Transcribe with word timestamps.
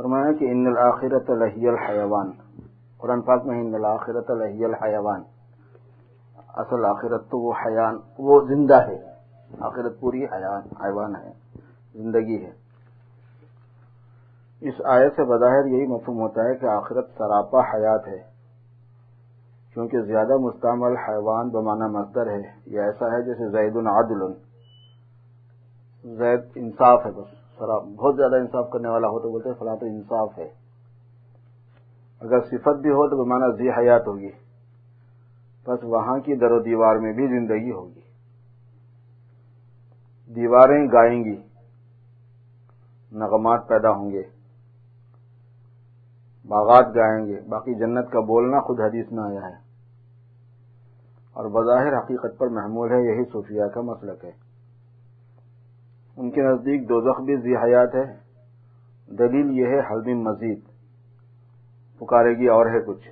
فرمایا 0.00 0.32
کہ 0.32 0.44
ان 0.44 0.66
الآخرت 0.66 1.30
لہی 1.30 1.68
الحیوان۔ 1.68 2.30
قرآن 2.98 3.22
پاک 3.22 3.46
میں 3.46 3.60
ان 3.60 3.74
الآخرت 3.74 4.30
لہی 4.30 4.64
الحیوان۔ 4.64 5.22
اصل 6.48 6.84
آخرت 6.84 7.30
تو 7.30 7.38
وہ 7.38 7.52
حیان 7.66 7.98
وہ 8.18 8.40
زندہ 8.48 8.86
ہے۔ 8.86 8.98
آخرت 9.60 10.00
پوری 10.00 10.24
حیان 10.24 10.62
حیوان 10.84 11.16
ہے، 11.16 11.32
زندگی 11.94 12.44
ہے۔ 12.44 12.50
اس 14.60 14.74
آیت 14.84 15.12
سے 15.16 15.22
بظاہر 15.22 15.64
یہی 15.66 15.86
مفہوم 15.86 16.20
ہوتا 16.20 16.44
ہے 16.44 16.54
کہ 16.54 16.66
آخرت 16.66 17.08
سراپا 17.18 17.60
حیات 17.60 18.08
ہے۔ 18.08 18.22
کیونکہ 19.74 20.00
زیادہ 20.00 20.36
مستعمل 20.36 20.96
حیوان 20.96 21.48
بمانہ 21.48 21.86
مصدر 21.86 22.26
ہے۔ 22.26 22.42
یہ 22.66 22.80
ایسا 22.80 23.06
ہے 23.06 23.22
جیسے 23.22 23.50
زید 23.50 23.76
العدل 23.76 24.32
زید 26.04 26.40
انصاف 26.54 27.06
ہے 27.06 27.10
بس۔ 27.10 27.39
بہت 27.68 28.16
زیادہ 28.16 28.36
انصاف 28.36 28.70
کرنے 28.70 28.88
والا 28.88 29.06
ہو 29.06 29.20
تو 29.20 29.30
بولتے 29.30 29.48
فلاں 29.58 29.76
تو 29.76 29.86
انصاف 29.86 30.38
ہے۔ 30.38 30.48
اگر 32.20 32.40
صفت 32.40 32.80
بھی 32.80 32.90
ہو 32.90 33.08
تو 33.08 33.24
بمانا 33.24 33.48
زی 33.56 33.70
حیات 33.70 34.06
ہوگی۔ 34.06 34.30
بس 35.66 35.84
وہاں 35.84 36.18
کی 36.18 36.34
در 36.34 36.50
و 36.50 36.60
دیوار 36.60 36.96
میں 36.96 37.12
بھی 37.12 37.26
زندگی 37.26 37.72
ہوگی۔ 37.72 38.00
دیواریں 40.34 40.86
گائیں 40.92 41.24
گی 41.24 41.42
نغمات 43.12 43.68
پیدا 43.68 43.90
ہوں 43.90 44.10
گے۔ 44.10 44.22
باغات 46.48 46.86
گائیں 46.96 47.26
گے۔ 47.26 47.40
باقی 47.48 47.74
جنت 47.74 48.10
کا 48.10 48.20
بولنا 48.20 48.60
خود 48.60 48.80
حدیث 48.80 49.12
میں 49.12 49.24
آیا 49.24 49.48
ہے۔ 49.48 49.54
اور 51.32 51.44
بظاہر 51.44 51.98
حقیقت 51.98 52.38
پر 52.38 52.46
محمول 52.46 52.92
ہے، 52.92 53.02
یہی 53.02 53.24
صوفیہ 53.32 53.64
کا 53.74 53.80
مسلک 53.80 54.24
ہے۔ 54.24 54.49
ان 56.20 56.30
کے 56.30 56.42
نزدیک 56.42 56.88
دو 56.88 57.00
بھی 57.24 57.36
ذی 57.36 57.56
حیات 57.56 57.94
ہے 57.94 58.16
دلیل 59.06 59.58
یہ 59.58 59.66
ہے 59.66 59.80
حلمی 59.80 60.14
مزید۔ 60.14 60.60
پکارے 61.98 62.36
گی 62.36 62.46
اور 62.46 62.66
ہے 62.66 62.80
کچھ۔ 62.80 63.08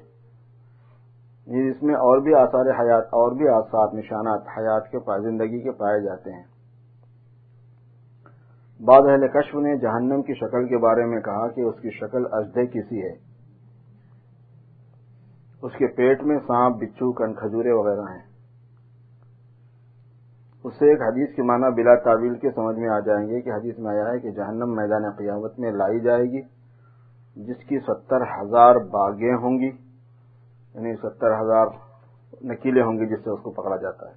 جی، 1.46 1.68
اس 1.68 1.82
میں 1.82 1.94
اور 1.94 2.18
بھی 2.18 2.34
آثار 2.34 2.66
حیات، 2.80 3.04
اور 3.04 3.32
بھی 3.32 3.48
آثار 3.48 3.86
نشانات 3.92 4.40
حیات 4.58 4.90
کے 4.90 4.98
زندگی 5.20 5.60
کے 5.60 5.70
پائے 5.70 6.00
جاتے 6.00 6.32
ہیں۔ 6.32 6.42
بعض 8.84 9.02
اہل 9.08 9.28
کشف 9.28 9.54
نے 9.54 9.76
جہنم 9.76 10.22
کی 10.22 10.34
شکل 10.34 10.68
کے 10.68 10.78
بارے 10.78 11.04
میں 11.04 11.20
کہا 11.20 11.48
کہ 11.48 11.60
اس 11.60 11.80
کی 11.80 11.90
شکل 11.90 12.26
اجدے 12.32 12.66
کسی 12.66 13.02
ہے۔ 13.02 13.14
اس 15.62 15.72
کے 15.78 15.86
پیٹ 15.86 16.22
میں 16.22 16.38
سانپ، 16.46 16.76
بچھو 16.76 17.12
کن 17.12 17.34
کھجورے 17.34 17.72
وغیرہ 17.72 18.12
ہیں۔ 18.12 18.27
اس 20.64 20.74
سے 20.78 20.90
ایک 20.90 21.02
حدیث 21.02 21.36
کے 21.36 21.42
معنی 21.42 21.74
بلا 21.74 21.94
تعویل 21.94 22.38
کے 22.38 22.50
سمجھ 22.50 22.78
میں 22.78 22.88
آ 22.88 23.00
جائیں 23.00 23.28
گے 23.28 23.40
کہ 23.40 23.50
حدیث 23.50 23.78
میں 23.78 23.90
آیا 23.90 24.10
ہے 24.10 24.18
کہ 24.18 24.30
جہنم 24.30 24.76
میدان 24.76 25.10
قیامت 25.10 25.58
میں 25.58 25.72
لائی 25.72 26.00
جائے 26.00 26.24
گی، 26.24 26.42
جس 27.36 27.64
کی 27.68 27.78
ستر 27.78 28.22
ہزار 28.22 28.76
باغیں 28.76 29.34
ہوں 29.34 29.58
گی 29.58 29.70
یعنی 30.74 30.96
ستر 30.96 31.40
ہزار 31.40 31.66
نکیلے 32.44 32.82
ہوں 32.82 32.92
گے 32.92 33.06
جس 33.06 33.24
سے 33.24 33.30
اس 33.30 33.40
کو 33.42 33.50
پکڑا 33.50 33.76
جاتا 33.76 34.08
ہے۔ 34.08 34.14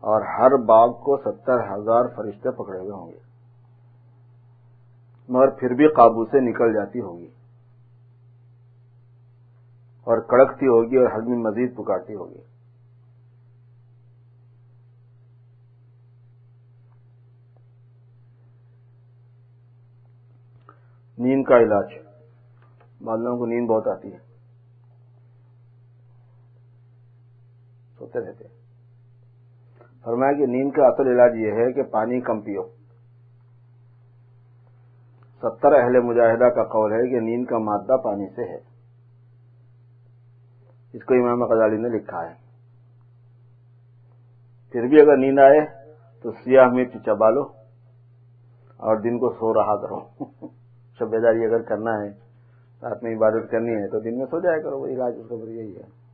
اور 0.00 0.22
ہر 0.22 0.56
باغ 0.56 0.92
کو 0.92 1.16
ستر 1.16 1.58
ہزار 1.72 2.04
فرشتے 2.16 2.50
پکڑے 2.50 2.78
ہوئے 2.78 2.90
ہوں 2.90 3.08
گے۔ 3.08 3.18
مگر 5.28 5.50
پھر 5.50 5.74
بھی 5.74 5.88
قابو 5.88 6.24
سے 6.24 6.40
نکل 6.40 6.72
جاتی 6.72 7.00
ہوگی۔ 7.00 7.28
اور 10.04 10.18
کڑکتی 10.18 10.66
ہوگی 10.66 10.96
اور 10.96 11.06
حجمی 11.06 11.36
مزید 11.36 11.76
پکارتی 11.76 12.14
ہوگی۔ 12.14 12.55
نیند 21.18 21.44
کا 21.44 21.56
علاج۔ 21.56 21.92
بادلوں 23.04 23.38
کو 23.38 23.46
نیند 23.46 23.68
بہت 23.68 23.86
آتی 23.86 24.12
ہے۔ 24.12 24.18
سوتے 27.98 28.18
رہتے 28.20 28.44
فرمایا 30.04 30.32
کہ 30.32 30.46
نیند 30.46 30.70
کا 30.70 30.86
اصل 30.86 31.06
علاج 31.06 31.32
یہ 31.36 31.52
ہے 31.52 31.72
کہ 31.72 31.82
پانی 31.82 32.20
کم 32.20 32.40
پیو۔ 32.40 32.62
ستر 35.42 35.72
اہل 35.72 36.00
مجاہدہ 36.00 36.44
کا 36.44 36.64
قول 36.64 36.92
ہے 36.92 37.10
کہ 37.10 37.20
نیند 37.20 37.46
کا 37.46 37.58
مادہ 37.58 37.96
پانی 37.96 38.28
سے 38.28 38.44
ہے۔ 38.44 38.58
اس 40.92 41.04
کو 41.04 41.14
امام 41.14 41.44
غزالی 41.44 41.76
نے 41.76 41.88
لکھا 41.88 42.30
ہے۔ 42.30 42.34
پھر 44.70 44.86
بھی 44.86 45.00
اگر 45.00 45.16
نیند 45.16 45.38
آئے 45.38 45.60
تو 46.22 46.32
سیاہ 46.32 46.68
مرچ 46.68 46.92
چبا 47.06 47.30
لو 47.30 47.42
اور 48.76 48.96
دن 48.96 49.18
کو 49.18 49.32
سو 49.32 49.54
رہا 49.54 49.76
کرو۔ 49.76 50.24
شب 50.98 51.12
داری 51.22 51.44
اگر 51.44 51.62
کرنا 51.62 51.90
ہے 51.90 52.08
رات 52.82 53.02
میں 53.02 53.16
عبادت 53.16 53.50
کرنی 53.50 53.70
ہے 53.70 53.88
تو 53.88 54.00
دن 54.00 54.18
میں 54.18 54.26
سو 54.26 54.40
جایا 54.40 54.62
کرو 54.62 54.78
وہ 54.78 54.86
علاج 54.86 55.14
اس 55.18 55.28
کا 55.28 55.34
یہی 55.34 55.76
ہے۔ 55.76 56.06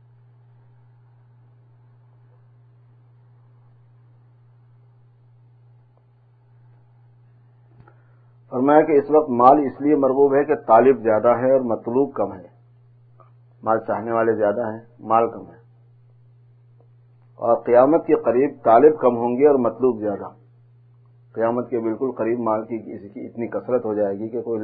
فرمایا 8.49 8.81
کہ 8.81 8.91
اس 8.91 9.11
وقت 9.11 9.29
مال 9.29 9.59
اس 9.59 9.81
لیے 9.81 9.95
مرغوب 9.95 10.33
ہے 10.33 10.43
کہ 10.45 10.55
طالب 10.55 10.99
زیادہ 10.99 11.27
ہے 11.27 11.51
اور 11.51 11.61
مطلوب 11.61 12.13
کم 12.13 12.33
ہے۔ 12.33 12.47
مال 13.63 13.79
چاہنے 13.79 14.11
والے 14.11 14.35
زیادہ 14.35 14.61
ہیں، 14.61 14.79
مال 14.99 15.31
کم 15.31 15.47
ہے۔ 15.47 15.57
اور 17.35 17.63
قیامت 17.63 18.05
کے 18.05 18.15
قریب 18.15 18.63
طالب 18.63 18.99
کم 18.99 19.17
ہوں 19.17 19.37
گے 19.37 19.47
اور 19.47 19.59
مطلوب 19.59 19.99
زیادہ۔ 19.99 20.42
قیامت 21.33 21.69
کے 21.69 21.79
بالکل 21.79 22.11
قریب 22.11 22.39
مال 22.39 22.65
کی 22.65 22.79
کسی 22.79 23.09
کی 23.09 23.25
اتنی 23.25 23.47
کثرت 23.47 23.85
ہو 23.85 23.93
جائے 23.93 24.19
گی 24.19 24.29
کہ 24.29 24.41
کوئی 24.41 24.59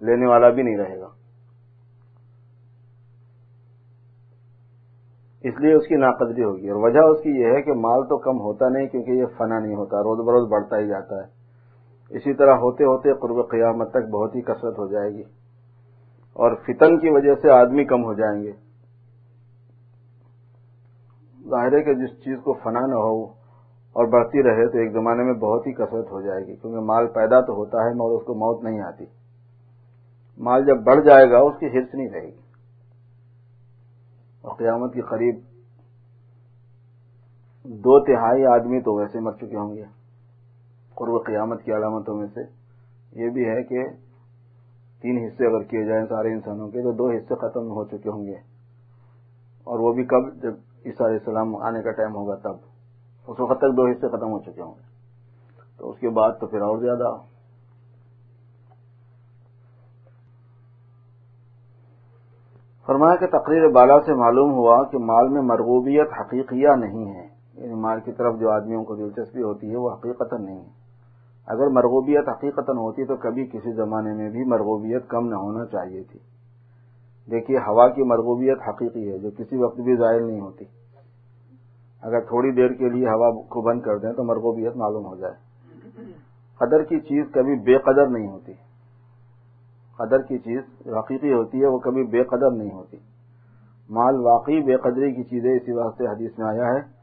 لینے 0.00 0.26
والا 0.26 0.48
بھی 0.48 0.62
نہیں 0.62 0.76
رہے 0.76 1.00
گا۔ 1.00 1.08
اس 5.42 5.54
لیے 5.60 5.74
اس 5.74 5.86
کی 5.86 5.96
ناقدری 5.96 6.44
ہوگی۔ 6.44 6.68
اور 6.68 6.82
وجہ 6.82 7.00
اس 7.00 7.22
کی 7.22 7.30
یہ 7.30 7.46
ہے 7.46 7.62
کہ 7.62 7.72
مال 7.72 8.02
تو 8.02 8.18
کم 8.18 8.40
ہوتا 8.40 8.68
نہیں 8.68 8.86
کیونکہ 8.86 9.10
یہ 9.10 9.24
فنا 9.38 9.58
نہیں 9.58 9.74
ہوتا، 9.74 9.96
روز 9.98 10.26
بروز 10.26 10.48
بڑھتا 10.50 10.78
ہی 10.78 10.86
جاتا 10.86 11.16
ہے۔ 11.16 11.40
اسی 12.10 12.34
طرح 12.34 12.52
ہوتے 12.52 12.84
ہوتے 12.84 13.12
قرب 13.12 13.50
قیامت 13.50 13.90
تک 13.90 14.10
بہت 14.10 14.36
ہی 14.36 14.40
کثرت 14.40 14.78
ہو 14.78 14.86
جائے 14.86 15.10
گی۔ 15.10 15.22
اور 16.32 16.54
فتن 16.54 16.98
کی 16.98 17.10
وجہ 17.10 17.34
سے 17.34 17.50
آدمی 17.50 17.84
کم 17.84 18.04
ہو 18.04 18.14
جائیں 18.14 18.42
گے۔ 18.42 18.52
ظاہر 21.48 21.72
ہے 21.72 21.82
کہ 21.82 21.94
جس 21.94 22.10
چیز 22.10 22.38
کو 22.44 22.52
فنا 22.52 22.80
نہ 22.80 22.94
ہو 22.94 23.39
اور 23.92 24.06
بڑھتی 24.06 24.42
رہے 24.42 24.68
تو 24.72 24.78
ایک 24.78 24.92
زمانے 24.92 25.22
میں 25.22 25.34
بہت 25.34 25.66
ہی 25.66 25.72
کثرت 25.72 26.10
ہو 26.10 26.20
جائے 26.20 26.46
گی، 26.46 26.56
کیونکہ 26.56 26.80
مال 26.80 27.06
پیدا 27.06 27.40
تو 27.40 27.52
ہوتا 27.52 27.78
ہے 27.78 27.94
مگر 27.94 28.10
اس 28.10 28.22
کو 28.26 28.34
موت 28.34 28.64
نہیں 28.64 28.80
آتی۔ 28.80 29.04
مال 30.38 30.64
جب 30.64 30.82
بڑھ 30.82 31.04
جائے 31.04 31.30
گا، 31.30 31.38
اس 31.38 31.54
کی 31.60 31.66
حرص 31.66 31.94
نہیں 31.94 32.08
رہے 32.08 32.26
گی۔ 32.26 32.40
اور 34.40 34.56
قیامت 34.56 34.94
کے 34.94 35.00
قریب 35.00 35.34
دو 37.64 38.04
تہائی 38.04 38.46
آدمی 38.46 38.80
تو 38.80 38.94
ویسے 38.94 39.20
مر 39.20 39.32
چکے 39.32 39.56
ہوں 39.56 39.76
گے۔ 39.76 39.84
قرب 40.94 41.26
قیامت 41.26 41.62
کی 41.62 41.72
علامتوں 41.72 42.16
میں 42.16 42.26
سے 42.34 42.40
یہ 43.12 43.30
بھی 43.30 43.44
ہے 43.44 43.62
کہ 43.62 43.88
تین 45.02 45.24
حصے 45.24 45.46
اگر 45.46 45.62
کیے 45.62 45.84
جائیں 45.84 46.06
سارے 46.06 46.32
انسانوں 46.32 46.68
کے، 46.68 46.82
تو 46.82 46.92
دو 46.92 47.10
حصے 47.10 47.34
ختم 47.34 47.70
ہو 47.70 47.84
چکے 47.84 48.10
ہوں 48.10 48.26
گے۔ 48.26 48.36
اور 49.64 49.78
وہ 49.78 49.92
بھی 49.92 50.04
کب؟ 50.04 50.42
جب 50.42 50.52
عیسیٰ 50.86 51.06
علیہ 51.06 51.18
السلام 51.18 51.56
آنے 51.56 51.82
کا 51.82 51.90
ٹائم 51.90 52.14
ہوگا 52.14 52.34
تب۔ 52.34 52.69
اس 53.30 53.40
وقت 53.40 53.58
تک 53.58 53.76
دو 53.76 53.86
حصے 53.86 54.08
ختم 54.08 54.32
ہو 54.32 54.38
چکے 54.38 54.62
ہوں 54.62 54.74
گے۔ 54.74 54.82
تو 55.76 55.90
اس 55.90 55.98
کے 55.98 56.08
بعد 56.08 56.30
تو 56.40 56.46
پھر 56.46 56.60
اور 56.60 56.78
زیادہ۔ 56.78 57.16
فرمایا 62.86 63.16
کہ 63.16 63.26
تقریر 63.26 63.68
بالا 63.68 64.00
سے 64.00 64.14
معلوم 64.14 64.52
ہوا 64.52 64.84
کہ 64.84 64.98
مال 64.98 65.28
میں 65.28 65.42
مرغوبیت 65.42 66.08
حقیقیہ 66.20 66.68
نہیں 66.68 67.14
ہے۔ 67.14 67.28
یعنی 67.54 67.74
مال 67.74 68.00
کی 68.00 68.12
طرف 68.12 68.38
جو 68.40 68.50
آدمیوں 68.50 68.84
کو 68.84 68.94
دلچسپی 68.94 69.42
ہوتی 69.42 69.70
ہے 69.70 69.76
وہ 69.76 69.90
حقیقت 69.90 70.32
نہیں 70.32 70.56
ہے۔ 70.56 70.70
اگر 71.46 71.66
مرغوبیت 71.66 72.28
حقیقت 72.28 72.68
ہوتی 72.68 73.04
تو 73.04 73.16
کبھی 73.16 73.46
کسی 73.46 73.72
زمانے 73.72 74.14
میں 74.14 74.30
بھی 74.30 74.44
مرغوبیت 74.44 75.08
کم 75.08 75.28
نہ 75.28 75.34
ہونا 75.34 75.66
چاہیے 75.66 76.02
تھی۔ 76.02 76.20
دیکھیے، 77.30 77.58
ہوا 77.58 77.88
کی 77.88 78.02
مرغوبیت 78.02 78.58
حقیقی 78.68 79.12
ہے 79.12 79.18
جو 79.18 79.30
کسی 79.30 79.56
وقت 79.56 79.80
بھی 79.80 79.96
ظاہر 79.96 80.20
نہیں 80.20 80.40
ہوتی۔ 80.40 80.64
اگر 82.02 82.20
تھوڑی 82.20 82.50
دیر 82.52 82.68
کے 82.68 82.88
لیے 82.88 83.08
ہوا 83.08 83.30
کو 83.42 83.60
بند 83.60 83.80
کر 83.80 83.98
دیں 83.98 84.12
تو 84.12 84.24
مرغوبیت 84.24 84.76
معلوم 84.76 85.06
ہو 85.06 85.16
جائے۔ 85.16 85.34
قدر 86.58 86.82
کی 86.82 87.00
چیز 87.00 87.24
کبھی 87.32 87.54
بے 87.54 87.78
قدر 87.78 88.06
نہیں 88.06 88.28
ہوتی۔ 88.28 88.52
قدر 89.98 90.22
کی 90.22 90.38
چیز 90.38 90.86
حقیقی 90.86 91.32
ہوتی 91.32 91.60
ہے، 91.60 91.66
وہ 91.66 91.78
کبھی 91.78 92.04
بے 92.04 92.22
قدر 92.24 92.50
نہیں 92.50 92.70
ہوتی۔ 92.72 92.96
مال 93.90 94.16
واقعی 94.16 94.60
بے 94.60 94.76
قدری 94.76 95.14
کی 95.14 95.22
چیزیں 95.22 95.52
اسی 95.52 95.72
واسطے 95.72 96.06
حدیث 96.06 96.38
میں 96.38 96.46
آیا 96.46 96.66
ہے۔ 96.66 97.00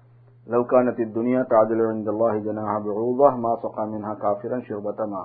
لوکانت 0.47 0.99
دنیا 1.15 1.43
تعدل 1.43 1.81
عند 1.81 2.07
اللہ 2.07 2.39
جناح 2.39 2.77
بعوضہ 2.77 3.35
ما 3.35 3.55
سقا 3.55 3.85
منها 3.85 4.13
کافرا 4.13 4.59
شربت 4.67 5.01
ما 5.01 5.23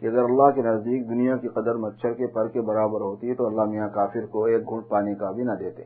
کہ 0.00 0.06
اگر 0.06 0.22
اللہ 0.22 0.50
کے 0.50 0.62
نزدیک 0.62 1.08
دنیا 1.08 1.36
کی 1.36 1.48
قدر 1.48 1.74
مچھر 1.74 2.12
کے 2.12 2.26
پر 2.26 2.48
کے 2.48 2.60
برابر 2.60 3.00
ہوتی 3.00 3.28
ہے 3.28 3.34
تو 3.34 3.46
اللہ 3.46 3.64
میاں 3.64 3.88
کافر 3.88 4.26
کو 4.26 4.44
ایک 4.44 4.68
گھنٹ 4.68 4.88
پانی 4.88 5.14
کا 5.14 5.30
بھی 5.30 5.44
نہ 5.44 5.52
دیتے۔ 5.52 5.82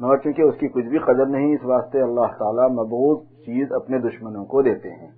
مگر 0.00 0.16
چونکہ 0.16 0.42
اس 0.42 0.54
کی 0.60 0.68
کچھ 0.68 0.86
بھی 0.86 0.98
قدر 0.98 1.26
نہیں، 1.26 1.54
اس 1.54 1.64
واسطے 1.64 2.00
اللہ 2.00 2.26
تعالی 2.38 2.72
مبعوض 2.72 3.26
چیز 3.26 3.72
اپنے 3.72 3.98
دشمنوں 3.98 4.44
کو 4.44 4.62
دیتے 4.62 4.90
ہیں۔ 4.90 5.10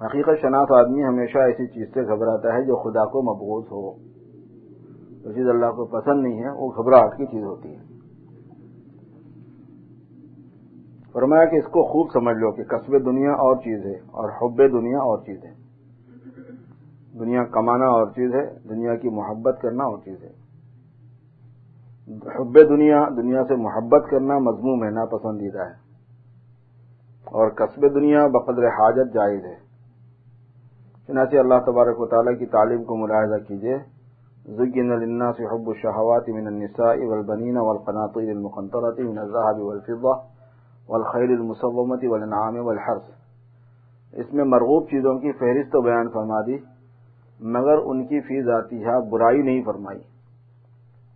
حقیقت 0.00 0.40
شناس 0.40 0.72
آدمی 0.72 1.04
ہمیشہ 1.04 1.38
ایسی 1.38 1.66
چیز 1.66 1.94
سے 1.94 2.02
گھبراتا 2.02 2.54
ہے 2.54 2.62
جو 2.62 2.76
خدا 2.76 3.04
کو 3.04 3.22
مبغوض 3.22 3.64
ہو۔ 3.64 4.14
جو 5.24 5.32
چیز 5.32 5.48
اللہ 5.48 5.66
کو 5.66 5.84
پسند 5.84 6.22
نہیں 6.22 6.44
ہے، 6.44 6.50
وہ 6.50 6.68
گھبراہٹ 6.68 7.16
کی 7.16 7.26
چیز 7.26 7.44
ہوتی 7.44 7.68
ہے۔ 7.68 7.94
فرمایا 11.12 11.44
کہ 11.44 11.56
اس 11.56 11.64
کو 11.64 11.82
خوب 11.82 12.10
سمجھ 12.12 12.36
لو 12.36 12.52
کہ 12.52 12.64
قصب 12.64 12.92
دنیا 13.04 13.30
اور 13.30 13.56
چیز 13.56 13.86
ہے 13.86 13.92
اور 13.92 14.30
حب 14.30 14.58
دنیا 14.58 14.98
اور 14.98 15.18
چیز 15.18 15.44
ہے۔ 15.44 15.54
دنیا 17.18 17.44
کمانا 17.44 17.84
اور 17.84 18.06
چیز 18.06 18.34
ہے، 18.34 18.68
دنیا 18.68 18.94
کی 18.94 19.08
محبت 19.08 19.58
کرنا 19.62 19.84
اور 19.84 19.98
چیز 19.98 20.24
ہے۔ 20.24 20.43
حب 22.08 22.54
دنیا 22.68 23.08
دنیا 23.16 23.44
سے 23.44 23.54
محبت 23.54 24.04
کرنا 24.10 24.38
مضموم 24.38 24.84
ہے، 24.84 24.90
ناپسندیدہ 24.90 25.60
ہے۔ 25.60 25.84
اور 27.24 27.50
قصب 27.50 27.94
دنیا 27.94 28.26
بقدر 28.26 28.66
حاجت 28.66 29.14
جائز 29.14 29.44
ہے۔ 29.44 29.54
چنانچہ 31.06 31.36
اللہ 31.36 31.54
تبارک 31.66 32.00
و 32.00 32.06
تعالیٰ 32.06 32.38
کی 32.38 32.46
تعلیم 32.46 32.84
کو 32.84 32.96
ملاحظہ 32.96 33.44
کیجیے 33.48 33.78
زگن 34.44 34.98
للناس 34.98 35.40
حب 35.40 35.68
الشهوات 35.68 36.28
من 36.28 36.46
النساء 36.46 37.06
والبنين 37.06 37.56
والقناطير 37.56 38.30
المقنطرة 38.30 39.10
من 39.10 39.18
الذهب 39.18 39.62
والفضة 39.62 40.20
والخيل 40.88 41.32
المصومة 41.32 41.98
والانعام 42.02 42.66
والحرث۔ 42.66 43.10
اس 44.12 44.34
میں 44.34 44.44
مرغوب 44.44 44.90
چیزوں 44.90 45.18
کی 45.18 45.32
فہرست 45.32 45.72
تو 45.72 45.80
بیان 45.80 46.08
فرما 46.08 46.40
دی، 46.46 46.56
مگر 47.40 47.78
ان 47.84 48.06
کی 48.06 48.20
فی 48.20 48.42
ذاتیہ 48.42 48.88
برائی 49.10 49.42
نہیں 49.42 49.62
فرمائی۔ 49.62 50.13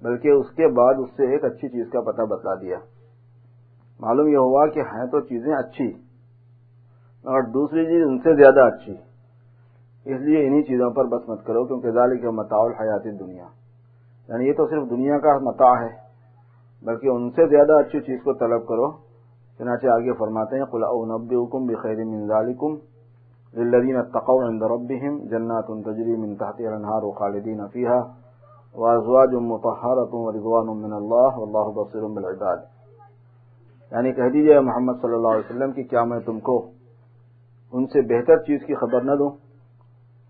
بلکہ 0.02 0.28
اس 0.30 0.50
کے 0.56 0.66
بعد 0.74 0.94
اس 0.98 1.10
سے 1.16 1.30
ایک 1.32 1.44
اچھی 1.44 1.68
چیز 1.68 1.86
کا 1.92 2.00
پتہ 2.00 2.22
بتا 2.30 2.54
دیا۔ 2.54 2.78
معلوم 4.00 4.26
یہ 4.28 4.36
ہوا 4.38 4.66
کہ 4.74 4.80
ہیں 4.92 5.06
تو 5.12 5.20
چیزیں 5.20 5.54
اچھی، 5.54 5.88
اور 7.24 7.42
دوسری 7.52 7.84
چیز 7.86 8.02
ان 8.06 8.18
سے 8.18 8.34
زیادہ 8.36 8.66
اچھی۔ 8.66 8.94
اس 10.06 10.20
لیے 10.20 10.46
انہی 10.46 10.62
چیزوں 10.62 10.90
پر 10.90 11.04
بس 11.06 11.28
مت 11.28 11.44
کرو، 11.46 11.64
کیونکہ 11.64 11.90
ذالک 11.90 12.20
کے 12.22 12.30
متاول 12.30 12.72
حیاتی 12.80 13.10
دنیا 13.18 13.46
یعنی 14.28 14.46
یہ 14.48 14.52
تو 14.52 14.66
صرف 14.66 14.88
دنیا 14.90 15.18
کا 15.18 15.36
متا 15.42 15.72
ہے، 15.80 15.90
بلکہ 16.82 17.08
ان 17.08 17.30
سے 17.30 17.48
زیادہ 17.48 17.78
اچھی 17.78 18.00
چیز 18.00 18.22
کو 18.24 18.32
طلب 18.34 18.66
کرو۔ 18.68 18.88
چنانچہ 19.60 19.86
آگے 19.92 20.12
فرماتے 20.18 20.58
ہیں 20.58 20.64
قلع 20.72 20.90
نبی 21.06 21.34
حکم 21.34 21.66
بخیر 21.66 22.04
من 22.04 22.26
ذالکم 22.26 22.74
للذین 23.54 23.96
اتقوا 23.96 24.42
عند 24.48 24.62
ربهم 24.64 25.14
جنات 25.30 25.68
تجری 25.86 26.14
من 26.16 26.36
تحتها 26.36 26.68
الانهار 26.70 27.04
خالدین 27.20 27.60
فيها 27.66 28.27
وازواج 28.78 29.28
مطهرة 29.34 30.08
ورضوان 30.12 30.82
من 30.82 30.92
الله 30.92 31.38
والله 31.38 31.72
بصير 31.74 32.02
بالعباد۔ 32.02 32.56
یعنی 33.92 34.12
کہہ 34.12 34.28
دیجیے 34.28 34.60
محمد 34.60 34.92
صلی 35.02 35.14
اللہ 35.14 35.28
علیہ 35.28 35.50
وسلم 35.50 35.72
کی 35.72 35.82
کیا 35.82 36.04
میں 36.04 36.20
تم 36.20 36.40
کو 36.40 36.70
ان 37.72 37.86
سے 37.86 38.00
بہتر 38.00 38.36
چیز 38.36 38.60
کی 38.66 38.74
خبر 38.74 39.00
نہ 39.00 39.12
دوں؟ 39.18 39.30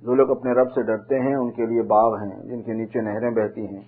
جو 0.02 0.14
لوگ 0.14 0.30
اپنے 0.30 0.52
رب 0.52 0.72
سے 0.72 0.82
ڈرتے 0.82 1.20
ہیں، 1.20 1.34
ان 1.34 1.50
کے 1.50 1.66
لیے 1.66 1.82
باغ 1.82 2.14
ہیں، 2.14 2.42
جن 2.42 2.62
کے 2.62 2.72
نیچے 2.72 3.00
نہریں 3.00 3.30
بہتی 3.30 3.66
ہیں۔ 3.66 3.82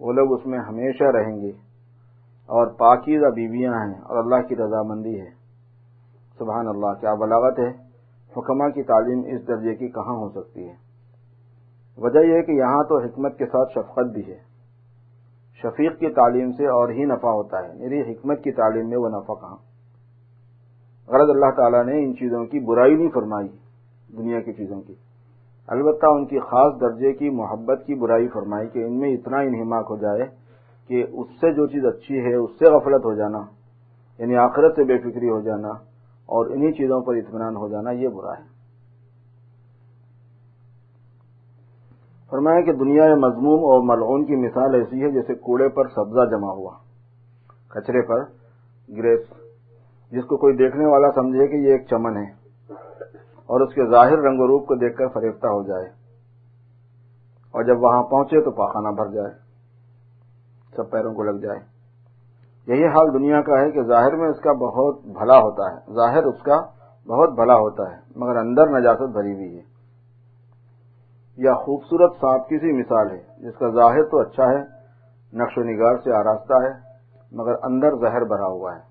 وہ 0.00 0.12
لوگ 0.12 0.32
اس 0.32 0.46
میں 0.46 0.58
ہمیشہ 0.58 1.04
رہیں 1.04 1.40
گے۔ 1.40 1.50
اور 2.46 2.66
پاکیزہ 2.66 3.26
بیویاں 3.26 3.72
ہیں 3.72 3.94
اور 3.94 4.16
اللہ 4.16 4.46
کی 4.48 4.56
رضامندی 4.56 5.20
ہے۔ 5.20 5.30
سبحان 6.38 6.68
اللہ، 6.68 7.00
کیا 7.00 7.14
بلاغت 7.14 7.58
ہے؟ 7.58 7.70
حکمہ 8.36 8.68
کی 8.68 8.82
تعلیم 8.82 9.22
اس 9.26 9.48
درجے 9.48 9.74
کی 9.74 9.88
کہاں 9.88 10.16
ہو 10.16 10.28
سکتی 10.28 10.68
ہے؟ 10.68 10.89
وجہ 12.00 12.20
یہ 12.20 12.42
کہ 12.42 12.52
یہاں 12.52 12.84
تو 12.88 12.98
حکمت 12.98 13.38
کے 13.38 13.46
ساتھ 13.46 13.72
شفقت 13.72 14.06
بھی 14.12 14.22
ہے۔ 14.28 14.50
شفیق 15.62 15.98
کی 15.98 16.08
تعلیم 16.08 16.52
سے 16.52 16.66
اور 16.66 16.88
ہی 16.88 17.04
نفع 17.04 17.28
ہوتا 17.28 17.68
ہے۔ 17.68 17.74
میری 17.74 18.00
حکمت 18.00 18.44
کی 18.44 18.52
تعلیم 18.52 18.88
میں 18.88 18.98
وہ 18.98 19.08
نفع 19.08 19.34
کہاں؟ 19.34 19.56
غرض 21.08 21.30
اللہ 21.30 21.50
تعالیٰ 21.56 21.84
نے 21.84 22.04
ان 22.04 22.16
چیزوں 22.16 22.44
کی 22.46 22.60
برائی 22.60 22.94
نہیں 22.94 23.08
فرمائی، 23.14 23.48
دنیا 24.16 24.40
کی 24.40 24.52
چیزوں 24.52 24.82
کی۔ 24.82 24.94
البتہ 25.66 26.06
ان 26.06 26.26
کی 26.26 26.38
خاص 26.38 26.80
درجے 26.80 27.12
کی 27.12 27.30
محبت 27.30 27.82
کی 27.86 27.94
برائی 27.94 28.28
فرمائی 28.28 28.68
کہ 28.68 28.84
ان 28.84 28.98
میں 28.98 29.12
اتنا 29.12 29.38
انہماک 29.38 29.86
ہو 29.90 29.96
جائے 29.96 30.26
کہ 30.88 31.04
اس 31.12 31.26
سے 31.40 31.52
جو 31.52 31.66
چیز 31.66 31.86
اچھی 31.86 32.18
ہے، 32.18 32.34
اس 32.34 32.50
سے 32.50 32.70
غفلت 32.70 33.04
ہو 33.04 33.14
جانا 33.14 33.38
یعنی 34.18 34.36
آخرت 34.36 34.76
سے 34.76 34.84
بے 34.84 34.98
فکری 34.98 35.30
ہو 35.30 35.40
جانا 35.40 35.68
اور 36.26 36.46
انہی 36.46 36.72
چیزوں 36.72 37.00
پر 37.00 37.14
اطمینان 37.14 37.56
ہو 37.56 37.68
جانا، 37.68 37.90
یہ 37.90 38.08
برا 38.08 38.32
ہے۔ 38.32 38.49
فرمایا 42.32 42.60
کہ 42.60 42.72
دنیا 42.72 43.04
مضموم 43.14 43.64
اور 43.64 43.80
ملعون 43.84 44.24
کی 44.24 44.36
مثال 44.36 44.74
ایسی 44.74 45.02
ہے 45.02 45.10
جیسے 45.10 45.34
کوڑے 45.34 45.68
پر 45.68 45.88
سبزہ 45.88 46.24
جمع 46.30 46.52
ہوا، 46.52 46.74
کچرے 47.68 48.02
پر 48.02 48.20
گریس، 48.88 49.20
جس 50.12 50.24
کو 50.24 50.36
کوئی 50.36 50.56
دیکھنے 50.56 50.86
والا 50.86 51.10
سمجھے 51.14 51.46
کہ 51.46 51.56
یہ 51.56 51.72
ایک 51.72 51.86
چمن 51.90 52.16
ہے 52.16 52.28
اور 53.48 53.60
اس 53.60 53.74
کے 53.74 53.86
ظاہر 53.90 54.18
رنگ 54.18 54.40
و 54.40 54.46
روپ 54.46 54.66
کو 54.66 54.74
دیکھ 54.74 54.96
کر 54.96 55.08
فریفتہ 55.08 55.46
ہو 55.46 55.62
جائے 55.62 55.88
اور 57.54 57.62
جب 57.62 57.82
وہاں 57.82 58.02
پہنچے 58.02 58.40
تو 58.40 58.50
پاخانہ 58.50 58.94
بھر 58.94 59.12
جائے، 59.12 59.32
سب 60.76 60.90
پیروں 60.90 61.14
کو 61.14 61.22
لگ 61.22 61.38
جائے۔ 61.38 61.58
یہی 62.66 62.86
حال 62.86 63.12
دنیا 63.14 63.42
کا 63.42 63.60
ہے 63.60 63.70
کہ 63.70 63.82
ظاہر 63.82 64.16
میں 64.16 64.28
اس 64.28 64.40
کا 64.40 64.52
بہت 64.52 65.00
بھلا 65.04 65.38
ہوتا 65.38 65.70
ہے، 65.70 65.94
ظاہر 65.94 66.24
اس 66.24 66.42
کا 66.42 66.60
بہت 67.06 67.34
بھلا 67.34 67.54
ہوتا 67.54 67.90
ہے، 67.90 67.98
مگر 68.16 68.36
اندر 68.36 68.70
نجاست 68.70 69.12
بھری 69.12 69.34
ہوئی 69.34 69.56
ہے۔ 69.58 69.79
یا 71.36 71.54
خوبصورت 71.54 72.12
سانپ 72.20 72.48
کی 72.48 72.58
سی 72.58 72.72
مثال 72.72 73.10
ہے، 73.10 73.18
جس 73.38 73.58
کا 73.58 73.70
ظاہر 73.70 74.02
تو 74.02 74.20
اچھا 74.20 74.44
ہے، 74.44 74.80
نقش 75.32 75.58
و 75.58 75.62
نگار 75.62 75.96
سے 75.96 76.12
آراستہ 76.12 76.52
ہے، 76.52 76.90
مگر 77.32 77.52
اندر 77.62 77.96
زہر 77.96 78.24
بھرا 78.24 78.46
ہوا 78.46 78.74
ہے۔ 78.76 78.90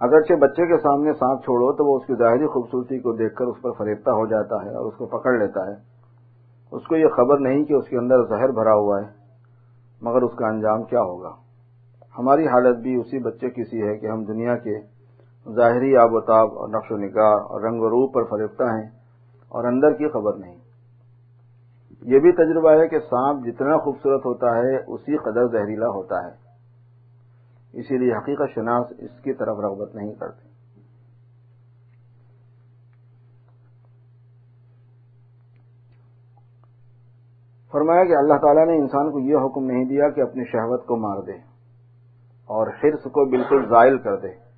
اگرچہ 0.00 0.34
بچے 0.34 0.66
کے 0.66 0.78
سامنے 0.78 1.12
سانپ 1.12 1.40
چھوڑو 1.40 1.72
تو 1.72 1.84
وہ 1.84 1.96
اس 1.96 2.06
کی 2.06 2.14
ظاہری 2.14 2.46
خوبصورتی 2.46 2.98
کو 2.98 3.12
دیکھ 3.12 3.34
کر 3.34 3.44
اس 3.44 3.62
پر 3.62 3.70
فریفتہ 3.72 4.10
ہو 4.10 4.26
جاتا 4.26 4.64
ہے 4.64 4.74
اور 4.76 4.86
اس 4.86 4.94
کو 4.96 5.06
پکڑ 5.06 5.32
لیتا 5.32 5.66
ہے۔ 5.66 5.74
اس 6.72 6.86
کو 6.86 6.96
یہ 6.96 7.06
خبر 7.06 7.38
نہیں 7.38 7.64
کہ 7.64 7.72
اس 7.72 7.88
کے 7.88 7.98
اندر 7.98 8.22
زہر 8.24 8.48
بھرا 8.48 8.74
ہوا 8.74 9.00
ہے، 9.00 9.06
مگر 10.02 10.22
اس 10.22 10.34
کا 10.36 10.46
انجام 10.46 10.82
کیا 10.82 11.00
ہوگا۔ 11.00 11.30
ہماری 12.18 12.46
حالت 12.46 12.78
بھی 12.78 12.94
اسی 12.94 13.18
بچے 13.18 13.50
کی 13.50 13.64
سی 13.64 13.82
ہے 13.82 13.98
کہ 13.98 14.06
ہم 14.06 14.24
دنیا 14.24 14.56
کے 14.56 14.80
ظاہری 15.54 15.96
آب 15.96 16.12
و 16.12 16.20
تاب 16.20 16.58
اور 16.58 16.68
نقش 16.68 16.92
و 16.92 16.96
نگاہ 16.96 17.34
اور 17.34 17.60
رنگ 17.60 17.80
و 17.80 17.90
روپ 17.90 18.14
پر 18.14 18.24
فریفتہ 18.24 18.62
ہیں۔ 18.62 18.99
اور 19.50 19.64
اندر 19.64 19.92
کی 19.92 20.08
خبر 20.08 20.34
نہیں۔ 20.34 20.56
یہ 22.02 22.18
بھی 22.18 22.32
تجربہ 22.32 22.70
ہے 22.70 22.88
کہ 22.88 22.98
سانپ 22.98 23.46
جتنا 23.46 23.76
خوبصورت 23.76 24.26
ہوتا 24.26 24.46
ہے، 24.46 24.76
اسی 24.76 25.16
قدر 25.16 25.46
زہریلا 25.46 25.86
ہوتا 25.86 26.26
ہے۔ 26.26 26.50
اسی 27.72 27.98
لیے 27.98 28.12
حقیقت 28.12 28.54
شناس 28.54 28.92
اس 28.98 29.22
کی 29.22 29.32
طرف 29.32 29.58
رغبت 29.58 29.94
نہیں 29.94 30.14
کرتے۔ 30.14 30.50
فرمایا 37.72 38.04
کہ 38.04 38.16
اللہ 38.16 38.34
تعالیٰ 38.34 38.66
نے 38.66 38.76
انسان 38.76 39.12
کو 39.12 39.18
یہ 39.18 39.36
حکم 39.36 39.64
نہیں 39.64 39.84
دیا 39.84 40.10
کہ 40.10 40.20
اپنی 40.20 40.44
شہوت 40.44 40.86
کو 40.86 40.96
مار 40.96 41.22
دے 41.22 41.36
اور 42.46 42.66
حرص 42.66 43.02
کو 43.02 43.30
بالکل 43.30 43.68
زائل 43.68 43.98
کر 43.98 44.16
دے۔ 44.16 44.49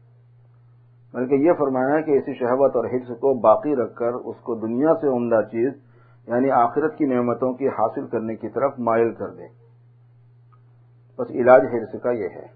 بلکہ 1.14 1.34
یہ 1.34 1.52
فرمایا 1.58 2.00
کہ 2.00 2.10
اسی 2.10 2.34
شہوت 2.34 2.76
اور 2.76 2.84
حرص 2.84 3.08
کو 3.08 3.40
باقی 3.40 3.76
رکھ 3.76 3.94
کر 3.94 4.12
اس 4.12 4.36
کو 4.42 4.54
دنیا 4.54 4.94
سے 5.00 5.08
عمدہ 5.08 5.40
چیز 5.50 5.72
یعنی 6.26 6.50
آخرت 6.50 6.96
کی 6.96 7.04
نعمتوں 7.04 7.52
کی 7.52 7.68
حاصل 7.68 8.06
کرنے 8.06 8.36
کی 8.36 8.48
طرف 8.48 8.74
مائل 8.78 9.14
کر 9.14 9.28
دے۔ 9.28 9.46
بس 11.18 11.30
علاج 11.30 11.60
حرص 11.60 12.02
کا 12.02 12.10
یہ 12.10 12.28
ہے۔ 12.28 12.46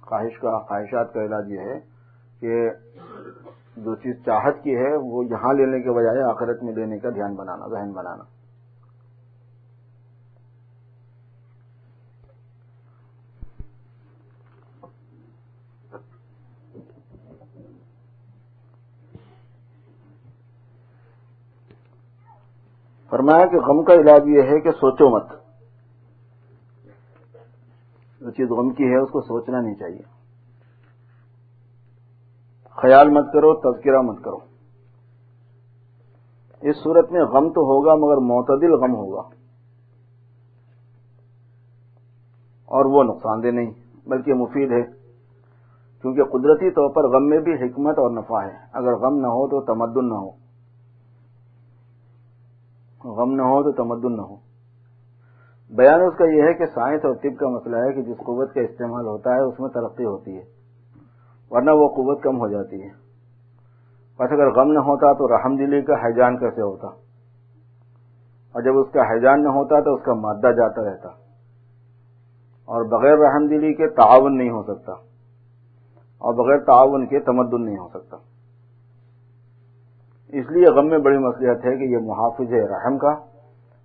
خواہش 0.00 0.38
کا، 0.38 0.58
خواہشات 0.58 1.12
کا 1.12 1.24
علاج 1.24 1.50
یہ 1.50 1.58
ہے 1.58 1.80
کہ 2.40 2.70
جو 3.76 3.94
چیز 3.94 4.14
چاہت 4.24 4.62
کی 4.62 4.76
ہے، 4.76 4.96
وہ 4.96 5.24
یہاں 5.24 5.54
لینے 5.54 5.80
کے 5.80 5.90
بجائے 5.90 6.22
آخرت 6.22 6.62
میں 6.62 6.72
لینے 6.72 6.98
کا 6.98 7.10
دھیان 7.10 7.34
بنانا، 7.34 7.68
ذہن 7.68 7.92
بنانا۔ 7.92 8.39
فرمایا 23.10 23.46
کہ 23.46 23.56
غم 23.56 23.84
کا 23.84 23.94
علاج 23.94 24.22
یہ 24.26 24.42
ہے 24.42 24.60
کہ 24.60 24.70
سوچو 24.70 25.10
مت۔ 25.10 25.26
جو 28.20 28.30
چیز 28.30 28.50
غم 28.50 28.70
کی 28.70 28.84
ہے 28.84 28.98
اس 28.98 29.10
کو 29.10 29.20
سوچنا 29.20 29.60
نہیں 29.60 29.74
چاہیے۔ 29.74 30.20
خیال 32.70 33.08
مت 33.08 33.32
کرو، 33.32 33.54
تذکرہ 33.54 34.00
مت 34.00 34.24
کرو۔ 34.24 34.36
اس 36.60 36.76
صورت 36.82 37.12
میں 37.12 37.22
غم 37.22 37.48
تو 37.48 37.60
ہوگا 37.60 37.94
مگر 37.94 38.16
معتدل 38.16 38.72
غم 38.72 38.94
ہوگا۔ 38.94 39.28
اور 42.64 42.84
وہ 42.84 43.14
نقصان 43.14 43.42
دہ 43.42 43.48
نہیں، 43.48 43.70
بلکہ 44.08 44.34
مفید 44.34 44.70
ہے۔ 44.70 44.82
کیونکہ 46.02 46.24
قدرتی 46.24 46.70
طور 46.70 46.90
پر 46.90 47.08
غم 47.08 47.28
میں 47.28 47.38
بھی 47.38 47.52
حکمت 47.52 47.98
اور 47.98 48.10
نفع 48.10 48.42
ہے۔ 48.42 48.56
اگر 48.72 48.96
غم 48.96 49.14
نہ 49.14 49.26
ہو 49.26 49.48
تو 49.48 49.60
تمدن 49.60 50.08
نہ 50.08 50.14
ہو۔ 50.14 50.39
غم 53.04 53.32
نہ 53.32 53.42
ہو 53.42 53.62
تو 53.62 53.72
تمدن 53.72 54.16
نہ 54.16 54.22
ہو۔ 54.22 54.36
بیان 55.76 56.00
اس 56.00 56.16
کا 56.18 56.24
یہ 56.24 56.42
ہے 56.42 56.54
کہ 56.54 56.66
سائنس 56.66 57.04
اور 57.04 57.14
طب 57.14 57.38
کا 57.38 57.48
مسئلہ 57.48 57.76
ہے 57.76 57.92
کہ 57.92 58.02
جس 58.02 58.16
قوت 58.16 58.54
کا 58.54 58.60
استعمال 58.60 59.06
ہوتا 59.06 59.34
ہے 59.34 59.40
اس 59.40 59.60
میں 59.60 59.68
ترقی 59.68 60.04
ہوتی 60.04 60.36
ہے، 60.36 60.42
ورنہ 61.50 61.70
وہ 61.70 61.88
قوت 61.88 62.22
کم 62.22 62.38
ہو 62.38 62.48
جاتی 62.48 62.82
ہے۔ 62.82 63.10
بس 64.14 64.32
اگر 64.32 64.50
غم 64.50 64.72
نہ 64.72 64.78
ہوتا 64.78 65.12
تو 65.12 65.28
رحم 65.28 65.56
دلی 65.56 65.82
کا 65.82 65.94
حیجان 65.94 66.38
کیسے 66.38 66.62
ہوتا؟ 66.62 66.86
اور 68.52 68.62
جب 68.62 68.78
اس 68.78 68.92
کا 68.92 69.02
حیجان 69.02 69.42
نہ 69.42 69.48
ہوتا 69.48 69.80
تو 69.80 69.94
اس 69.94 70.02
کا 70.02 70.14
مادہ 70.14 70.52
جاتا 70.52 70.90
رہتا۔ 70.90 71.08
اور 72.64 72.84
بغیر 72.84 73.18
رحم 73.18 73.46
دلی 73.46 73.74
کے 73.74 73.88
تعاون 73.88 74.38
نہیں 74.38 74.50
ہو 74.50 74.62
سکتا۔ 74.62 74.92
اور 76.18 76.34
بغیر 76.34 76.58
تعاون 76.58 77.06
کے 77.06 77.20
تمدن 77.20 77.64
نہیں 77.64 77.78
ہو 77.78 77.88
سکتا۔ 77.88 78.16
اس 80.32 80.50
لیے 80.50 80.66
غم 80.66 80.86
میں 80.86 80.98
بڑی 80.98 81.18
مصلیحت 81.18 81.66
ہے 81.66 81.76
کہ 81.76 81.84
یہ 81.84 81.98
محافظ 81.98 82.52
ہے 82.52 82.66
رحم 82.66 82.98
کا 82.98 83.10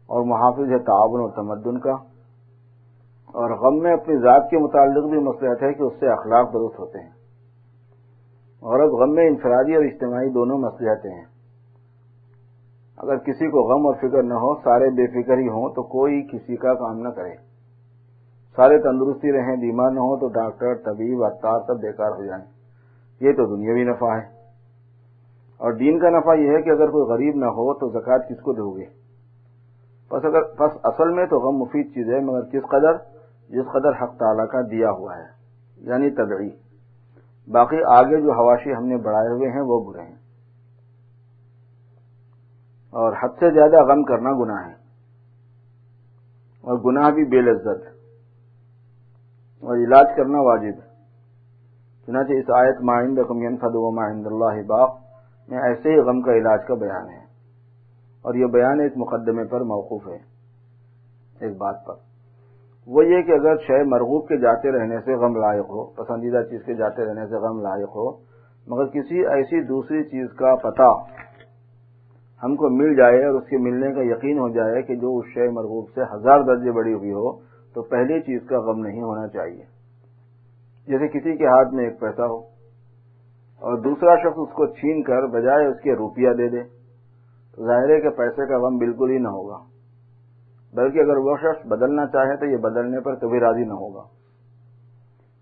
اور 0.05 0.25
محافظ 0.25 0.71
ہے 0.71 0.77
تعاون 0.77 1.21
اور 1.21 1.29
تمدن 1.29 1.79
کا 1.79 1.91
اور 3.25 3.51
غم 3.51 3.83
میں 3.83 3.93
اپنی 3.93 4.17
ذات 4.17 4.49
کے 4.49 4.57
متعلق 4.57 5.09
بھی 5.09 5.19
مصلیحت 5.19 5.63
ہے 5.63 5.73
کہ 5.73 5.81
اس 5.81 5.93
سے 5.99 6.07
اخلاق 6.07 6.53
درست 6.53 6.79
ہوتے 6.79 6.99
ہیں۔ 6.99 7.09
اور 8.59 8.79
اب 8.79 8.89
غم 8.89 9.15
میں 9.15 9.27
انفرادی 9.27 9.75
اور 9.75 9.83
اجتماعی 9.83 10.29
دونوں 10.29 10.57
مصلیحتیں 10.57 11.11
ہیں۔ 11.11 11.25
اگر 12.97 13.17
کسی 13.17 13.49
کو 13.49 13.61
غم 13.61 13.85
اور 13.85 13.95
فکر 13.95 14.23
نہ 14.23 14.33
ہو، 14.33 14.55
سارے 14.55 14.89
بے 14.89 15.07
فکر 15.07 15.37
ہی 15.37 15.47
ہوں 15.47 15.73
تو 15.73 15.83
کوئی 15.83 16.27
کسی 16.31 16.55
کا 16.55 16.73
کام 16.73 16.99
نہ 16.99 17.09
کرے۔ 17.09 17.35
سارے 18.55 18.77
تندرستی 18.77 19.31
رہیں، 19.31 19.55
بیمار 19.55 19.91
نہ 19.91 19.99
ہو 19.99 20.19
تو 20.19 20.27
ڈاکٹر، 20.27 20.75
طبیب 20.75 21.23
اختار 21.23 21.59
سب 21.67 21.81
بیکار 21.81 22.11
ہو 22.11 22.25
جائیں۔ 22.25 22.45
یہ 23.19 23.31
تو 23.31 23.55
دنیاوی 23.55 23.83
نفع 23.83 24.15
ہے۔ 24.15 24.34
اور 25.57 25.73
دین 25.73 25.99
کا 25.99 26.09
نفع 26.09 26.33
یہ 26.33 26.57
ہے 26.57 26.61
کہ 26.61 26.69
اگر 26.69 26.87
کوئی 26.87 27.03
غریب 27.03 27.35
نہ 27.35 27.45
ہو 27.45 27.73
تو 27.73 27.89
زکوٰۃ 27.89 28.17
کس 28.29 28.41
کو 28.41 28.53
دو 28.53 28.71
گے؟ 28.71 28.85
بس 30.11 30.25
اگر 30.25 30.41
بس 30.41 30.77
اصل 30.83 31.09
میں 31.09 31.25
تو 31.25 31.39
غم 31.39 31.57
مفید 31.57 31.87
چیز 31.93 32.09
ہے، 32.09 32.19
مگر 32.19 32.41
کس 32.41 32.63
قدر؟ 32.69 32.97
جس 33.49 33.65
قدر 33.71 34.03
حق 34.03 34.17
تعالیٰ 34.17 34.47
کا 34.47 34.61
دیا 34.61 34.91
ہوا 34.91 35.17
ہے 35.17 35.23
یعنی 35.77 36.09
طبعی 36.09 36.49
باقی 37.51 37.83
آگے 37.87 38.21
جو 38.21 38.31
حواشی 38.31 38.73
ہم 38.73 38.85
نے 38.85 38.97
بڑھائے 38.97 39.27
ہوئے 39.27 39.49
ہیں، 39.49 39.61
وہ 39.61 39.91
برے 39.91 40.01
ہیں۔ 40.01 40.15
اور 42.89 43.13
حد 43.13 43.29
سے 43.39 43.51
زیادہ 43.51 43.83
غم 43.83 44.03
کرنا 44.03 44.31
گناہ 44.31 44.67
ہے۔ 44.67 44.73
اور 46.61 46.77
گناہ 46.85 47.09
بھی 47.09 47.23
بے 47.23 47.41
لذت۔ 47.41 47.87
اور 49.63 49.77
علاج 49.77 50.05
کرنا 50.17 50.41
واجب۔ 50.41 50.79
چنانچہ 52.05 52.31
اس 52.31 52.45
آیت 52.49 52.81
مائند 52.81 53.19
فد 53.59 53.75
و 53.75 53.91
ماہند 53.91 54.27
اللہ 54.27 54.63
باغ 54.67 55.04
میں 55.49 55.57
ایسے 55.57 55.89
ہی 55.89 55.97
غم 55.97 56.21
کا 56.21 56.31
علاج 56.31 56.59
کا 56.67 56.73
بیان 56.73 57.09
ہے۔ 57.09 57.25
اور 58.21 58.33
یہ 58.33 58.45
بیان 58.45 58.79
ایک 58.79 58.93
مقدمے 58.95 59.43
پر 59.43 59.61
موقف 59.61 60.07
ہے۔ 60.07 60.17
ایک 61.39 61.57
بات 61.57 61.85
پر۔ 61.85 61.93
وہ 62.87 63.05
یہ 63.05 63.21
کہ 63.21 63.31
اگر 63.31 63.57
شے 63.57 63.83
مرغوب 63.83 64.27
کے 64.27 64.37
جاتے 64.37 64.71
رہنے 64.71 64.99
سے 64.99 65.13
غم 65.13 65.35
لائق 65.35 65.69
ہو، 65.69 65.85
پسندیدہ 65.85 66.41
چیز 66.49 66.63
کے 66.65 66.73
جاتے 66.73 67.05
رہنے 67.05 67.27
سے 67.27 67.35
غم 67.35 67.59
لائق 67.59 67.89
ہو، 67.95 68.11
مگر 68.67 68.85
کسی 68.85 69.25
ایسی 69.25 69.61
دوسری 69.61 70.03
چیز 70.03 70.27
کا 70.35 70.55
پتہ 70.55 70.93
ہم 72.43 72.55
کو 72.55 72.69
مل 72.69 72.95
جائے، 72.95 73.25
اور 73.25 73.33
اس 73.33 73.47
کے 73.47 73.57
ملنے 73.57 73.93
کا 73.93 74.01
یقین 74.01 74.39
ہو 74.39 74.49
جائے 74.49 74.81
کہ 74.81 74.95
جو 74.95 75.17
اس 75.17 75.25
شے 75.33 75.49
مرغوب 75.49 75.89
سے 75.95 76.01
ہزار 76.13 76.39
درجے 76.39 76.71
بڑی 76.71 76.93
ہوئی 76.93 77.11
ہو، 77.11 77.31
تو 77.73 77.81
پہلی 77.81 78.19
چیز 78.19 78.47
کا 78.47 78.59
غم 78.59 78.79
نہیں 78.79 79.01
ہونا 79.01 79.27
چاہیے۔ 79.27 79.63
جیسے 80.87 81.07
کسی 81.07 81.37
کے 81.37 81.45
ہاتھ 81.45 81.73
میں 81.73 81.85
ایک 81.85 81.99
پیسہ 81.99 82.21
ہو 82.21 82.54
اور 83.61 83.77
دوسرا 83.77 84.15
شخص 84.15 84.37
اس 84.37 84.49
کو 84.53 84.65
چھین 84.65 85.03
کر 85.03 85.27
بجائے 85.27 85.65
اس 85.65 85.79
کے 85.79 85.93
روپیہ 85.95 86.29
دے 86.29 86.49
دے، 86.49 86.63
تو 87.55 87.65
ظاہر 87.65 87.89
ہے 87.89 88.01
کہ 88.01 88.09
پیسے 88.09 88.47
کا 88.47 88.57
غم 88.57 88.77
بالکل 88.77 89.11
ہی 89.11 89.17
نہ 89.17 89.27
ہوگا۔ 89.27 89.57
بلکہ 90.73 90.99
اگر 90.99 91.17
وہ 91.17 91.35
شخص 91.37 91.65
بدلنا 91.65 92.05
چاہے 92.05 92.35
تو 92.35 92.45
یہ 92.45 92.57
بدلنے 92.57 92.99
پر 92.99 93.15
کبھی 93.15 93.39
راضی 93.39 93.63
نہ 93.63 93.73
ہوگا۔ 93.73 94.03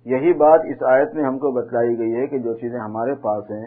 یہی 0.06 0.34
بات 0.34 0.60
اس 0.66 0.84
آیت 0.84 1.16
میں 1.16 1.24
ہم 1.24 1.38
کو 1.38 1.52
بتلائی 1.52 1.98
گئی 1.98 2.16
ہے 2.16 2.28
کہ 2.28 2.40
جو 2.40 2.54
چیزیں 2.54 2.80
ہمارے 2.80 3.16
پاس 3.16 3.44
ہیں 3.52 3.66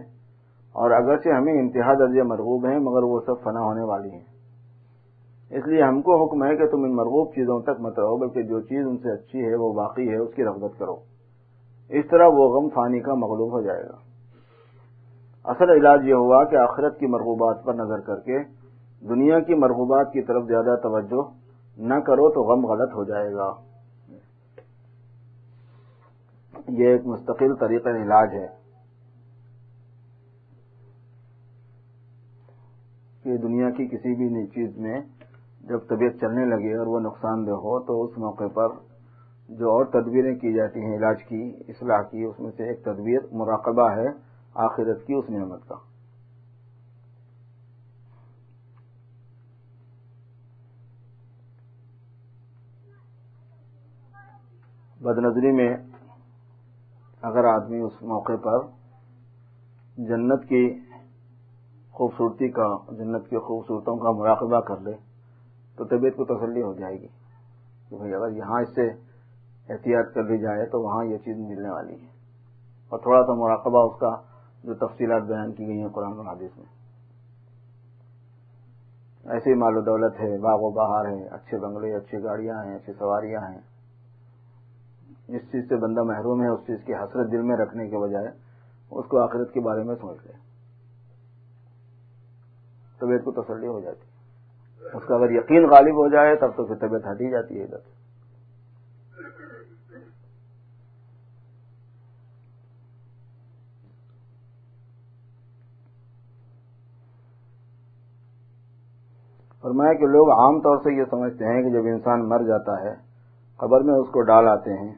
اور 0.73 0.91
اگرچہ 0.91 1.29
ہمیں 1.29 1.53
انتہا 1.53 1.95
درجے 1.95 2.23
مرغوب 2.23 2.67
ہیں، 2.67 2.79
مگر 2.79 3.03
وہ 3.03 3.21
سب 3.27 3.45
فنا 3.45 3.61
ہونے 3.61 3.83
والی 3.83 4.11
ہیں۔ 4.11 4.25
اس 5.51 5.67
لیے 5.67 5.83
ہم 5.83 6.03
کو 6.03 6.25
حکم 6.25 6.45
ہے 6.45 6.57
کہ 6.57 6.67
تم 6.67 6.85
ان 6.85 6.97
مرغوب 6.97 7.29
چیزوں 7.29 7.61
تک 7.61 7.81
مت 7.81 7.99
رہو، 7.99 8.17
بلکہ 8.17 8.43
جو 8.43 8.61
چیز 8.61 8.87
ان 8.87 8.97
سے 8.97 9.13
اچھی 9.13 9.45
ہے 9.45 9.55
وہ 9.55 9.73
باقی 9.73 10.09
ہے، 10.11 10.17
اس 10.17 10.35
کی 10.35 10.45
رغبت 10.45 10.79
کرو۔ 10.79 10.97
اس 11.89 12.05
طرح 12.11 12.27
وہ 12.27 12.61
غم 12.61 12.69
فانی 12.69 13.01
کا 13.01 13.15
مغلوب 13.15 13.53
ہو 13.53 13.61
جائے 13.61 13.85
گا۔ 13.85 14.06
اصل 15.47 15.71
علاج 15.71 16.05
یہ 16.05 16.15
ہوا 16.15 16.45
کہ 16.45 16.57
آخرت 16.57 16.99
کی 16.99 17.07
مرغوبات 17.07 17.65
پر 17.65 17.75
نظر 17.75 18.01
کر 18.01 18.21
کے 18.21 18.39
دنیا 19.09 19.41
کی 19.41 19.55
مرغوبات 19.55 20.13
کی 20.13 20.23
طرف 20.23 20.47
زیادہ 20.47 20.77
توجہ 20.83 21.23
نہ 21.79 21.95
کرو 21.95 22.31
تو 22.31 22.43
غم 22.43 22.67
غلط 22.67 22.95
ہو 22.95 23.05
جائے 23.05 23.33
گا۔ 23.33 23.55
یہ 26.69 26.89
ایک 26.89 27.07
مستقل 27.07 27.55
طریقہ 27.55 27.89
علاج 27.89 28.35
ہے 28.35 28.47
کہ 33.25 33.37
دنیا 33.37 33.71
کی 33.71 33.87
کسی 33.87 34.15
بھی 34.15 34.47
چیز 34.47 34.77
میں 34.79 35.01
جب 35.61 35.79
طبیعت 35.89 36.21
چلنے 36.21 36.45
لگے 36.45 36.77
اور 36.77 36.87
وہ 36.87 37.01
نقصان 37.01 37.47
دہ 37.47 37.65
ہو 37.65 37.79
تو 37.81 38.05
اس 38.05 38.19
موقع 38.19 38.49
پر 38.55 38.69
جو 39.49 39.71
اور 39.71 39.85
تدبیریں 39.85 40.35
کی 40.35 40.53
جاتی 40.53 40.81
ہیں 40.81 40.97
علاج 40.97 41.25
کی، 41.25 41.43
اصلاح 41.69 42.03
کی، 42.03 42.25
اس 42.25 42.41
میں 42.41 42.51
سے 42.57 42.69
ایک 42.69 42.85
تدبیر 42.85 43.21
مراقبہ 43.33 43.91
ہے۔ 43.91 44.09
آخرت 44.57 45.07
کی 45.07 45.15
اس 45.15 45.31
نعمت 45.31 45.69
کا۔ 45.69 45.75
بد 55.01 55.19
نظری 55.19 55.53
میں 55.53 55.77
اگر 57.23 57.45
آدمی 57.45 57.81
اس 57.81 58.03
موقع 58.03 58.37
پر 58.43 58.59
جنت 59.97 60.49
کی 60.49 60.81
خوبصورتی 61.91 62.49
کا، 62.49 62.77
جنت 62.89 63.31
کی 63.31 63.39
خوبصورتوں 63.39 63.97
کا 63.97 64.11
مراقبہ 64.11 64.61
کر 64.61 64.81
لے، 64.81 64.93
تو 65.77 65.85
طبیعت 65.85 66.17
کو 66.17 66.25
تسلی 66.25 66.63
ہو 66.63 66.75
جائے 66.75 67.01
گی 67.01 67.07
کہ 67.89 67.97
بھائی 67.97 68.15
اگر 68.15 68.31
یہاں 68.31 68.61
اس 68.61 68.75
سے 68.75 68.91
احتیاط 69.73 70.15
کر 70.15 70.23
لی 70.23 70.39
جائے 70.39 70.67
تو 70.67 70.83
وہاں 70.83 71.05
یہ 71.05 71.19
چیز 71.19 71.37
ملنے 71.37 71.71
والی 71.71 72.01
ہے۔ 72.01 72.07
اور 72.89 72.99
تھوڑا 72.99 73.27
سا 73.27 73.35
مراقبہ 73.35 73.79
اس 73.79 74.01
کا 74.01 74.36
جو 74.67 74.75
تفصیلات 74.75 75.23
بیان 75.23 75.53
کی 75.53 75.67
گئی 75.67 75.81
ہیں 75.81 75.89
قرآن 75.89 76.13
و 76.13 76.23
حادث 76.23 76.59
میں۔ 76.59 76.67
ایسی 79.33 79.55
مال 79.55 79.77
و 79.77 79.81
دولت 79.81 80.21
ہے، 80.21 80.39
باغ 80.39 80.59
و 80.61 80.71
بہار 80.71 81.05
ہے، 81.05 81.29
اچھے 81.29 81.59
بنگلے 81.59 81.95
اچھی 81.95 82.23
گاڑیاں 82.23 82.65
ہیں 82.65 82.75
اچھی 82.75 82.93
سواریاں 82.93 83.41
ہیں۔ 83.41 83.61
جس 85.29 85.43
چیز 85.43 85.69
سے 85.69 85.77
بندہ 85.77 86.03
محروم 86.03 86.43
ہے، 86.43 86.49
اس 86.49 86.61
چیز 86.67 86.79
کی 86.85 86.95
حسرت 86.95 87.33
دل 87.33 87.43
میں 87.43 87.57
رکھنے 87.57 87.91
کے 87.91 87.99
بجائے 87.99 88.29
اس 88.91 89.05
کو 89.09 89.19
آخرت 89.19 89.53
کے 89.53 89.61
بارے 89.61 89.83
میں 89.83 89.95
سوچ 89.95 90.19
لے۔ 90.27 90.33
طبیعت 93.01 93.25
کو 93.25 93.43
تسلی 93.43 93.67
ہو 93.67 93.81
جاتی 93.81 94.01
اس 94.95 95.03
کا 95.09 95.15
اگر 95.15 95.31
یقین 95.31 95.69
غالب 95.69 95.95
ہو 95.95 96.09
جائے، 96.09 96.37
تب 96.37 96.57
تو 96.57 96.67
پھر 96.67 96.75
طبیعت 96.75 97.03
ہٹی 97.13 97.31
جاتی 97.31 97.59
ہے 97.59 97.65
ادھر۔ 97.65 98.06
فرمایا 109.67 109.93
کہ 109.93 110.07
لوگ 110.07 110.31
عام 110.31 110.61
طور 110.61 110.77
سے 110.77 110.95
یہ 110.99 111.05
سمجھتے 111.11 111.45
ہیں 111.45 111.63
کہ 111.63 111.71
جب 111.71 111.83
انسان 111.85 112.29
مر 112.29 112.39
جاتا 112.39 112.83
ہے، 112.83 112.95
قبر 113.57 113.81
میں 113.81 113.95
اس 113.95 114.09
کو 114.09 114.21
ڈال 114.21 114.49
آتے 114.49 114.73
ہیں، 114.73 114.95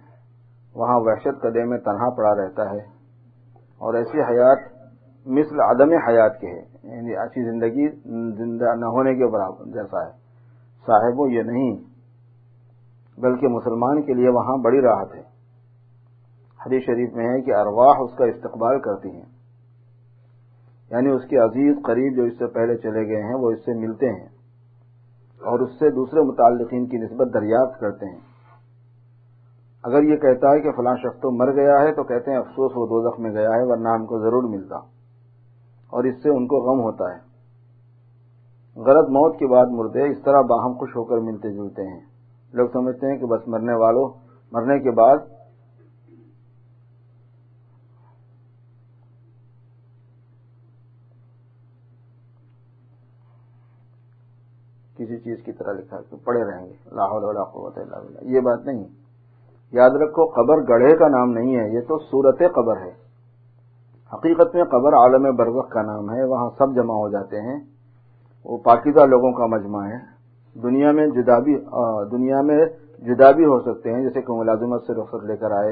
وہاں 0.74 1.00
وحشت 1.00 1.40
قدے 1.42 1.64
میں 1.64 1.78
تنہا 1.78 2.10
پڑا 2.10 2.34
رہتا 2.34 2.70
ہے۔ 2.70 2.80
اور 3.78 3.94
ایسی 3.94 4.20
حیات 4.20 4.58
مثل 5.26 5.60
عدم 5.60 5.92
حیات 5.92 6.40
کے 6.40 6.46
ہے 6.46 6.96
یعنی 6.96 7.16
اچھی 7.16 7.44
زندگی 7.44 7.88
زندہ 8.36 8.64
نہ 8.64 8.84
ہونے 8.84 9.14
کے 9.14 9.26
برابر 9.26 9.64
جیسا 9.64 10.06
ہے۔ 10.06 10.10
صاحب 10.86 11.30
یہ 11.30 11.42
نہیں، 11.42 11.76
بلکہ 13.20 13.48
مسلمان 13.48 14.02
کے 14.02 14.14
لیے 14.14 14.28
وہاں 14.28 14.56
بڑی 14.56 14.80
راحت 14.80 15.14
ہے۔ 15.14 15.22
حدیث 16.66 16.86
شریف 16.86 17.14
میں 17.14 17.26
ہے 17.28 17.40
کہ 17.40 17.54
ارواح 17.54 17.96
اس 18.00 18.14
کا 18.14 18.24
استقبال 18.24 18.80
کرتی 18.80 19.10
ہیں۔ 19.10 19.26
یعنی 20.90 21.08
اس 21.08 21.24
کے 21.24 21.36
عزیز 21.36 21.76
قریب 21.84 22.16
جو 22.16 22.22
اس 22.22 22.38
سے 22.38 22.46
پہلے 22.46 22.76
چلے 22.76 23.08
گئے 23.08 23.22
ہیں، 23.22 23.34
وہ 23.34 23.50
اس 23.50 23.58
سے 23.64 23.72
ملتے 23.74 24.08
ہیں۔ 24.08 24.37
اور 25.40 25.58
اس 25.58 25.70
سے 25.78 25.90
دوسرے 25.90 26.20
متعلقین 26.20 26.86
کی 26.86 26.96
نسبت 26.96 27.28
دریافت 27.34 27.80
کرتے 27.80 28.06
ہیں۔ 28.06 28.20
اگر 29.84 30.02
یہ 30.02 30.16
کہتا 30.16 30.50
ہے 30.52 30.60
کہ 30.60 30.72
فلاں 30.72 30.96
شخص 30.96 31.20
تو 31.20 31.30
مر 31.30 31.52
گیا 31.52 31.80
ہے 31.82 31.92
تو 31.92 32.02
کہتے 32.02 32.30
ہیں 32.30 32.38
افسوس 32.38 32.72
وہ 32.76 32.86
دو 32.86 33.22
میں 33.22 33.30
گیا 33.30 33.50
ہے 33.50 33.62
ورنہ 33.62 33.88
ہم 33.88 34.06
کو 34.06 34.18
ضرور 34.18 34.42
ملتا۔ 34.42 34.76
اور 35.90 36.04
اس 36.04 36.22
سے 36.22 36.30
ان 36.30 36.46
کو 36.46 36.56
غم 36.56 36.80
ہوتا 36.80 37.04
ہے۔ 37.04 37.28
غلط 38.80 39.08
موت 39.08 39.38
کے 39.38 39.46
بعد 39.46 39.66
مردے 39.70 40.02
اس 40.10 40.22
طرح 40.24 40.40
باہم 40.40 40.72
خوش 40.72 40.96
ہو 40.96 41.04
کر 41.04 41.18
ملتے 41.18 41.52
جلتے 41.52 41.82
ہیں۔ 41.82 42.00
لوگ 42.52 42.68
سمجھتے 42.72 43.10
ہیں 43.10 43.18
کہ 43.18 43.26
بس 43.26 43.48
مرنے 43.48 43.74
والوں، 43.74 44.08
مرنے 44.52 44.78
کے 44.78 44.90
بعد 44.90 45.16
کسی 55.08 55.16
چیز 55.16 55.44
کی 55.44 55.52
طرح 55.52 55.72
لکھا 55.72 56.00
کہ 56.10 56.16
پڑے 56.24 56.44
رہیں 56.44 56.66
گے۔ 56.66 56.72
لاہور 56.92 57.34
قوت 57.44 57.78
اللہ 57.78 57.96
یہ 58.22 58.40
بات 58.40 58.66
نہیں 58.66 58.84
یاد 59.72 59.90
رکھو، 59.90 60.26
قبر 60.26 60.68
گڑھے 60.68 60.96
کا 60.96 61.08
نام 61.08 61.30
نہیں 61.30 61.56
ہے، 61.56 61.68
یہ 61.68 61.80
تو 61.80 61.98
صورت 61.98 62.42
قبر 62.54 62.76
ہے۔ 62.76 62.90
حقیقت 64.12 64.54
میں 64.54 64.64
قبر 64.64 64.92
عالم 64.92 65.36
برزخ 65.36 65.68
کا 65.68 65.82
نام 65.82 66.10
ہے، 66.10 66.24
وہاں 66.24 66.50
سب 66.58 66.74
جمع 66.74 66.94
ہو 66.94 67.08
جاتے 67.08 67.40
ہیں۔ 67.40 67.60
وہ 68.44 68.58
پاکیزہ 68.58 69.00
لوگوں 69.00 69.32
کا 69.32 69.46
مجمع 69.46 69.86
ہے۔ 69.86 69.98
دنیا 70.62 70.92
میں 70.92 71.06
جدا 71.06 71.38
بھی 71.38 71.64
دنیا 72.10 72.40
میں 72.40 72.66
جدا 72.98 73.30
بھی 73.30 73.44
ہو 73.44 73.60
سکتے 73.60 73.94
ہیں، 73.94 74.02
جیسے 74.02 74.22
کہ 74.22 74.32
ملازمت 74.32 74.82
سے 74.86 74.94
رخصت 74.94 75.24
لے 75.24 75.36
کر 75.36 75.50
آئے 75.50 75.70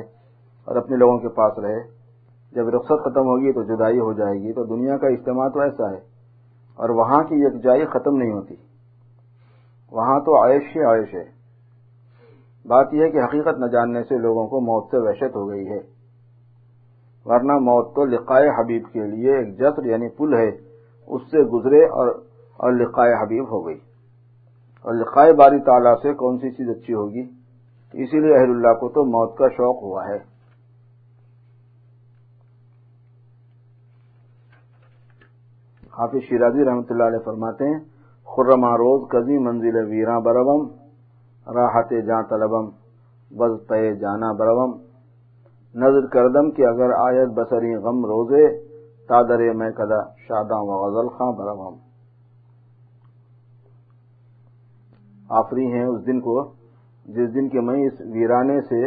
اور 0.65 0.77
اپنے 0.77 0.97
لوگوں 0.97 1.19
کے 1.19 1.29
پاس 1.29 1.59
رہے۔ 1.59 1.81
جب 2.53 2.69
رخصت 2.69 3.05
ختم 3.05 3.21
ہوگی 3.21 3.53
تو 3.53 3.63
جدائی 3.63 3.99
ہو 3.99 4.13
جائے 4.13 4.41
گی۔ 4.43 4.53
تو 4.53 4.65
دنیا 4.65 4.97
کا 4.97 5.07
اجتماع 5.07 5.49
تو 5.49 5.61
ایسا 5.61 5.91
ہے۔ 5.91 6.01
اور 6.75 6.89
وہاں 6.89 7.23
کی 7.23 7.35
یکجائی 7.35 7.87
ختم 7.87 8.17
نہیں 8.17 8.33
ہوتی۔ 8.33 8.55
وہاں 9.93 10.21
تو 10.21 10.43
عائش 10.43 10.63
ہی 10.77 10.83
عائش 10.83 11.15
ہے۔ 11.15 11.25
بات 12.69 12.89
یہ 12.93 13.05
ہے 13.05 13.11
کہ 13.11 13.25
حقیقت 13.25 13.59
نہ 13.59 13.67
جاننے 13.67 14.03
سے 14.03 14.19
لوگوں 14.19 14.47
کو 14.47 14.61
موت 14.61 14.85
سے 14.91 14.99
وحشت 14.99 15.37
ہو 15.37 15.49
گئی 15.49 15.69
ہے۔ 15.69 15.79
ورنہ 17.25 17.53
موت 17.53 17.95
تو 17.95 18.05
لقائے 18.05 18.49
حبیب 18.49 18.83
کے 18.93 19.01
لیے 19.01 19.37
ایک 19.37 19.59
جسر 19.59 19.85
یعنی 19.85 20.09
پل 20.09 20.35
ہے۔ 20.35 20.49
اس 21.07 21.23
سے 21.23 21.43
گزرے 21.43 21.85
اور 21.85 22.09
اور 22.57 22.73
لقائے 22.73 23.13
حبیب 23.15 23.51
ہو 23.51 23.67
گئی۔ 23.67 23.79
اور 24.83 24.95
لقائے 24.95 25.33
باری 25.33 25.61
تعالیٰ 25.61 25.95
سے 26.03 26.15
کون 26.15 26.39
سی 26.39 26.51
چیز 26.51 26.69
اچھی 26.71 26.95
ہوگی؟ 26.95 27.23
اسی 27.93 28.21
لیے 28.21 28.35
اہل 28.37 28.51
اللہ 28.51 28.75
کو 28.75 28.89
تو 28.89 29.05
موت 29.05 29.39
کا 29.39 29.49
شوق 29.49 29.83
ہوا 29.83 30.09
ہے۔ 30.09 30.37
حافظ 35.99 36.29
شیرازی 36.29 36.65
رحمۃ 36.65 36.83
اللہ 36.91 37.05
علیہ 37.05 37.19
فرماتے 37.19 37.65
ہیں 37.65 37.96
خرما 38.29 38.77
روز 38.77 39.09
کزی 39.11 39.39
منزل 39.39 39.77
ویراں 39.91 40.21
بربم 40.21 40.67
راحت 41.47 41.93
جاں 42.07 42.23
طلبم 42.23 42.69
بز 43.31 43.57
تے 43.69 43.95
جانا 43.95 44.33
بربم 44.33 44.73
نظر 45.75 46.07
کردم 46.07 46.51
کہ 46.51 46.67
اگر 46.67 46.91
آیت 46.91 47.29
بسری 47.29 47.75
غم 47.77 48.05
روزے 48.07 48.47
تادر 49.09 49.53
میں 49.55 49.71
کدا 49.71 50.01
شاداں 50.29 50.61
و 50.61 50.79
غزل 50.85 51.09
خاں 51.09 51.33
بربم 51.33 51.75
آفری 55.31 55.67
ہیں 55.73 55.85
اس 55.85 56.07
دن 56.07 56.21
کو، 56.21 56.43
جس 57.07 57.35
دن 57.35 57.49
کے 57.49 57.61
میں 57.61 57.87
اس 57.87 58.01
ویرانے 58.01 58.61
سے، 58.61 58.87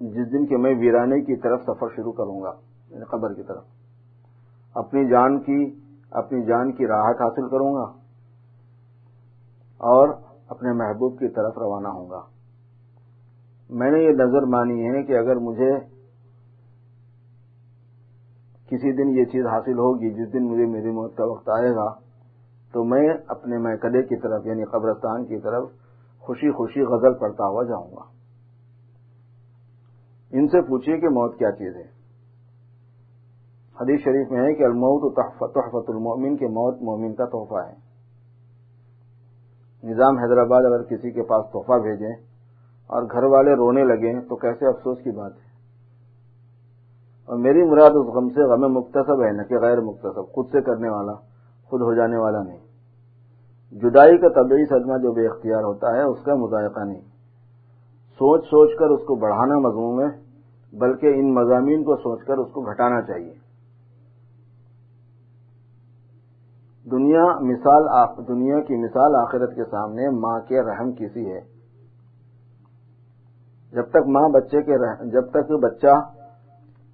جس 0.00 0.32
دن 0.32 0.46
کے 0.46 0.56
میں 0.56 0.74
ویرانے 0.74 1.20
کی 1.20 1.36
طرف 1.36 1.62
سفر 1.62 1.88
شروع 1.96 2.12
کروں 2.12 2.42
گا 2.42 2.52
یعنی 2.90 3.04
قبر 3.04 3.34
کی 3.34 3.42
طرف۔ 3.42 3.64
اپنی 4.74 5.08
جان 5.08 5.40
کی، 5.40 5.80
اپنی 6.10 6.46
جان 6.46 6.72
کی 6.72 6.86
راحت 6.86 7.20
حاصل 7.20 7.48
کروں 7.48 7.74
گا 7.74 7.84
اور 9.78 10.08
اپنے 10.48 10.72
محبوب 10.72 11.18
کی 11.18 11.28
طرف 11.28 11.58
روانہ 11.58 11.88
ہوں 11.88 12.10
گا۔ 12.10 12.20
میں 13.70 13.90
نے 13.90 13.98
یہ 13.98 14.10
نظر 14.10 14.42
مانی 14.42 14.88
ہے 14.88 15.02
کہ 15.02 15.18
اگر 15.18 15.36
مجھے 15.36 15.78
کسی 18.66 18.92
دن 18.92 19.18
یہ 19.18 19.24
چیز 19.24 19.46
حاصل 19.46 19.72
ہوگی، 19.72 20.10
جس 20.10 20.32
دن 20.32 20.46
مجھے 20.46 20.66
میری 20.66 20.90
موت 20.90 21.16
کا 21.16 21.24
وقت 21.24 21.48
آئے 21.48 21.70
گا، 21.70 21.94
تو 22.72 22.84
میں 22.84 23.14
اپنے 23.28 23.58
میکدے 23.58 24.02
کی 24.02 24.16
طرف 24.20 24.46
یعنی 24.46 24.64
قبرستان 24.64 25.24
کی 25.24 25.38
طرف 25.40 25.68
خوشی 26.18 26.50
خوشی 26.50 26.80
غزل 26.82 27.14
پڑتا 27.14 27.46
ہوا 27.46 27.64
جاؤں 27.64 27.90
گا۔ 27.90 28.02
ان 30.30 30.48
سے 30.48 30.62
پوچھیے 30.62 31.00
کہ 31.00 31.08
موت 31.08 31.38
کیا 31.38 31.52
چیز 31.52 31.76
ہے۔ 31.76 31.99
حدیث 33.80 34.00
شریف 34.00 34.30
میں 34.30 34.40
ہے 34.42 34.54
کہ 34.54 34.62
الموت 34.62 35.16
تحفت 35.16 35.90
المومن 35.90 36.36
کے 36.36 36.46
موت 36.46 36.82
مومن 36.82 37.14
کا 37.14 37.24
تحفہ 37.24 37.68
ہے۔ 37.68 37.90
نظام 39.84 40.18
حیدرآباد 40.18 40.62
اگر 40.64 40.82
کسی 40.82 41.10
کے 41.10 41.22
پاس 41.22 41.46
تحفہ 41.52 41.78
بھیجیں 41.78 42.12
اور 42.86 43.02
گھر 43.02 43.22
والے 43.22 43.54
رونے 43.54 43.84
لگیں 43.84 44.20
تو 44.20 44.36
کیسے 44.36 44.66
افسوس 44.66 44.98
کی 44.98 45.10
بات 45.10 45.32
ہے؟ 45.32 45.50
اور 47.26 47.38
میری 47.38 47.62
مراد 47.62 47.90
اس 47.90 48.06
غم 48.06 48.28
سے 48.28 48.42
غم 48.42 48.72
مختصب 48.72 49.22
ہے 49.22 49.32
نہ 49.32 49.42
کہ 49.42 49.58
غیر 49.58 49.80
مختصب 49.80 50.32
خود 50.32 50.46
سے 50.46 50.60
کرنے 50.60 50.88
والا، 50.88 51.12
خود 51.64 51.80
ہو 51.80 51.94
جانے 51.94 52.16
والا 52.16 52.42
نہیں۔ 52.42 52.58
جدائی 53.72 54.18
کا 54.18 54.28
طبعی 54.28 54.66
صدمہ 54.66 54.98
جو 54.98 55.12
بے 55.12 55.26
اختیار 55.26 55.62
ہوتا 55.62 55.96
ہے، 55.96 56.02
اس 56.02 56.22
کا 56.24 56.34
مذائقہ 56.34 56.80
نہیں۔ 56.80 57.00
سوچ 58.12 58.44
سوچ 58.44 58.78
کر 58.78 58.86
اس 58.86 59.00
کو 59.06 59.14
بڑھانا 59.14 59.58
مضموم 59.58 60.00
ہے، 60.00 60.06
بلکہ 60.76 61.06
ان 61.06 61.34
مضامین 61.34 61.84
کو 61.84 61.96
سوچ 61.96 62.24
کر 62.24 62.38
اس 62.38 62.52
کو 62.52 62.60
گھٹانا 62.60 63.02
چاہیے۔ 63.02 63.39
دنیا 66.90 67.24
مثال 67.40 67.82
دنیا 68.28 68.60
کی 68.60 68.76
مثال 68.76 69.16
آخرت 69.16 69.54
کے 69.54 69.64
سامنے 69.64 70.10
ماں 70.10 70.40
کے 70.40 70.62
رحم 70.62 70.92
کسی 70.92 71.32
ہے۔ 71.32 71.40
جب 73.72 73.90
تک 73.90 74.08
ماں 74.08 74.28
بچے 74.28 74.62
کے 74.62 75.06
جب 75.10 75.30
تک 75.30 75.52
بچہ 75.52 76.10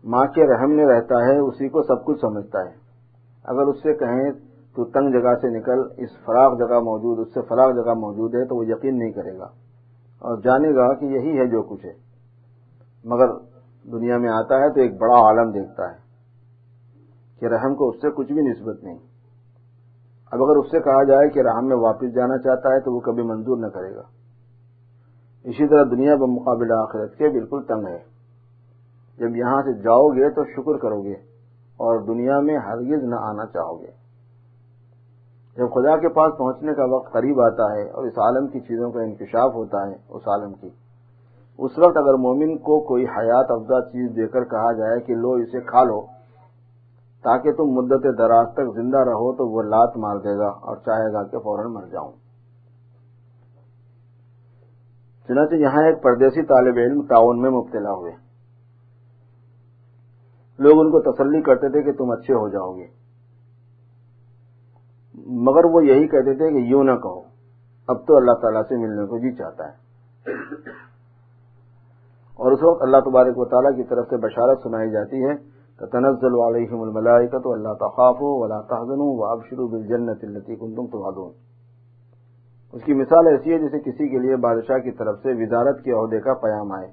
ماں 0.04 0.24
کے 0.24 0.46
رحم 0.46 0.76
میں 0.76 0.86
رہتا 0.86 1.14
ہے، 1.14 1.38
اسی 1.38 1.68
کو 1.68 1.82
سب 1.82 2.04
کچھ 2.04 2.20
سمجھتا 2.20 2.60
ہے۔ 2.60 2.74
اگر 3.44 3.62
اس 3.62 3.76
سے 3.76 3.94
کہیں 3.94 4.30
تو 4.76 4.84
تنگ 4.84 5.20
جگہ 5.20 5.34
سے 5.34 5.58
نکل، 5.58 5.80
اس 5.96 6.10
فراغ 6.24 6.58
جگہ 6.58 6.78
موجود، 6.80 7.26
اس 7.26 7.34
سے 7.34 7.40
فراغ 7.42 7.70
جگہ 7.70 7.94
موجود 7.94 8.34
ہے 8.34 8.44
تو 8.44 8.56
وہ 8.56 8.66
یقین 8.66 8.98
نہیں 8.98 9.12
کرے 9.12 9.38
گا۔ 9.38 9.44
اور 10.18 10.38
جانے 10.42 10.74
گا 10.74 10.94
کہ 10.94 11.04
یہی 11.04 11.38
ہے 11.38 11.46
جو 11.46 11.62
کچھ 11.62 11.86
ہے۔ 11.86 11.92
مگر 13.04 13.28
دنیا 13.92 14.18
میں 14.18 14.28
آتا 14.28 14.54
ہے 14.56 14.72
تو 14.72 14.80
ایک 14.80 15.00
بڑا 15.00 15.14
عالم 15.14 15.50
دیکھتا 15.50 15.90
ہے 15.90 15.96
کہ 17.40 17.46
رحم 17.46 17.74
کو 17.74 17.88
اس 17.88 17.96
سے 17.96 18.10
کچھ 18.10 18.32
بھی 18.32 18.42
نسبت 18.42 18.84
نہیں۔ 18.84 18.98
اب 20.32 20.42
اگر 20.42 20.56
اس 20.56 20.70
سے 20.70 20.80
کہا 20.80 21.02
جائے 21.04 21.28
کہ 21.28 21.40
رحم 21.40 21.66
میں 21.66 21.76
واپس 21.76 22.14
جانا 22.14 22.38
چاہتا 22.38 22.74
ہے 22.74 22.80
تو 22.80 22.94
وہ 22.94 23.00
کبھی 23.00 23.22
منظور 23.22 23.56
نہ 23.56 23.66
کرے 23.66 23.94
گا۔ 23.94 24.02
اسی 25.44 25.68
طرح 25.68 25.82
دنیا 25.90 26.14
بمقابلہ 26.14 26.74
آخرت 26.74 27.16
کے 27.16 27.28
بالکل 27.28 27.62
تنگ 27.62 27.86
ہے۔ 27.86 27.98
جب 29.18 29.36
یہاں 29.36 29.62
سے 29.62 29.72
جاؤ 29.72 30.08
گے 30.08 30.30
تو 30.30 30.44
شکر 30.44 30.76
کرو 30.76 31.02
گے 31.02 31.14
اور 31.78 32.00
دنیا 32.06 32.40
میں 32.40 32.58
ہرگز 32.58 33.04
نہ 33.04 33.14
آنا 33.14 33.46
چاہو 33.46 33.80
گے۔ 33.80 33.90
جب 35.56 35.70
خدا 35.70 35.96
کے 35.96 36.08
پاس 36.08 36.38
پہنچنے 36.38 36.74
کا 36.74 36.84
وقت 36.84 37.12
قریب 37.12 37.40
آتا 37.40 37.74
ہے 37.74 37.90
اور 37.90 38.04
اس 38.04 38.18
عالم 38.18 38.46
کی 38.46 38.60
چیزوں 38.60 38.90
کا 38.92 39.02
انکشاف 39.02 39.54
ہوتا 39.54 39.86
ہے، 39.86 39.94
اس 40.08 40.28
عالم 40.28 40.52
کی، 40.52 40.68
اس 41.58 41.78
وقت 41.78 41.96
اگر 41.96 42.14
مومن 42.14 42.58
کو 42.58 42.80
کوئی 42.80 43.04
حیات 43.04 43.50
افزا 43.50 43.80
چیز 43.80 44.16
دے 44.16 44.26
کر 44.26 44.44
کہا 44.44 44.72
جائے 44.72 45.00
کہ 45.00 45.14
لو 45.14 45.32
اسے 45.32 45.60
کھا 45.60 45.82
لو 45.82 46.15
تاکہ 47.26 47.52
تم 47.52 47.64
مدت 47.64 48.18
دراز 48.18 48.46
تک 48.54 48.74
زندہ 48.74 48.98
رہو 48.98 49.36
تو 49.36 49.48
وہ 49.48 49.62
لات 49.62 49.96
مار 49.96 50.16
دے 50.16 50.38
گا 50.38 50.48
اور 50.48 50.76
چاہے 50.76 51.12
گا 51.12 51.22
کہ 51.22 51.38
فوراً 51.38 51.72
مر 51.72 51.86
جاؤں۔ 51.86 52.12
چنانچہ 55.28 55.54
یہاں 55.54 55.82
ایک 55.82 56.02
پردیسی 56.02 56.42
طالب 56.42 56.76
علم 56.76 57.02
تعاون 57.02 57.42
میں 57.42 57.50
مبتلا 57.50 57.92
ہوئے۔ 57.92 58.12
لوگ 60.58 60.80
ان 60.80 60.90
کو 60.90 61.12
تسلی 61.12 61.42
کرتے 61.42 61.68
تھے 61.68 61.82
کہ 61.82 61.92
تم 61.92 62.10
اچھے 62.10 62.34
ہو 62.34 62.48
جاؤ 62.48 62.76
گے۔ 62.76 62.86
مگر 65.26 65.64
وہ 65.64 65.84
یہی 65.84 66.08
کہتے 66.08 66.36
تھے 66.36 66.52
کہ 66.52 66.58
یوں 66.58 66.84
نہ 66.84 66.92
کہو۔ 66.92 67.20
اب 67.88 68.06
تو 68.06 68.16
اللہ 68.16 68.32
تعالیٰ 68.32 68.62
سے 68.62 68.76
ملنے 68.76 69.06
کو 69.06 69.18
جی 69.18 69.36
چاہتا 69.36 69.68
ہے۔ 69.68 69.72
اور 72.34 72.52
اس 72.52 72.62
وقت 72.62 72.82
اللہ 72.82 72.96
تبارک 72.96 73.38
و 73.38 73.44
تعالیٰ 73.44 73.76
کی 73.76 73.84
طرف 73.84 74.06
سے 74.10 74.16
بشارت 74.16 74.58
سنائی 74.62 74.90
جاتی 74.90 75.24
ہے۔ 75.24 75.55
کہ 75.78 75.86
تنزل 75.86 76.40
علیہم 76.40 76.80
الملائکہ 76.80 77.38
تو 77.38 77.50
ولا 78.40 78.60
تحزنوا 78.60 79.14
وابشروا 79.16 79.68
بالجنت 79.68 80.24
التي 80.24 80.54
كنتم 80.54 80.86
توعدون. 80.86 81.32
اس 82.72 82.82
کی 82.82 82.94
مثال 82.94 83.26
ایسی 83.26 83.52
ہے 83.52 83.58
جیسے 83.58 83.78
کسی 83.78 84.08
کے 84.08 84.18
لیے 84.18 84.36
بادشاہ 84.36 84.78
کی 84.78 84.90
طرف 84.90 85.18
سے 85.22 85.32
وزارت 85.32 85.84
کے 85.84 85.92
عہدے 85.92 86.20
کا 86.20 86.34
پیام 86.34 86.72
آئے۔ 86.72 86.86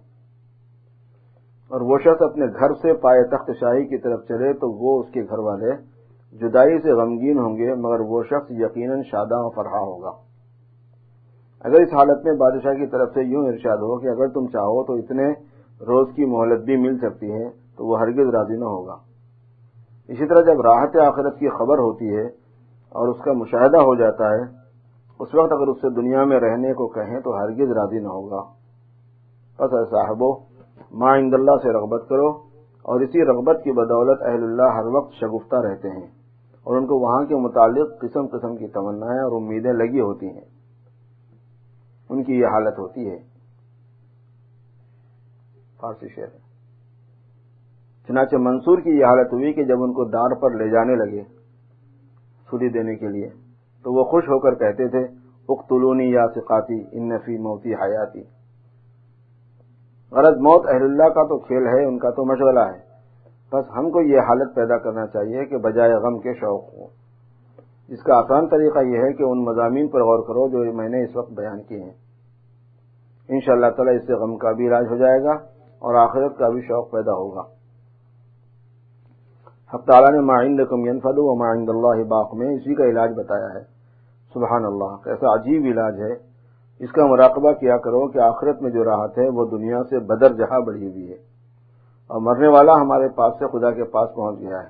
اور 1.70 1.82
وہ 1.82 1.98
شخص 1.98 2.22
اپنے 2.22 2.46
گھر 2.46 2.74
سے 2.74 2.94
پائے 2.94 3.24
تخت 3.24 3.52
شاہی 3.60 3.86
کی 3.86 3.98
طرف 3.98 4.20
چلے 4.28 4.54
تو 4.54 4.72
وہ 4.72 5.04
اس 5.04 5.14
کے 5.14 5.24
گھر 5.24 5.40
والے 5.40 5.72
جدائی 6.38 6.80
سے 6.80 6.92
غمگین 6.92 7.40
ہوں 7.40 7.58
گے، 7.58 7.74
مگر 7.74 8.00
وہ 8.00 8.24
شخص 8.24 8.52
یقیناً 8.52 9.02
شاداں 9.02 9.44
و 9.44 9.50
فرحا 9.50 9.80
ہوگا۔ 9.80 10.12
اگر 11.60 11.82
اس 11.82 11.94
حالت 11.94 12.26
میں 12.26 12.34
بادشاہ 12.34 12.74
کی 12.74 12.86
طرف 12.86 13.10
سے 13.14 13.22
یوں 13.22 13.48
ارشاد 13.48 13.78
ہو 13.78 14.00
کہ 14.00 14.08
اگر 14.08 14.28
تم 14.28 14.48
چاہو 14.48 14.84
تو 14.84 14.94
اتنے 14.94 15.32
روز 15.88 16.08
کی 16.16 16.26
مہلت 16.26 16.64
بھی 16.64 16.78
مل 16.78 16.98
سکتی 16.98 17.32
ہے 17.32 17.63
تو 17.78 17.86
وہ 17.86 18.00
ہرگز 18.00 18.30
راضی 18.30 18.58
نہ 18.58 18.66
ہوگا۔ 18.66 18.96
اسی 20.08 20.28
طرح 20.28 20.42
جب 20.42 20.62
راحت 20.62 20.96
آخرت 20.96 21.40
کی 21.40 21.50
خبر 21.50 21.78
ہوتی 21.78 22.16
ہے 22.16 22.26
اور 22.90 23.08
اس 23.08 23.18
کا 23.24 23.34
مشاہدہ 23.34 23.78
ہو 23.78 23.96
جاتا 23.96 24.30
ہے، 24.30 24.42
اس 25.20 25.36
وقت 25.36 25.52
اگر 25.52 25.68
اس 25.68 25.78
سے 25.78 25.90
دنیا 25.90 26.24
میں 26.24 26.40
رہنے 26.40 26.74
کو 26.74 26.88
کہیں 26.88 27.20
تو 27.20 27.38
ہرگز 27.38 27.72
راضی 27.72 28.00
نہ 28.00 28.08
ہوگا۔ 28.08 28.42
بس 29.60 29.74
اے 29.74 29.90
صاحبو 29.92 30.54
ماں 30.92 31.18
اللہ 31.18 31.58
سے 31.64 31.74
رغبت 31.74 32.10
کرو 32.10 32.30
اور 32.82 33.02
اسی 33.02 33.26
رغبت 33.26 33.64
کی 33.64 33.72
بدولت 33.72 34.22
اہل 34.22 34.44
اللہ 34.44 34.74
ہر 34.76 34.86
وقت 34.86 35.14
شگفتہ 35.14 35.56
رہتے 35.56 35.90
ہیں۔ 35.90 36.08
اور 36.64 36.78
ان 36.78 36.86
کو 36.86 36.96
وہاں 36.96 37.26
کے 37.26 37.36
متعلق 37.36 38.02
قسم 38.02 38.28
قسم 38.28 38.56
کی 38.56 38.68
تمنائیں 38.68 39.22
اور 39.22 39.42
امیدیں 39.42 39.74
لگی 39.74 40.00
ہوتی 40.00 40.26
ہیں۔ 40.26 40.46
ان 42.10 42.24
کی 42.24 42.34
یہ 42.34 42.46
حالت 42.46 42.80
ہوتی 42.80 43.10
ہے۔ 43.10 43.18
فارسی 45.82 46.08
شہر 46.08 46.43
چنانچہ 48.08 48.36
منصور 48.36 48.80
کی 48.80 48.90
یہ 48.90 49.06
حالت 49.06 49.34
ہوئی 49.34 49.54
کہ 49.54 49.64
جب 49.64 49.84
ان 49.84 49.94
کو 49.94 50.06
دار 50.06 50.36
پر 50.36 50.52
لے 50.52 50.70
جانے 50.70 50.96
لگے 50.96 51.24
چھٹی 52.48 52.70
دینے 52.70 52.96
کے 52.96 53.08
لیے، 53.08 53.30
تو 53.84 53.94
وہ 53.94 54.04
خوش 54.04 54.24
ہو 54.24 54.40
کر 54.40 54.56
کہتے 54.56 54.88
تھے 54.88 55.00
اختلونی 55.50 56.12
یا 56.12 56.28
سقاتی 56.36 56.84
ان 56.92 57.10
نفی 57.10 57.38
موتی 57.38 57.74
حیاتی۔ 57.74 58.22
غرض 60.12 60.38
موت 60.38 60.66
اہل 60.70 60.84
اللہ 60.84 61.10
کا 61.10 61.24
تو 61.24 61.40
کھیل 61.40 61.68
ہے، 61.68 61.86
ان 61.86 61.98
کا 61.98 62.10
تو 62.10 62.26
مشغلہ 62.26 62.60
ہے۔ 62.60 62.94
بس 63.52 63.66
ہم 63.78 63.92
کو 63.92 64.02
یہ 64.02 64.20
حالت 64.20 64.56
پیدا 64.56 64.78
کرنا 64.78 65.08
چاہیے 65.08 65.46
کہ 65.46 65.58
بجائے 65.58 65.94
غم 65.94 66.20
کے 66.20 66.34
شوق 66.34 66.74
ہو 66.74 66.86
اس 67.88 68.04
کا 68.04 68.18
آسان 68.18 68.48
طریقہ 68.48 68.80
یہ 68.80 68.98
ہے 68.98 69.14
کہ 69.14 69.24
ان 69.24 69.44
مضامین 69.44 69.88
پر 69.88 70.02
غور 70.02 70.20
کرو 70.20 70.48
جو 70.48 70.74
میں 70.74 70.90
نے 70.90 71.04
اس 71.04 71.16
وقت 71.16 71.32
بیان 71.32 71.64
کیے 71.64 71.84
ہیں۔ 71.84 71.92
ان 73.30 73.40
شاء 73.40 73.54
اللہ 73.54 73.68
تعالیٰ 73.68 73.96
اس 73.96 74.08
سے 74.08 74.14
غم 74.14 74.38
کا 74.38 74.52
بھی 74.52 74.68
علاج 74.68 74.86
ہو 74.90 74.96
جائے 74.96 75.24
گا 75.24 75.32
اور 75.80 75.96
آخرت 75.96 76.38
کا 76.38 76.50
بھی 76.50 76.62
شوق 76.62 76.92
پیدا 76.92 77.12
ہوگا۔ 77.12 77.63
حق 79.74 79.86
تعالیٰ 79.86 80.12
نے 80.12 80.20
معند 80.20 80.60
کم 80.70 80.86
ینفد 80.86 81.18
و 81.18 81.36
معند 81.36 81.70
اللہ 81.70 82.04
باق 82.04 82.34
میں 82.34 82.56
اسی 82.56 82.76
کا 82.76 82.84
علاج 82.84 83.12
بتایا 83.16 83.54
ہے۔ 83.54 83.64
سبحان 84.34 84.66
اللہ، 84.66 84.96
کیسا 85.04 85.34
عجیب 85.34 85.66
علاج 85.66 86.02
ہے۔ 86.02 86.34
اس 86.80 86.92
کا 86.92 87.06
مراقبہ 87.06 87.52
کیا 87.52 87.78
کرو 87.78 88.08
کہ 88.08 88.20
آخرت 88.20 88.62
میں 88.62 88.72
جو 88.72 88.84
راحت 88.84 89.18
ہے، 89.18 89.30
وہ 89.30 89.46
دنیا 89.46 89.84
سے 89.90 90.00
بدر 90.00 90.34
جہاں 90.34 90.60
بڑھی 90.60 90.88
ہوئی 90.88 91.10
ہے۔ 91.10 91.18
اور 92.08 92.22
مرنے 92.22 92.48
والا 92.48 92.74
ہمارے 92.74 93.08
پاس 93.10 93.34
سے 93.40 93.46
خدا 93.48 93.72
کے 93.72 93.84
پاس 93.84 94.10
پہنچ 94.16 94.40
گیا 94.40 94.64
ہے۔ 94.64 94.70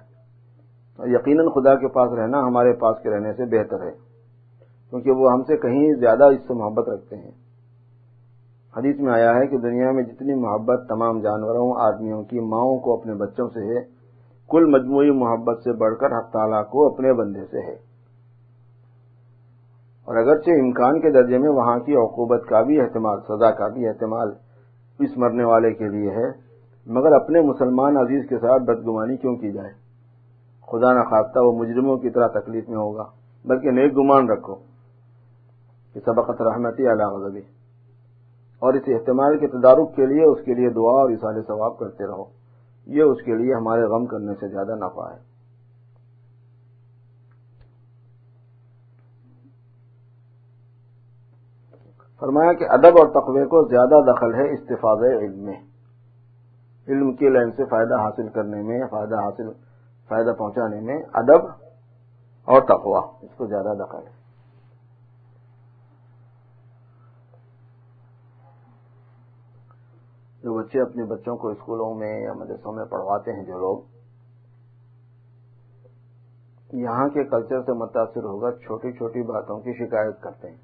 اور 0.97 1.07
یقیناً 1.07 1.49
خدا 1.49 1.75
کے 1.75 1.87
پاس 1.87 2.11
رہنا 2.11 2.39
ہمارے 2.39 2.73
پاس 2.73 2.95
کے 3.03 3.09
رہنے 3.09 3.33
سے 3.33 3.45
بہتر 3.45 3.81
ہے۔ 3.81 3.91
کیونکہ 4.89 5.11
وہ 5.11 5.31
ہم 5.31 5.43
سے 5.43 5.57
کہیں 5.57 5.93
زیادہ 5.93 6.23
اس 6.23 6.47
سے 6.47 6.53
محبت 6.53 6.89
رکھتے 6.89 7.15
ہیں۔ 7.15 7.31
حدیث 8.77 8.99
میں 8.99 9.13
آیا 9.13 9.35
ہے 9.35 9.47
کہ 9.47 9.57
دنیا 9.57 9.91
میں 9.91 10.03
جتنی 10.03 10.33
محبت 10.33 10.89
تمام 10.89 11.19
جانوروں، 11.19 11.73
آدمیوں 11.77 12.23
کی 12.23 12.39
ماؤں 12.39 12.77
کو 12.77 12.93
اپنے 12.93 13.13
بچوں 13.13 13.49
سے 13.49 13.59
ہے 13.59 13.92
کل 14.49 14.65
مجموعی 14.65 15.09
محبت 15.09 15.61
سے 15.63 15.71
بڑھ 15.71 15.95
کر 15.95 16.17
حق 16.17 16.31
تعالیٰ 16.31 16.65
کو 16.69 16.87
اپنے 16.87 17.13
بندے 17.13 17.45
سے 17.45 17.59
ہے۔ 17.59 17.93
اور 20.05 20.15
اگرچہ 20.15 20.49
امکان 20.49 20.99
کے 20.99 21.11
درجے 21.11 21.37
میں 21.37 21.49
وہاں 21.49 21.79
کی 21.79 21.95
عقوبت 21.95 22.45
کا 22.49 22.61
بھی 22.61 22.81
احتمال، 22.81 23.19
سزا 23.27 23.51
کا 23.51 23.67
بھی 23.67 23.87
احتمال 23.87 24.31
اس 24.99 25.17
مرنے 25.17 25.43
والے 25.43 25.73
کے 25.73 25.87
لیے 25.87 26.09
ہے، 26.09 26.53
مگر 26.87 27.11
اپنے 27.11 27.41
مسلمان 27.41 27.97
عزیز 27.97 28.29
کے 28.29 28.39
ساتھ 28.39 28.63
بدگمانی 28.63 29.17
کیوں 29.17 29.35
کی 29.35 29.51
جائے؟ 29.51 29.71
خدا 30.61 30.93
نہ 30.93 30.99
وہ 31.39 31.59
مجرموں 31.59 31.97
کی 31.97 32.09
طرح 32.09 32.27
تکلیف 32.27 32.69
میں 32.69 32.77
ہوگا، 32.77 33.03
بلکہ 33.45 33.71
نیک 33.71 33.97
گمان 33.97 34.29
رکھو 34.29 34.55
کہ 35.93 35.99
سبقت 36.05 36.41
رحمتی 36.41 36.87
غضبی۔ 37.05 37.41
اور 38.59 38.73
اس 38.73 38.83
احتمال 38.87 39.37
کے 39.37 39.47
تدارک 39.47 39.95
کے 39.95 40.05
لیے، 40.05 40.23
اس 40.23 40.39
کے 40.45 40.53
لیے 40.53 40.69
دعا 40.69 41.01
اور 41.01 41.09
اصال 41.09 41.41
ثواب 41.47 41.77
کرتے 41.77 42.07
رہو۔ 42.07 42.42
یہ 42.85 43.03
اس 43.03 43.21
کے 43.25 43.35
لیے 43.35 43.53
ہمارے 43.53 43.83
غم 43.83 44.05
کرنے 44.05 44.33
سے 44.39 44.47
زیادہ 44.47 44.75
نفع 44.75 45.11
ہے۔ 45.11 45.33
فرمایا 52.19 52.53
کہ 52.53 52.65
ادب 52.69 52.97
اور 52.97 53.07
تقوی 53.07 53.45
کو 53.45 53.67
زیادہ 53.67 54.13
دخل 54.13 54.33
ہے 54.33 54.53
استفاد 54.53 54.97
علم 55.21 55.39
میں۔ 55.39 55.61
علم 56.87 57.13
کے 57.13 57.29
لائن 57.29 57.51
سے 57.51 57.65
فائدہ 57.65 57.93
حاصل 57.93 58.29
کرنے 58.29 58.61
میں، 58.61 58.81
فائدہ 58.91 59.15
حاصل، 59.15 59.51
فائدہ 60.07 60.31
پہنچانے 60.37 60.79
میں 60.79 61.03
ادب 61.13 61.45
اور 62.45 62.61
تقوا 62.61 62.99
اس 63.21 63.37
کو 63.37 63.45
زیادہ 63.45 63.73
دخل 63.79 64.07
ہے۔ 64.07 64.22
جو 70.43 70.53
بچے 70.53 70.81
اپنے 70.81 71.03
بچوں 71.03 71.37
کو 71.37 71.47
اسکولوں 71.49 71.95
میں 71.95 72.21
یا 72.21 72.33
مدرسوں 72.33 72.73
میں 72.73 72.85
پڑھواتے 72.85 73.33
ہیں، 73.33 73.43
جو 73.43 73.59
لوگ، 73.59 73.81
یہاں 76.73 77.09
کے 77.09 77.23
کلچر 77.23 77.61
سے 77.61 77.73
متاثر 77.73 78.23
ہوگا، 78.23 78.51
چھوٹی 78.51 78.91
چھوٹی 78.91 79.23
باتوں 79.23 79.59
کی 79.59 79.73
شکایت 79.73 80.21
کرتے 80.21 80.49
ہیں۔ 80.49 80.57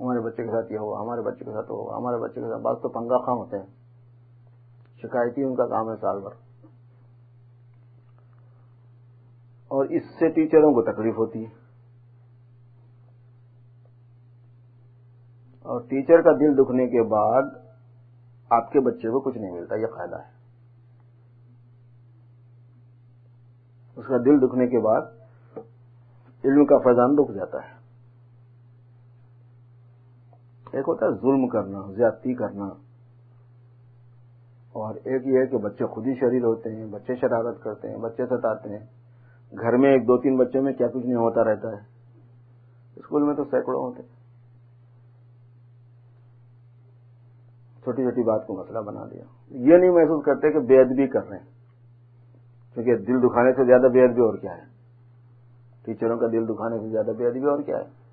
ہمارے 0.00 0.20
بچے 0.20 0.42
کے 0.42 0.50
ساتھ 0.50 0.72
یہ 0.72 0.78
ہوا، 0.78 1.00
ہمارے 1.00 1.20
بچے 1.20 1.44
کے 1.44 1.52
ساتھ 1.52 1.70
ہوا، 1.70 1.96
ہمارے 1.96 2.16
بچے 2.16 2.40
کے 2.40 2.48
ساتھ 2.48 2.62
بعض 2.62 2.76
تو 2.82 2.88
پنگا 2.88 3.18
خام 3.18 3.38
ہوتے 3.38 3.58
ہیں۔ 3.58 3.66
شکایتی 4.96 5.42
ان 5.42 5.54
کا 5.54 5.66
کام 5.66 5.90
ہے 5.90 5.96
سال 6.00 6.20
بھر۔ 6.20 6.30
اور 9.68 9.84
اس 9.84 10.02
سے 10.02 10.28
ٹیچروں 10.28 10.72
کو 10.74 10.82
تکلیف 10.82 11.18
ہوتی 11.18 11.44
ہے۔ 11.44 11.57
اور 15.78 15.86
ٹیچر 15.86 16.22
کا 16.22 16.32
دل 16.32 16.56
دکھنے 16.56 16.86
کے 16.86 17.02
بعد 17.02 17.42
آپ 18.50 18.72
کے 18.72 18.80
بچے 18.80 19.08
کو 19.08 19.20
کچھ 19.20 19.38
نہیں 19.38 19.52
ملتا، 19.52 19.74
یہ 19.74 19.86
فائدہ 19.86 20.16
ہے۔ 20.16 20.30
اس 23.96 24.06
کا 24.06 24.16
دل 24.16 24.46
دکھنے 24.46 24.66
کے 24.66 24.78
بعد 24.78 25.00
علم 26.44 26.66
کا 26.66 26.78
فیضان 26.78 27.18
رک 27.18 27.34
جاتا 27.34 27.58
ہے۔ 27.58 27.72
ایک 30.72 30.84
ہوتا 30.88 31.06
ہے 31.06 31.10
ظلم 31.10 31.48
کرنا، 31.48 31.92
زیادتی 31.92 32.34
کرنا۔ 32.34 32.64
اور 34.72 34.94
ایک 34.94 35.26
یہ 35.26 35.38
ہے 35.38 35.46
کہ 35.46 35.58
بچے 35.58 35.86
خود 35.86 36.06
ہی 36.06 36.14
شریر 36.14 36.44
ہوتے 36.44 36.76
ہیں، 36.76 36.86
بچے 36.86 37.14
شرارت 37.14 37.62
کرتے 37.62 37.90
ہیں، 37.90 37.96
بچے 37.96 38.26
ستاتے 38.26 38.68
ہیں۔ 38.68 38.86
گھر 39.52 39.76
میں 39.76 39.90
ایک 39.92 40.02
دو 40.02 40.18
تین 40.18 40.36
بچوں 40.36 40.62
میں 40.62 40.72
کیا 40.72 40.86
کچھ 40.88 41.06
نہیں 41.06 41.14
ہوتا 41.14 41.44
رہتا 41.44 41.68
ہے۔ 41.68 41.80
اسکول 42.96 43.22
میں 43.22 43.34
تو 43.34 43.44
سینکڑوں 43.44 43.82
ہوتے 43.82 44.02
ہیں۔ 44.02 44.17
چھوٹی 47.88 48.02
چھوٹی 48.02 48.22
بات 48.22 48.46
کو 48.46 48.56
مسئلہ 48.56 48.78
بنا 48.78 49.04
دیا۔ 49.10 49.24
یہ 49.50 49.76
نہیں 49.76 49.90
محسوس 49.90 50.24
کرتے 50.24 50.52
کہ 50.52 50.58
بے 50.58 50.80
ادبی 50.80 51.08
کر 51.08 51.28
رہے 51.28 51.38
ہیں۔ 51.38 51.44
کیونکہ 52.74 52.96
دل 52.96 53.28
دکھانے 53.28 53.52
سے 53.52 53.64
زیادہ 53.64 53.92
بے 53.92 54.04
ادبی 54.04 54.20
اور 54.20 54.38
کیا 54.38 54.56
ہے؟ 54.56 54.62
ٹیچروں 55.84 56.18
کا 56.18 56.26
دل 56.26 56.48
دکھانے 56.48 56.78
سے 56.78 56.88
زیادہ 56.88 57.10
بے 57.16 57.26
ادبی 57.26 57.44
اور 57.44 57.62
کیا 57.62 57.78
ہے؟ 57.78 58.08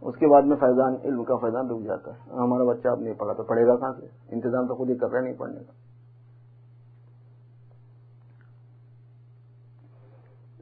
اس 0.00 0.16
کے 0.16 0.26
بعد 0.26 0.42
میں 0.42 0.56
فیضان، 0.56 0.94
علم 1.04 1.24
کا 1.24 1.36
فیضان 1.36 1.70
رک 1.70 1.82
جاتا 1.84 2.10
ہے۔ 2.10 2.30
ہمارا 2.30 2.64
بچہ 2.64 2.88
اب 2.88 3.00
نہیں 3.00 3.14
پڑھا 3.14 3.32
تو 3.32 3.42
پڑھے 3.42 3.66
گا 3.66 3.76
کہاں 3.76 3.92
سے؟ 4.00 4.06
انتظام 4.28 4.66
تو 4.66 4.74
خود 4.74 4.90
ہی 4.90 4.94
کر 4.94 5.10
رہے 5.10 5.20
نہیں 5.20 5.34
پڑھنے 5.34 5.60
کا۔ 5.60 5.72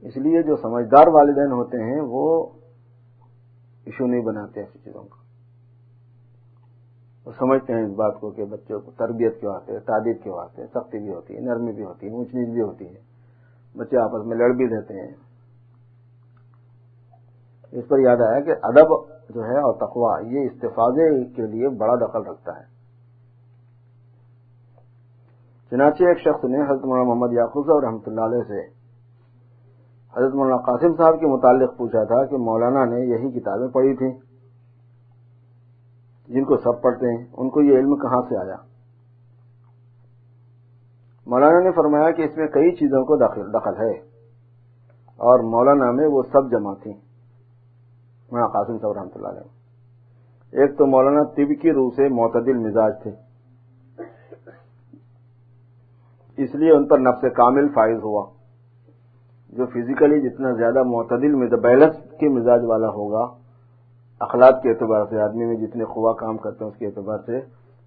اس 0.01 0.17
لیے 0.17 0.41
جو 0.41 0.55
سمجھدار 0.55 1.07
والدین 1.07 1.51
ہوتے 1.51 1.77
ہیں، 1.77 2.01
وہ 2.01 2.45
ایشو 3.85 4.05
نہیں 4.07 4.21
بناتے 4.21 4.59
ایسی 4.59 4.79
چیزوں 4.79 5.03
کا۔ 5.03 5.34
وہ 7.25 7.31
سمجھتے 7.31 7.73
ہیں 7.73 7.83
اس 7.83 7.91
بات 7.91 8.19
کو 8.19 8.31
کہ 8.31 8.45
بچوں 8.45 8.79
کو 8.79 8.91
تربیت 8.91 9.39
کیوں 9.39 9.55
آتے 9.55 9.71
ہیں 9.71 9.79
تعدید 9.79 10.23
کیوں 10.23 10.37
آتے 10.37 10.61
ہیں، 10.61 10.69
سختی 10.73 10.99
بھی 10.99 11.13
ہوتی 11.13 11.35
ہے، 11.35 11.39
نرمی 11.39 11.71
بھی 11.71 11.83
ہوتی 11.83 12.07
ہے، 12.07 12.11
اونچ 12.11 12.33
نیچ 12.33 12.49
بھی 12.49 12.61
ہوتی 12.61 12.95
ہے۔ 12.95 13.01
بچے 13.77 13.97
آپس 13.97 14.25
میں 14.25 14.37
لڑ 14.37 14.49
بھی 14.49 14.67
دیتے 14.67 14.93
ہیں۔ 14.93 15.11
اس 17.71 17.87
پر 17.87 17.99
یاد 17.99 18.17
آیا 18.17 18.39
کہ 18.39 18.51
ادب 18.63 18.91
جو 19.29 19.43
ہے 19.43 19.57
اور 19.57 19.73
تقوا 19.73 20.19
یہ 20.21 20.39
استفادے 20.39 21.23
کے 21.23 21.41
لیے 21.41 21.69
بڑا 21.69 21.95
دخل 21.95 22.21
رکھتا 22.21 22.59
ہے۔ 22.59 22.75
چنانچہ 25.69 26.03
ایک 26.03 26.17
شخص 26.19 26.43
نے 26.43 26.61
حضرت 26.61 26.85
مولانا 26.85 27.09
محمد 27.09 27.33
یعقوب 27.33 27.71
اور 27.71 27.83
رحمۃ 27.83 28.07
اللہ 28.07 28.21
علیہ 28.21 28.43
سے 28.47 28.59
حضرت 30.13 30.33
مولانا 30.33 30.57
قاسم 30.57 30.95
صاحب 30.95 31.19
کے 31.19 31.25
متعلق 31.25 31.77
پوچھا 31.77 32.03
تھا 32.03 32.25
کہ 32.25 32.37
مولانا 32.37 32.85
نے 32.85 32.99
یہی 32.99 33.39
کتابیں 33.39 33.67
پڑھی 33.67 33.95
تھیں۔ 33.95 34.24
جن 36.27 36.43
کو 36.43 36.57
سب 36.57 36.81
پڑھتے 36.81 37.17
ہیں، 37.17 37.25
ان 37.37 37.49
کو 37.49 37.61
یہ 37.61 37.77
علم 37.77 37.95
کہاں 37.95 38.21
سے 38.29 38.37
آیا؟ 38.37 38.55
مولانا 41.25 41.59
نے 41.59 41.71
فرمایا 41.71 42.11
کہ 42.11 42.21
اس 42.21 42.37
میں 42.37 42.47
کئی 42.47 42.71
چیزوں 42.71 43.05
کو 43.05 43.17
دخل 43.59 43.81
ہے۔ 43.81 43.91
اور 45.17 45.39
مولانا 45.39 45.91
میں 45.91 46.07
وہ 46.07 46.23
سب 46.31 46.51
جمع 46.51 46.73
تھیں۔ 46.73 46.93
مولانا 48.31 48.47
قاسم 48.47 48.77
صاحب 48.79 48.93
رحمۃ 48.93 49.09
اللہ 49.15 49.27
علیہ۔ 49.27 49.55
ایک 50.59 50.77
تو 50.77 50.85
مولانا 50.85 51.23
طب 51.23 51.61
کی 51.61 51.71
روح 51.71 51.89
سے 51.95 52.09
معتدل 52.09 52.53
مزاج 52.53 52.93
تھے۔ 53.03 53.11
اس 56.37 56.55
لیے 56.55 56.71
ان 56.71 56.87
پر 56.87 56.99
نفس 56.99 57.21
کامل 57.21 57.67
فائز 57.67 58.03
ہوا۔ 58.03 58.25
جو 59.49 59.65
فزیکلی 59.65 60.29
جتنا 60.29 60.51
زیادہ 60.51 60.83
معتدل 60.83 61.55
بیلنس 61.55 61.95
کے 62.19 62.29
مزاج 62.29 62.59
والا 62.63 62.87
ہوگا 62.87 63.44
اخلاق 64.19 64.61
کے 64.63 64.69
اعتبار 64.69 65.05
سے، 65.09 65.21
آدمی 65.21 65.45
میں 65.45 65.55
جتنے 65.55 65.85
خواہ 65.85 66.13
کام 66.13 66.37
کرتے 66.37 66.63
ہیں 66.63 66.71
اس 66.71 66.77
کے 66.77 66.85
اعتبار 66.85 67.17
سے، 67.25 67.37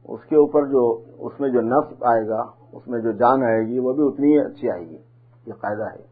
اس 0.08 0.20
کے 0.28 0.36
اوپر 0.36 0.66
جو، 0.66 1.02
اس 1.18 1.40
میں 1.40 1.48
جو 1.48 1.60
نفس 1.60 2.02
آئے 2.02 2.28
گا، 2.28 2.44
اس 2.72 2.88
میں 2.88 3.00
جو 3.00 3.12
جان 3.12 3.42
آئے 3.42 3.66
گی، 3.66 3.78
وہ 3.78 3.92
بھی 3.92 4.02
اتنی 4.06 4.32
ہی 4.32 4.38
اچھی 4.38 4.70
آئے 4.70 4.88
گی۔ 4.88 4.96
یہ 5.46 5.52
قاعدہ 5.52 5.84
ہے۔ 5.94 6.02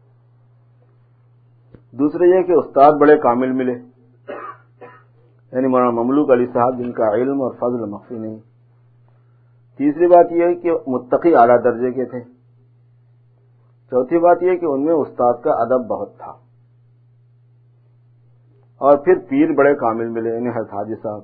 دوسرے 1.91 2.37
یہ 2.37 2.43
کہ 2.43 2.51
استاد 2.51 2.91
بڑے 2.91 3.17
کامل 3.17 3.51
ملے۔ 3.51 3.73
یعنی 5.51 5.67
مولانا 5.67 5.91
مملوک 5.91 6.31
علی 6.31 6.45
صاحب، 6.45 6.77
جن 6.77 6.91
کا 6.91 7.09
علم 7.09 7.41
اور 7.41 7.51
فضل 7.51 7.85
مخفی 7.85 8.19
نہیں۔ 8.19 8.37
تیسری 9.77 10.07
بات 10.07 10.31
یہ 10.31 10.45
ہے 10.45 10.55
کہ 10.55 10.71
متقی 10.87 11.35
اعلیٰ 11.35 11.63
درجے 11.63 11.91
کے 11.91 12.05
تھے۔ 12.05 12.19
چوتھی 13.89 14.19
بات 14.19 14.43
یہ 14.43 14.55
کہ 14.55 14.65
ان 14.65 14.85
میں 14.85 14.93
استاد 14.93 15.33
کا 15.43 15.51
ادب 15.51 15.87
بہت 15.87 16.17
تھا۔ 16.17 16.46
اور 18.77 18.97
پھر 18.97 19.13
پیر 19.29 19.53
بڑے 19.53 19.75
کامل 19.75 20.09
ملے 20.09 20.33
یعنی 20.33 20.49
حاجی 20.49 20.95
صاحب۔ 20.95 21.21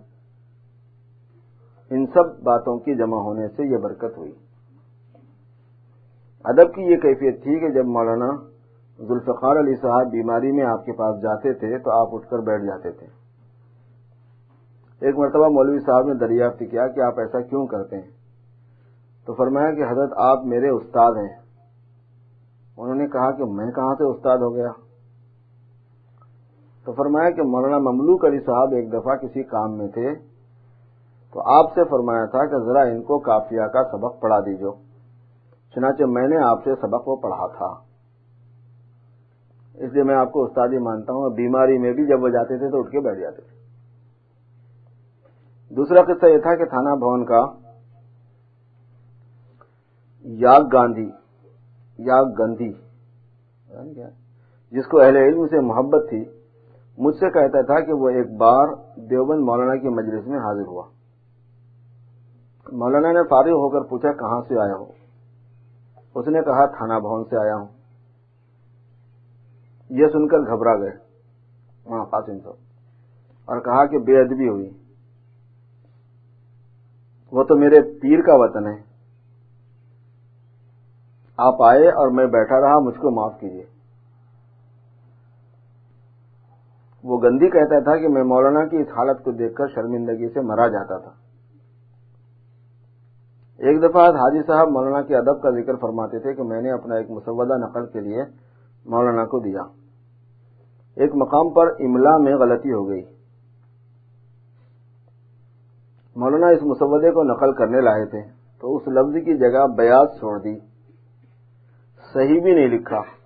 ان 1.90 2.06
سب 2.06 2.44
باتوں 2.44 2.80
کی 2.80 2.96
جمع 2.96 3.18
ہونے 3.18 3.48
سے 3.48 3.64
یہ 3.72 3.78
برکت 3.78 4.18
ہوئی۔ 4.18 4.32
ادب 6.44 6.76
کی 6.76 6.82
یہ 6.82 6.98
کیفیت 6.98 7.44
تھی 7.44 7.60
کہ 7.60 7.70
جب 7.70 7.86
مولانا 7.86 8.30
ذوالفقار 9.00 9.56
علی 9.56 9.76
صاحب 9.76 10.12
بیماری 10.12 10.52
میں 10.52 10.64
آپ 10.64 10.86
کے 10.86 10.92
پاس 10.92 11.22
جاتے 11.22 11.54
تھے 11.54 11.78
تو 11.78 11.92
آپ 11.92 12.08
اٹھ 12.12 12.30
کر 12.30 12.40
بیٹھ 12.40 12.64
جاتے 12.64 12.92
تھے۔ 12.92 13.08
ایک 15.00 15.16
مرتبہ 15.18 15.50
مولوی 15.50 15.80
صاحب 15.80 16.08
نے 16.08 16.14
دریافت 16.14 16.64
کیا 16.72 16.88
کہ 16.88 17.00
آپ 17.00 17.20
ایسا 17.20 17.42
کیوں 17.42 17.68
کرتے 17.68 17.96
ہیں؟ 17.96 18.12
تو 19.26 19.34
فرمایا 19.34 19.72
کہ 19.72 19.84
حضرت 19.92 20.14
آپ 20.18 20.46
میرے 20.46 20.70
استاد 20.70 21.12
ہیں۔ 21.12 21.42
انہوں 22.78 22.96
نے 22.96 23.08
کہا 23.08 23.32
کہ 23.32 23.44
میں 23.46 23.72
کہاں 23.72 23.96
سے 23.96 24.04
استاد 24.04 24.38
ہو 24.38 24.56
گیا؟ 24.56 24.70
تو 26.86 26.92
فرمایا 26.92 27.30
کہ 27.30 27.44
مولانا 27.44 27.78
مملوک 27.78 28.26
علی 28.26 28.40
صاحب 28.40 28.74
ایک 28.74 28.94
دفعہ 28.94 29.16
کسی 29.16 29.44
کام 29.44 29.78
میں 29.78 29.88
تھے 29.88 30.14
تو 31.34 31.42
آپ 31.56 31.74
سے 31.74 31.84
فرمایا 31.84 32.26
تھا 32.26 32.46
کہ 32.46 32.58
ذرا 32.66 32.82
ان 32.82 33.02
کو 33.04 33.20
کافیہ 33.20 33.68
کا 33.74 33.84
سبق 33.84 34.22
پڑھا 34.22 34.40
دیجو 34.40 34.72
چنانچہ 35.74 36.04
میں 36.04 36.28
نے 36.28 36.38
آپ 36.38 36.64
سے 36.64 36.76
سبق 36.76 37.08
وہ 37.08 37.16
پڑھا 37.16 37.48
تھا۔ 37.48 37.70
اس 39.76 39.94
لیے 39.94 40.04
میں 40.04 40.16
آپ 40.16 40.32
کو 40.32 40.44
استادی 40.44 40.78
مانتا 40.78 41.14
ہوں، 41.14 41.30
بیماری 41.30 41.78
میں 41.78 41.92
بھی 41.92 42.06
جب 42.06 42.24
وہ 42.24 42.30
جاتے 42.30 42.58
تھے 42.58 42.70
تو 42.70 42.80
اٹھ 42.80 42.92
کے 42.92 43.00
بیٹھ 43.00 43.20
جاتے 43.20 43.42
تھے۔ 43.42 43.58
دوسرا 45.76 46.02
قصہ 46.02 46.26
یہ 46.26 46.38
تھا 46.38 46.56
کہ 46.56 46.66
تھانہ 46.66 46.96
بھون 46.96 47.26
کا۔ 47.26 47.42
یاگ 50.26 50.68
گاندھی، 50.74 51.10
یاگ 51.98 52.26
گندھی 52.40 52.72
جس 54.72 54.88
کو 54.88 55.02
اہل 55.02 55.16
علم 55.16 55.48
سے 55.48 55.60
محبت 55.60 56.10
تھی۔ 56.10 56.43
مجھ 56.98 57.16
سے 57.16 57.32
کہتا 57.32 57.62
تھا 57.62 57.80
کہ 57.80 57.94
وہ 57.94 58.10
ایک 58.10 58.38
بار 58.38 58.68
دیوبند 58.96 59.40
مولانا 59.40 59.76
کی 59.76 59.88
مجلس 59.88 60.28
میں 60.28 60.40
حاضر 60.40 60.68
ہوا۔ 60.68 60.84
مولانا 62.72 63.12
نے 63.12 63.20
فارغ 63.30 63.52
ہو 63.52 63.70
کر 63.70 63.82
پوچھا 63.82 64.12
کہاں 64.12 64.42
سے 64.42 64.60
آیا 64.60 64.76
ہو 64.76 64.86
اس 66.16 66.28
نے 66.28 66.42
کہا 66.42 66.66
تھانہ 66.66 67.00
بھون 67.00 67.24
سے 67.24 67.38
آیا 67.38 67.56
ہوں۔ 67.56 67.68
یہ 69.90 70.08
سن 70.08 70.28
کر 70.28 70.38
گھبرا 70.38 70.80
گئے۔ 70.80 70.92
وہاں 71.86 72.06
قاسم 72.06 72.40
صاحب۔ 72.40 72.56
اور 73.46 73.60
کہا 73.60 73.86
کہ 73.86 73.98
بے 73.98 74.22
ادبی 74.22 74.50
ہوئی۔ 74.50 74.70
وہ 77.32 77.44
تو 77.44 77.56
میرے 77.56 77.82
پیر 77.82 78.22
کا 78.22 78.36
وطن 78.36 78.68
ہے۔ 78.68 78.84
آپ 81.38 81.62
آئے 81.62 81.88
اور 81.88 82.08
میں 82.08 82.26
بیٹھا 82.26 82.62
رہا، 82.62 82.80
مجھ 82.80 82.96
کو 82.96 83.12
معاف 83.12 83.40
کیجیے 83.40 83.73
وہ 87.04 87.22
گندی 87.22 87.50
کہتا 87.50 87.80
تھا 87.80 87.98
کہ 87.98 88.08
میں 88.08 88.24
مولانا 88.24 88.66
کی 88.66 88.78
اس 88.78 88.88
حالت 88.88 89.24
کو 89.24 89.32
دیکھ 89.32 89.54
کر 89.54 89.68
شرمندگی 89.68 90.30
سے 90.30 90.42
مرا 90.42 90.68
جاتا 90.68 90.98
تھا۔ 90.98 91.12
ایک 93.58 93.84
دفعہ 93.84 94.04
حاجی 94.04 94.42
صاحب 94.48 94.68
مولانا 94.68 95.02
کے 95.02 95.16
ادب 95.16 95.42
کا 95.42 95.50
ذکر 95.50 95.76
فرماتے 95.76 96.20
تھے 96.20 96.34
کہ 96.34 96.44
میں 96.44 96.62
نے 96.62 96.72
اپنا 96.72 96.96
ایک 96.96 97.12
مسودہ 97.12 97.58
نقل 97.58 97.86
کے 97.86 98.00
لیے 98.00 98.24
مولانا 98.86 99.26
کو 99.26 99.40
دیا۔ 99.40 99.62
ایک 100.96 101.12
مقام 101.16 101.50
پر 101.50 101.68
املا 101.68 102.18
میں 102.18 102.36
غلطی 102.36 102.74
ہو 102.74 102.90
گئی۔ 102.90 103.02
مولانا 106.16 106.48
اس 106.48 106.64
مسودے 106.64 107.12
کو 107.12 107.24
نقل 107.24 107.54
کرنے 107.54 107.82
لائے 107.82 108.06
تھے 108.06 108.22
تو 108.62 108.76
اس 108.76 108.88
لفظ 108.88 109.26
کی 109.26 109.38
جگہ 109.38 109.68
بیاض 109.68 110.08
چھوڑ 110.20 110.40
دی۔ 110.40 110.60
صحیح 112.14 112.42
بھی 112.42 112.54
نہیں 112.54 112.68
لکھا۔ 112.68 113.23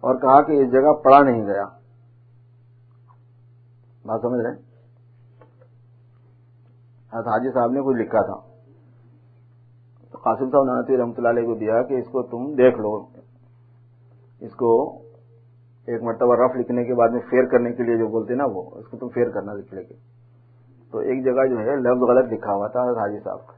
اور 0.00 0.14
کہا 0.14 0.42
کہ 0.42 0.52
اس 0.52 0.72
جگہ 0.72 0.92
پڑا 0.92 1.22
نہیں 1.22 1.46
گیا۔ 1.46 1.64
بات 4.04 4.20
سمجھ 4.20 4.40
رہے 4.40 4.70
حاجی 7.12 7.50
صاحب 7.52 7.72
نے 7.72 7.80
کچھ 7.80 7.96
لکھا 7.96 8.20
تھا۔ 8.20 8.34
تو 10.10 10.18
قاسم 10.18 10.50
صاحب 10.50 10.64
نانتی 10.64 10.96
رحمۃ 10.96 11.12
اللہ 11.16 11.28
علیہ 11.28 11.46
کو 11.46 11.54
دیا 11.54 11.82
کہ 11.82 11.94
اس 11.94 12.06
کو 12.10 12.22
تم 12.22 12.54
دیکھ 12.54 12.78
لو۔ 12.78 13.06
اس 14.40 14.54
کو 14.54 14.98
ایک 15.86 16.02
مرتبہ 16.02 16.36
رف 16.36 16.56
لکھنے 16.56 16.84
کے 16.84 16.94
بعد 16.94 17.08
میں 17.08 17.20
فیئر 17.30 17.44
کرنے 17.44 17.72
کے 17.72 17.82
لیے 17.82 17.96
جو 17.96 18.08
بولتے 18.08 18.34
نا 18.34 18.44
وہ، 18.44 18.70
اس 18.74 18.88
کو 18.88 18.96
تم 18.96 19.08
فیئر 19.08 19.28
کرنا 19.28 19.52
لکھ 19.52 19.74
لے 19.74 19.84
کے۔ 19.84 19.94
تو 20.90 20.98
ایک 20.98 21.24
جگہ 21.24 21.46
جو 21.46 21.58
ہے 21.58 21.76
لفظ 21.76 22.02
غلط 22.02 22.32
لکھا 22.32 22.54
ہوا 22.54 22.68
تھا 22.68 22.80
حاجی 22.80 23.20
صاحب 23.24 23.46
کا۔ 23.46 23.52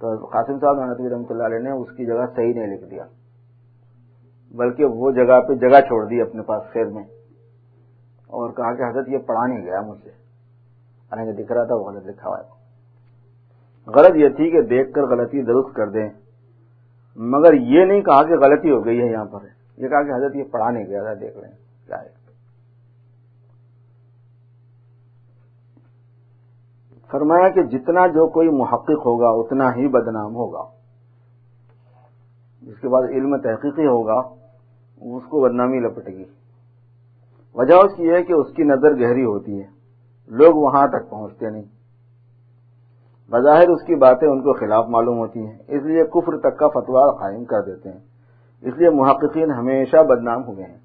تو 0.00 0.24
قاسم 0.26 0.58
صاحب 0.58 0.76
نانتی 0.76 1.10
رحمۃ 1.10 1.30
اللہ 1.30 1.42
علیہ 1.42 1.58
نے 1.58 1.70
اس 1.70 1.88
کی 1.96 2.06
جگہ 2.06 2.26
صحیح 2.36 2.54
نہیں 2.54 2.66
لکھ 2.66 2.90
دیا۔ 2.90 3.04
بلکہ 4.50 4.84
وہ 4.84 5.10
جگہ 5.10 5.40
پہ 5.48 5.54
جگہ 5.54 5.80
چھوڑ 5.80 6.06
دی 6.06 6.20
اپنے 6.20 6.42
پاس 6.42 6.62
فیر 6.72 6.86
میں۔ 6.86 7.04
اور 8.26 8.50
کہا 8.50 8.74
کہ 8.74 8.82
حضرت 8.82 9.08
یہ 9.08 9.18
پڑھا 9.18 9.46
نہیں 9.46 9.64
گیا 9.64 9.80
مجھ 9.80 9.98
سے 10.04 10.10
دکھ 11.42 11.52
رہا 11.52 11.64
تھا 11.64 11.74
وہ 11.74 11.84
غلط 11.84 12.06
لکھا 12.06 12.28
ہوا 12.28 12.38
ہے۔ 12.38 12.60
غلط 13.86 14.16
یہ 14.16 14.28
تھی 14.28 14.50
کہ 14.50 14.62
دیکھ 14.62 14.92
کر 14.92 15.02
غلطی 15.02 15.42
درست 15.42 15.76
کر 15.76 15.88
دیں۔ 15.88 16.08
مگر 17.16 17.54
یہ 17.54 17.84
نہیں 17.84 18.00
کہا 18.00 18.22
کہ 18.22 18.34
غلطی 18.34 18.70
ہو 18.70 18.84
گئی 18.84 19.00
ہے 19.00 19.06
یہاں 19.06 19.24
پر۔ 19.24 19.38
یہ 19.76 19.88
کہا 19.88 20.02
کہ 20.02 20.14
حضرت 20.14 20.36
یہ 20.36 20.44
پڑھا 20.44 20.70
نہیں 20.70 20.86
گیا 20.86 21.02
تھا، 21.02 21.14
دیکھ 21.14 21.38
لیں۔ 21.38 21.52
کیا 21.86 22.02
ہے 22.02 22.08
فرمایا 27.10 27.48
کہ 27.48 27.62
جتنا 27.62 28.06
جو 28.06 28.28
کوئی 28.28 28.48
محقق 28.48 29.06
ہوگا، 29.06 29.28
اتنا 29.28 29.74
ہی 29.74 29.88
بدنام 29.88 30.34
ہوگا۔ 30.34 30.64
جس 32.62 32.80
کے 32.80 32.88
بعد 32.88 33.02
علم 33.02 33.36
تحقیقی 33.36 33.86
ہوگا۔ 33.86 34.39
اس 35.00 35.22
کو 35.22 35.40
بدنامی 35.40 35.80
لپٹے 35.80 36.12
گی۔ 36.12 36.24
وجہ 37.54 37.74
اس 37.74 37.96
کی 37.96 38.10
ہے 38.10 38.22
کہ 38.22 38.32
اس 38.32 38.54
کی 38.54 38.62
نظر 38.62 38.90
گہری 38.90 39.24
ہوتی 39.24 39.60
ہے۔ 39.60 39.66
لوگ 40.26 40.54
وہاں 40.54 40.86
تک 40.86 41.10
پہنچتے 41.10 41.50
نہیں۔ 41.50 41.62
بظاہر 43.30 43.68
اس 43.68 43.82
کی 43.82 43.94
باتیں 43.94 44.28
ان 44.28 44.40
کو 44.40 44.52
خلاف 44.52 44.86
معلوم 44.88 45.18
ہوتی 45.18 45.46
ہیں، 45.46 45.58
اس 45.68 45.82
لیے 45.82 46.04
کفر 46.04 46.38
تک 46.38 46.58
کا 46.58 46.68
فتوا 46.68 47.20
قائم 47.20 47.44
کر 47.44 47.62
دیتے 47.62 47.92
ہیں۔ 47.92 47.98
اس 48.62 48.74
لیے 48.76 48.90
محققین 48.90 49.50
ہمیشہ 49.50 49.96
بدنام 49.96 50.44
ہوئے 50.44 50.64
ہیں۔ 50.64 50.78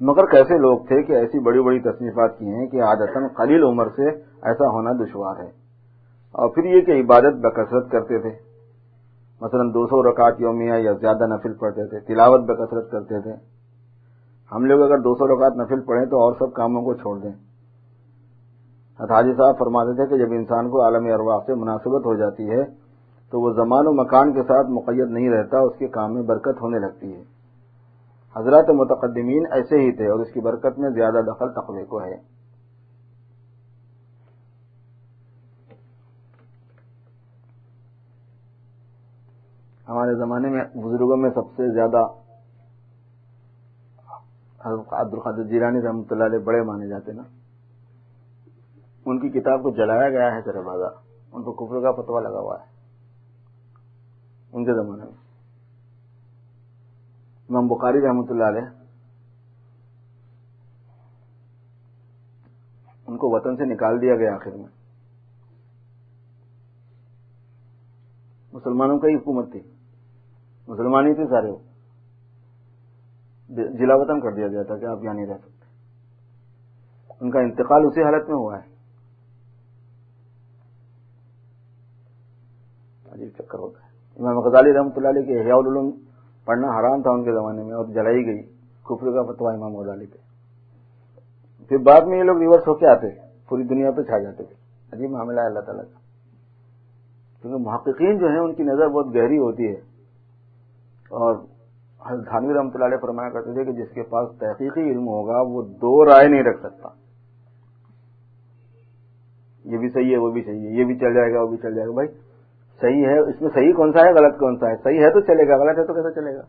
مگر 0.00 0.26
کیسے 0.26 0.58
لوگ 0.58 0.78
تھے 0.78 1.02
کہ 1.02 1.12
ایسی 1.12 1.38
بڑی 1.38 1.60
بڑی 1.60 1.80
تصنیفات 1.80 2.38
کی 2.38 2.46
ہیں 2.46 2.66
کہ 2.66 2.82
عادت 2.82 3.36
قلیل 3.36 3.62
عمر 3.62 3.86
سے 3.86 4.08
ایسا 4.20 4.68
ہونا 4.68 4.90
دشوار 4.92 5.36
ہے۔ 5.36 5.48
اور 6.32 6.48
پھر 6.54 6.64
یہ 6.64 6.80
کہ 6.80 7.00
عبادت 7.00 7.34
بکثرت 7.34 7.90
کرتے 7.90 8.18
تھے۔ 8.18 8.51
مثلا 9.42 9.62
دو 9.62 9.86
سو 9.86 10.10
رکعت 10.10 10.40
یومیہ 10.40 10.74
یا 10.74 10.92
زیادہ 10.92 11.26
نفل 11.26 11.52
پڑھتے 11.54 11.86
تھے، 11.86 12.00
تلاوت 12.00 12.40
بکثرت 12.40 12.90
کرتے 12.90 13.20
تھے۔ 13.20 13.32
ہم 14.54 14.64
لوگ 14.64 14.82
اگر 14.82 14.98
دو 14.98 15.14
سو 15.14 15.26
رکعت 15.26 15.56
نفل 15.56 15.80
پڑھیں 15.80 16.06
تو 16.06 16.16
اور 16.16 16.32
سب 16.38 16.52
کاموں 16.52 16.82
کو 16.82 16.94
چھوڑ 16.94 17.18
دیں۔ 17.18 17.32
حاجی 19.10 19.34
صاحب 19.34 19.58
فرماتے 19.58 19.94
تھے 19.94 20.06
کہ 20.06 20.24
جب 20.24 20.32
انسان 20.32 20.70
کو 20.70 20.82
عالمی 20.82 21.12
ارواح 21.12 21.38
سے 21.46 21.54
مناسبت 21.54 22.06
ہو 22.06 22.14
جاتی 22.14 22.50
ہے، 22.50 22.64
تو 23.30 23.40
وہ 23.40 23.50
زمان 23.50 23.86
و 23.86 23.92
مکان 23.92 24.32
کے 24.32 24.42
ساتھ 24.42 24.66
مقید 24.70 25.10
نہیں 25.10 25.30
رہتا، 25.30 25.58
اس 25.58 25.72
کے 25.78 25.88
کام 25.88 26.14
میں 26.14 26.22
برکت 26.22 26.62
ہونے 26.62 26.78
لگتی 26.78 27.14
ہے۔ 27.14 27.22
حضرات 28.36 28.70
متقدمین 28.70 29.46
ایسے 29.50 29.76
ہی 29.76 29.92
تھے 29.92 30.08
اور 30.08 30.20
اس 30.20 30.32
کی 30.32 30.40
برکت 30.40 30.78
میں 30.78 30.90
زیادہ 30.90 31.20
دخل 31.26 31.48
تقوی 31.52 31.84
کو 31.84 32.02
ہے۔ 32.02 32.41
ہمارے 39.92 40.14
زمانے 40.14 40.48
میں 40.48 40.64
بزرگوں 40.64 41.16
میں 41.16 41.30
سب 41.30 41.48
سے 41.56 41.72
زیادہ 41.74 42.02
عبد 44.90 45.14
القادر 45.14 45.44
جیرانی 45.44 45.82
رحمۃ 45.82 46.02
اللہ 46.10 46.24
علیہ 46.24 46.38
بڑے 46.38 46.62
مانے 46.62 46.88
جاتے 46.88 47.12
نا۔ 47.12 47.22
ان 49.06 49.18
کی 49.18 49.28
کتاب 49.28 49.62
کو 49.62 49.70
جلایا 49.70 50.10
گیا 50.10 50.34
ہے 50.34 50.42
سر 50.42 50.62
بازار 50.62 50.90
ان 51.32 51.42
کو 51.42 51.52
کفر 51.52 51.80
کا 51.80 52.02
فتوا 52.02 52.20
لگا 52.20 52.38
ہوا 52.38 52.56
ہے۔ 52.60 52.66
ان 54.52 54.64
کے 54.64 54.74
زمانے 54.74 55.04
میں۔ 55.04 55.20
امام 57.48 57.66
بخاری 57.66 58.00
رحمۃ 58.00 58.30
اللہ 58.30 58.44
علیہ 58.44 58.68
ان 63.06 63.16
کو 63.16 63.30
وطن 63.36 63.56
سے 63.56 63.64
نکال 63.64 64.00
دیا 64.00 64.16
گیا 64.16 64.34
آخر 64.34 64.50
میں۔ 64.50 64.72
مسلمانوں 68.52 68.98
کا 68.98 69.08
ہی 69.08 69.14
حکومت 69.14 69.52
تھی۔ 69.52 69.60
مسلمان 70.68 71.06
ہی 71.06 71.14
تھے 71.14 71.26
سارے 71.26 71.50
وہ۔ 71.50 71.58
ضلع 73.50 73.94
وطن 73.96 74.20
کر 74.20 74.32
دیا 74.32 74.48
گیا 74.48 74.62
تھا 74.62 74.78
کہ 74.78 74.84
آپ 74.84 75.04
یہاں 75.04 75.14
نہیں 75.14 75.26
رہ 75.26 75.38
سکتے۔ 75.38 75.66
ان 77.20 77.30
کا 77.30 77.40
انتقال 77.40 77.86
اسی 77.86 78.02
حالت 78.02 78.28
میں 78.28 78.36
ہوا 78.36 78.58
ہے۔ 78.58 78.72
عجیب 83.12 83.28
چکر 83.38 83.58
ہوتا 83.58 83.78
ہے۔ 83.84 84.20
امام 84.20 84.38
غزالی 84.38 84.72
رحمۃ 84.72 84.90
اللہ 84.96 85.08
علیہ 85.08 85.22
کے 85.22 85.40
احیاء 85.40 85.56
العلوم 85.56 85.90
پڑھنا 86.44 86.80
حرام 86.80 87.02
تھا 87.02 87.10
ان 87.10 87.24
کے 87.24 87.32
زمانے 87.32 87.62
میں 87.62 87.74
اور 87.74 87.86
جلائی 87.86 88.26
گئی۔ 88.26 88.42
کفر 88.84 89.12
کا 89.12 89.32
فتوا 89.32 89.52
امام 89.52 89.76
غزالی 89.76 90.06
پہ۔ 90.06 90.18
پھر 91.68 91.76
بعد 91.78 92.00
میں 92.00 92.18
یہ 92.18 92.22
لوگ 92.22 92.38
ریورس 92.38 92.68
ہو 92.68 92.74
کے 92.74 92.86
آتے، 92.86 93.06
پوری 93.48 93.62
دنیا 93.62 93.90
پہ 93.90 94.02
چھا 94.02 94.18
جاتے 94.18 94.44
تھے۔ 94.44 94.54
عجیب 94.92 95.10
معاملہ 95.10 95.40
ہے 95.40 95.46
اللہ 95.46 95.60
تعالیٰ 95.60 95.84
کا۔ 95.84 95.98
کیونکہ 97.42 97.70
محققین 97.70 98.18
جو 98.18 98.26
ہیں، 98.26 98.38
ان 98.38 98.54
کی 98.54 98.62
نظر 98.62 98.88
بہت 98.88 99.06
گہری 99.06 99.38
ہوتی 99.38 99.66
ہے۔ 99.66 99.91
اور 101.12 101.34
دھانوی 102.00 102.54
رحمۃ 102.54 102.70
اللہ 102.74 102.84
علیہ 102.84 102.96
فرمایا 102.96 103.30
کرتے 103.30 103.52
تھے 103.52 103.64
کہ 103.64 103.72
جس 103.72 103.94
کے 103.94 104.02
پاس 104.02 104.28
تحقیقی 104.38 104.80
علم 104.80 105.08
ہوگا، 105.08 105.40
وہ 105.40 105.62
دو 105.62 106.04
رائے 106.04 106.28
نہیں 106.28 106.42
رکھ 106.42 106.60
سکتا۔ 106.60 106.88
یہ 109.64 109.78
بھی 109.78 109.88
صحیح 109.88 110.12
ہے، 110.12 110.16
وہ 110.16 110.30
بھی 110.30 110.42
صحیح 110.42 110.68
ہے، 110.68 110.72
یہ 110.72 110.84
بھی 110.84 110.98
چل 110.98 111.14
جائے 111.14 111.34
گا، 111.34 111.42
وہ 111.42 111.48
بھی 111.48 111.56
چل 111.56 111.74
جائے 111.74 111.88
گا۔ 111.88 111.92
بھائی، 111.92 112.08
صحیح 112.80 113.06
ہے، 113.06 113.18
اس 113.18 113.40
میں 113.40 113.50
صحیح 113.54 113.72
کون 113.72 113.92
سا 113.92 114.00
ہے، 114.04 114.12
غلط 114.12 114.38
کون 114.38 114.56
سا 114.56 114.68
ہے؟ 114.68 114.76
صحیح 114.76 115.00
ہے 115.00 115.10
تو 115.10 115.20
چلے 115.20 115.48
گا، 115.48 115.56
غلط 115.56 115.78
ہے 115.78 115.86
تو 115.86 115.94
کیسے 115.94 116.20
چلے 116.20 116.36
گا؟ 116.36 116.42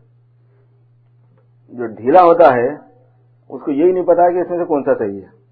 جو 1.68 1.86
ڈھیلا 1.86 2.22
ہوتا 2.22 2.54
ہے، 2.54 2.68
اس 3.48 3.62
کو 3.62 3.70
یہی 3.70 3.92
نہیں 3.92 4.04
پتا 4.04 4.30
کہ 4.30 4.40
اس 4.40 4.50
میں 4.50 4.58
سے 4.58 4.64
کون 4.64 4.84
سا 4.84 4.94
صحیح 4.98 5.20
ہے۔ 5.20 5.44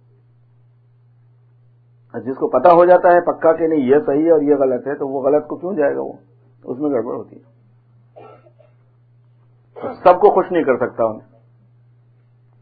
جس 2.25 2.37
کو 2.37 2.48
پتا 2.48 2.68
ہو 2.72 2.85
جاتا 2.85 3.09
ہے 3.12 3.20
پکا 3.20 3.53
کہ 3.53 3.66
نہیں، 3.66 3.79
یہ 3.79 3.96
صحیح 4.07 4.25
ہے 4.25 4.31
اور 4.31 4.40
یہ 4.40 4.55
غلط 4.55 4.87
ہے، 4.87 4.94
تو 4.94 5.09
وہ 5.09 5.22
غلط 5.22 5.46
کو 5.46 5.57
کیوں 5.57 5.75
جائے 5.75 5.94
گا 5.94 6.01
وہ؟ 6.01 6.12
اس 6.64 6.79
میں 6.79 6.90
گڑبڑ 6.90 7.14
ہوتی 7.14 7.37
ہے۔ 7.37 7.52
سب 9.83 10.21
کو 10.21 10.31
خوش 10.31 10.53
نہیں 10.53 10.64
کر 10.64 10.77
سکتا 10.77 11.05
انہیں 11.05 11.29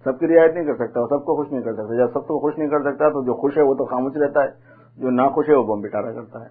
سب 0.05 0.19
کی 0.19 0.27
رعایت 0.27 0.55
نہیں 0.55 0.65
کر 0.65 0.75
سکتا 0.75 1.07
سب 1.07 1.25
کو 1.25 1.37
خوش 1.37 1.53
نہیں 1.53 1.63
کر 1.63 1.75
سکتا۔ 1.75 1.95
جب 1.95 2.13
سب 2.13 2.27
کو 2.27 2.39
خوش 2.41 2.59
نہیں 2.59 2.69
کر 2.69 2.81
سکتا 2.81 3.09
تو 3.09 3.23
جو 3.25 3.35
خوش 3.35 3.57
ہے 3.57 3.63
وہ 3.63 3.75
تو 3.75 3.85
خاموش 3.85 4.17
رہتا 4.17 4.45
ہے، 4.45 4.49
جو 4.97 5.11
نہ 5.11 5.29
خوش 5.35 5.49
ہے 5.49 5.55
وہ 5.55 5.63
بم 5.65 5.81
بٹارا 5.81 6.13
کرتا 6.13 6.45
ہے۔ 6.45 6.49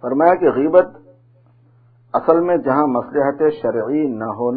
فرمایا 0.00 0.34
کہ 0.34 0.50
غیبت 0.50 0.86
اصل 2.14 2.40
میں 2.40 2.56
جہاں 2.56 2.86
مسلحت 2.86 3.42
شرعی 3.62 4.06
نہ 4.08 4.24
ہو 4.24 4.50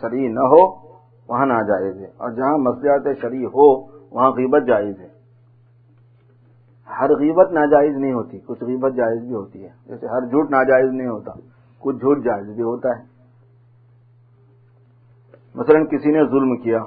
شرعی 0.00 0.28
نہ 0.28 0.40
ہو 0.40 0.85
وہاں 1.28 1.46
ناجائز 1.46 1.96
ہے 2.00 2.06
اور 2.16 2.30
جہاں 2.30 2.58
مسلحت 2.58 3.20
شرعی 3.20 3.44
ہو، 3.44 3.86
وہاں 4.10 4.30
غیبت 4.30 4.66
جائز 4.66 5.00
ہے۔ 5.00 5.08
ہر 7.00 7.10
غیبت 7.10 7.52
ناجائز 7.52 7.96
نہیں 7.96 8.12
ہوتی، 8.12 8.38
کچھ 8.38 8.64
غیبت 8.64 8.92
جائز 8.96 9.20
بھی 9.20 9.34
ہوتی 9.34 9.64
ہے۔ 9.64 9.68
جیسے 9.86 10.06
ہر 10.06 10.26
جھوٹ 10.26 10.50
ناجائز 10.50 10.90
نہیں 10.92 11.08
ہوتا، 11.08 11.32
کچھ 11.78 11.96
جھوٹ 11.96 12.24
جائز 12.24 12.46
بھی 12.46 12.62
ہوتا 12.62 12.88
ہے۔ 12.88 13.04
مثلا 15.54 15.84
کسی 15.84 16.10
نے 16.10 16.24
ظلم 16.24 16.56
کیا، 16.56 16.78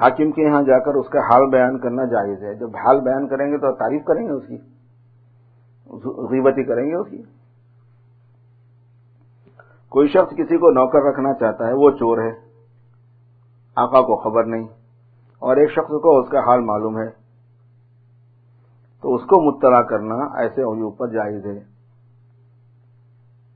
حاکم 0.00 0.32
کے 0.32 0.42
یہاں 0.42 0.62
جا 0.62 0.78
کر 0.78 0.94
اس 0.94 1.08
کا 1.08 1.18
حال 1.18 1.50
بیان 1.50 1.78
کرنا 1.78 2.04
جائز 2.04 2.42
ہے۔ 2.42 2.54
جب 2.54 2.76
حال 2.76 3.00
بیان 3.00 3.28
کریں 3.28 3.52
گے 3.52 3.56
تو 3.56 3.76
تعریف 3.76 4.04
کریں 4.04 4.26
گے 4.26 4.32
اس 4.32 4.46
کی 4.46 4.56
غیبتی 6.30 6.64
کریں 6.64 6.84
گے 6.84 6.94
اس 6.94 7.08
کی۔ 7.08 7.22
کوئی 9.88 10.08
شخص 10.08 10.36
کسی 10.36 10.58
کو 10.58 10.70
نوکر 10.70 11.02
رکھنا 11.02 11.32
چاہتا 11.34 11.66
ہے، 11.66 11.72
وہ 11.72 11.90
چور 11.90 12.18
ہے۔ 12.18 12.49
آقا 13.76 14.02
کو 14.02 14.16
خبر 14.16 14.44
نہیں 14.44 14.68
اور 15.38 15.56
ایک 15.56 15.70
شخص 15.70 15.88
کو 15.88 16.18
اس 16.18 16.28
کا 16.28 16.38
حال 16.38 16.60
معلوم 16.60 16.98
ہے 16.98 17.10
تو 19.00 19.14
اس 19.14 19.22
کو 19.22 19.40
مطلع 19.42 19.82
کرنا 19.82 20.14
ایسے 20.14 20.62
اوپر 20.62 21.08
جائز 21.08 21.46
ہے۔ 21.46 21.80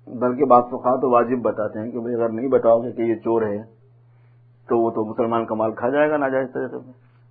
بلکہ 0.06 0.44
بعض 0.44 0.62
فقہ 0.62 0.96
تو 0.96 1.10
واجب 1.10 1.42
بتاتے 1.42 1.78
ہیں 1.78 1.90
کہ 1.90 2.00
بھائی 2.00 2.14
اگر 2.14 2.28
نہیں 2.28 2.48
بتاؤ 2.48 2.82
گے 2.82 2.92
کہ 2.92 3.02
یہ 3.02 3.14
چور 3.14 3.42
ہے 3.42 3.62
تو 4.68 4.78
وہ 4.78 4.90
تو 4.90 5.04
مسلمان 5.04 5.46
کا 5.46 5.54
مال 5.54 5.72
کھا 5.72 5.88
جائے 5.88 6.10
گا 6.10 6.16
ناجائز 6.16 6.48
طریقے 6.54 6.78
سے۔ 6.78 6.90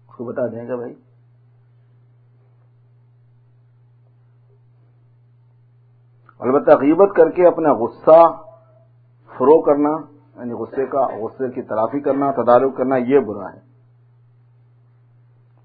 اس 0.10 0.15
کو 0.15 0.24
بتا 0.24 0.48
دیں 0.48 0.67
گے 0.67 0.76
بھائی۔ 0.76 0.93
البتہ 6.39 6.72
غیبت 6.72 7.15
کر 7.15 7.30
کے 7.30 7.48
اپنا 7.48 7.74
غصہ 7.74 8.43
فرو 9.28 9.62
کرنا 9.62 10.12
یعنی 10.38 10.54
غصے 10.54 10.86
کا 10.86 11.08
غصے 11.22 11.50
کی 11.50 11.62
تلافی 11.62 12.00
کرنا، 12.00 12.32
تدارک 12.32 12.78
کرنا، 12.78 12.96
یہ 12.98 13.19
برا 13.19 13.54
ہے۔ 13.54 13.74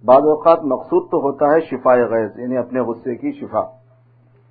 بعض 0.05 0.23
اوقات 0.23 0.59
مقصود 0.65 1.11
تو 1.11 1.17
ہوتا 1.17 1.47
ہے 1.47 1.61
شفا 1.61 1.95
غیظ 1.95 2.39
یعنی 2.39 2.57
اپنے 2.57 2.81
غصے 2.81 3.15
کی 3.15 3.33
شفا۔ 3.33 3.61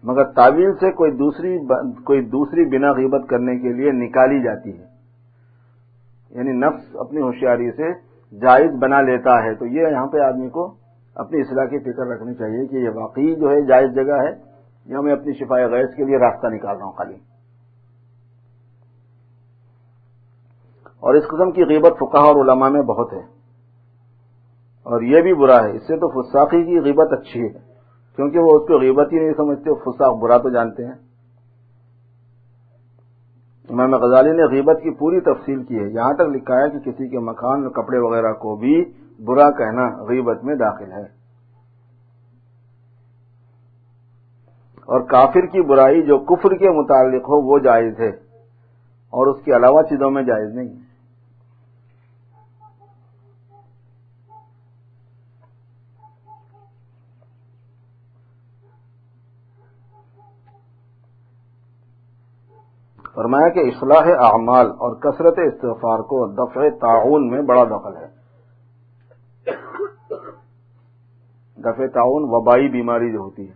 مگر 0.03 0.23
تعویل 0.23 0.73
سے 0.73 0.91
کوئی 0.91 1.11
دوسری 1.11 1.59
کوئی 2.03 2.21
دوسری 2.21 2.65
بنا 2.65 2.91
غیبت 2.91 3.29
کرنے 3.29 3.59
کے 3.59 3.73
لیے 3.73 3.91
نکالی 3.91 4.43
جاتی 4.43 4.79
ہے۔ 4.79 4.85
یعنی 6.29 6.51
نفس 6.51 6.95
اپنی 6.95 7.21
ہوشیاری 7.21 7.71
سے 7.71 7.91
جائز 8.39 8.71
بنا 8.79 9.01
لیتا 9.01 9.43
ہے۔ 9.43 9.55
تو 9.55 9.65
یہ 9.65 9.81
یہاں 9.87 10.07
پہ 10.07 10.17
آدمی 10.17 10.49
کو 10.49 10.75
اپنی 11.15 11.39
اصلاح 11.39 11.65
کی 11.65 11.79
فکر 11.79 12.07
رکھنی 12.07 12.33
چاہیے 12.33 12.65
کہ 12.65 12.75
یہ 12.75 12.89
واقعی 12.89 13.35
جو 13.35 13.49
ہے 13.49 13.61
جائز 13.61 13.95
جگہ 13.95 14.21
ہے۔ 14.21 14.31
یا 14.85 15.01
میں 15.01 15.13
اپنی 15.13 15.33
شفا 15.33 15.55
غیظ 15.55 15.95
کے 15.95 16.03
لیے 16.03 16.17
راستہ 16.17 16.47
نکال 16.47 16.77
رہا 16.77 16.85
ہوں 16.85 16.91
خالی۔ 16.91 17.36
اور 20.99 21.13
اس 21.13 21.23
قسم 21.27 21.51
کی 21.51 21.63
غیبت 21.63 21.93
فقہ 21.99 22.17
اور 22.17 22.35
علماء 22.35 22.69
میں 22.69 22.81
بہت 22.81 23.13
ہے۔ 23.13 23.37
اور 24.83 25.01
یہ 25.01 25.21
بھی 25.21 25.33
برا 25.33 25.63
ہے۔ 25.63 25.71
اس 25.71 25.87
سے 25.87 25.95
تو 25.95 26.21
فساقی 26.21 26.63
کی 26.63 26.79
غیبت 26.79 27.13
اچھی 27.13 27.41
ہے۔ 27.41 27.53
کیونکہ 28.15 28.39
وہ 28.39 28.59
اس 28.59 28.67
کو 28.67 28.79
غیبت 28.79 29.13
ہی 29.13 29.19
نہیں 29.19 29.33
سمجھتے 29.37 29.75
فساق 29.75 30.17
برا 30.17 30.37
تو 30.37 30.49
جانتے 30.49 30.85
ہیں۔ 30.85 30.93
امام 33.69 33.95
غزالی 33.95 34.31
نے 34.31 34.43
غیبت 34.43 34.77
کی 34.83 34.95
پوری 34.95 35.19
تفصیل 35.19 35.63
کی 35.63 35.79
ہے۔ 35.79 35.89
یہاں 35.89 36.13
تک 36.13 36.21
لکھا 36.21 36.55
ہے 36.55 36.69
کہ 36.69 36.79
کسی 36.79 37.09
کے 37.09 37.19
مکان 37.19 37.63
اور 37.63 37.71
کپڑے 37.71 37.97
وغیرہ 37.99 38.33
کو 38.33 38.55
بھی 38.55 38.85
برا 39.25 39.51
کہنا 39.51 40.03
غیبت 40.03 40.43
میں 40.43 40.55
داخل 40.55 40.91
ہے۔ 40.91 41.17
اور 44.85 45.01
کافر 45.01 45.45
کی 45.45 45.61
برائی 45.61 46.01
جو 46.01 46.19
کفر 46.19 46.55
کے 46.55 46.69
متعلق 46.69 47.21
ہو، 47.21 47.41
وہ 47.41 47.59
جائز 47.59 47.99
ہے۔ 47.99 48.09
اور 49.09 49.27
اس 49.27 49.43
کے 49.43 49.55
علاوہ 49.55 49.81
چیزوں 49.81 50.11
میں 50.11 50.23
جائز 50.23 50.55
نہیں 50.55 50.69
ہے۔ 50.69 50.86
فرمایا 63.17 63.49
کہ 63.49 63.59
اصلاح 63.59 64.07
اعمال 64.19 64.67
اور 64.67 64.95
کثرت 64.95 65.33
استغفار 65.37 65.99
کو 65.99 66.27
دفع 66.27 66.61
تعاون 66.81 67.27
میں 67.27 67.41
بڑا 67.41 67.63
دخل 67.63 67.97
ہے۔ 67.97 68.07
دفع 71.57 71.85
تعاون 71.93 72.23
وبائی 72.27 72.69
بیماری 72.69 73.11
جو 73.11 73.19
ہوتی 73.19 73.49
ہے۔ 73.49 73.53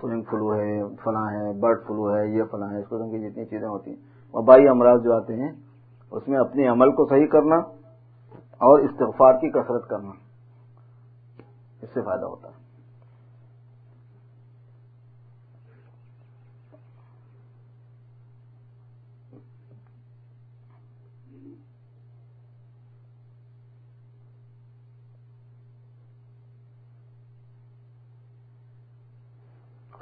سوئنگ 0.00 0.22
فلو 0.22 0.54
ہے، 0.54 0.82
فلاں 1.04 1.26
ہے، 1.30 1.60
برڈ 1.60 1.78
فلو 1.86 2.16
ہے، 2.16 2.26
یہ 2.26 2.42
فلاں 2.50 2.70
ہے، 2.70 2.78
اس 2.78 2.88
قسم 2.88 3.10
کی 3.10 3.30
جتنی 3.30 3.44
چیزیں 3.44 3.68
ہوتی 3.68 3.90
ہیں۔ 3.90 3.98
وبائی 4.34 4.68
امراض 4.68 5.02
جو 5.02 5.16
آتے 5.16 5.36
ہیں، 5.36 5.52
اس 6.10 6.28
میں 6.28 6.38
اپنے 6.38 6.68
عمل 6.68 6.90
کو 6.90 7.06
صحیح 7.08 7.26
کرنا 7.26 7.56
اور 8.40 8.78
استغفار 8.78 9.32
کی 9.32 9.50
کثرت 9.50 9.88
کرنا، 9.88 10.10
اس 11.82 11.88
سے 11.94 12.02
فائدہ 12.02 12.24
ہوتا 12.24 12.48
ہے۔ 12.48 12.67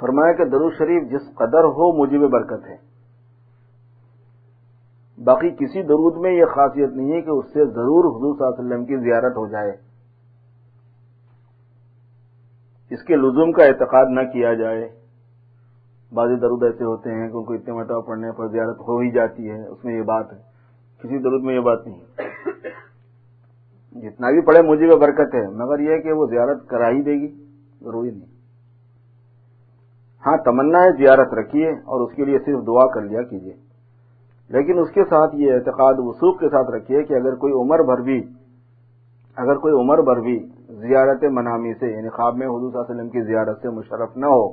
فرمایا 0.01 0.33
کہ 0.33 0.45
درو 0.45 0.71
شریف 0.71 1.11
جس 1.11 1.35
قدر 1.35 1.65
ہو 1.65 2.03
مجھے 2.03 2.19
بھی 2.19 2.29
برکت 2.29 2.67
ہے۔ 2.67 2.77
باقی 5.25 5.51
کسی 5.51 5.83
درود 5.83 6.17
میں 6.17 6.33
یہ 6.33 6.45
خاصیت 6.45 6.91
نہیں 6.91 7.13
ہے 7.13 7.21
کہ 7.21 7.31
اس 7.31 7.45
سے 7.47 7.65
ضرور 7.65 8.05
حضور 8.05 8.35
صلی 8.35 8.47
اللہ 8.47 8.57
علیہ 8.57 8.67
وسلم 8.67 8.85
کی 8.85 8.97
زیارت 8.97 9.37
ہو 9.37 9.47
جائے۔ 9.47 9.77
اس 12.91 13.03
کے 13.03 13.17
لزوم 13.17 13.53
کا 13.53 13.65
اعتقاد 13.65 14.07
نہ 14.11 14.21
کیا 14.33 14.55
جائے۔ 14.55 14.89
بعض 16.15 16.29
درود 16.41 16.63
ایسے 16.63 16.85
ہوتے 16.85 17.11
ہیں 17.11 17.29
کہ 17.29 17.37
ان 17.37 17.45
کو 17.45 17.53
اتنے 17.53 17.75
مرتبہ 17.75 18.01
پڑھنے 18.01 18.33
پر 18.33 18.49
زیارت 18.49 18.81
ہو 18.81 18.99
ہی 18.99 19.11
جاتی 19.11 19.51
ہے، 19.51 19.67
اس 19.67 19.85
میں 19.85 19.97
یہ 19.97 20.03
بات 20.03 20.33
ہے۔ 20.33 20.39
کسی 20.99 21.19
درود 21.19 21.43
میں 21.43 21.55
یہ 21.55 21.61
بات 21.61 21.87
نہیں 21.87 22.01
جتنا 24.01 24.31
بھی 24.31 24.41
پڑھے 24.41 24.63
مجھے 24.63 24.97
برکت 24.97 25.35
ہے، 25.35 25.49
مگر 25.49 25.79
یہ 25.79 25.99
کہ 25.99 26.13
وہ 26.13 26.27
زیارت 26.27 26.69
کرا 26.69 26.89
ہی 26.91 27.03
دے 27.03 27.13
گی، 27.13 27.45
ضروری 27.81 28.11
نہیں۔ 28.11 28.36
ہاں 30.27 30.37
تمنا 30.37 30.79
ہے، 30.79 30.91
زیارت 30.97 31.35
رکھیے 31.35 31.71
اور 31.71 32.01
اس 32.01 32.15
کے 32.17 32.25
لیے 32.25 32.39
صرف 32.39 32.67
دعا 32.67 32.87
کر 32.95 33.01
لیا 33.01 33.23
کیجیے 33.23 33.53
لیکن 34.51 34.79
اس 34.79 34.91
کے 34.91 35.05
ساتھ 35.05 35.35
یہ 35.35 35.53
اعتقاد 35.53 35.95
وسوخ 35.99 36.39
کے 36.41 36.49
ساتھ 36.49 36.71
رکھیے 36.71 37.03
کہ 37.03 37.15
اگر 37.15 37.35
کوئی 37.35 37.53
عمر 37.53 37.83
بھر 37.83 38.03
بھی، 38.03 38.19
اگر 39.37 39.57
کوئی 39.57 39.75
عمر 39.75 40.03
بھر 40.03 40.21
بھی 40.21 40.39
زیارت 40.81 41.25
منامی 41.31 41.73
سے 41.75 41.91
یعنی 41.93 42.09
خواب 42.09 42.37
میں 42.37 42.47
حضور 42.47 42.71
صلی 42.71 42.79
اللہ 42.79 42.85
علیہ 42.85 42.95
وسلم 42.95 43.09
کی 43.09 43.23
زیارت 43.23 43.63
سے 43.63 43.69
مشرف 43.69 44.17
نہ 44.17 44.27
ہو، 44.27 44.47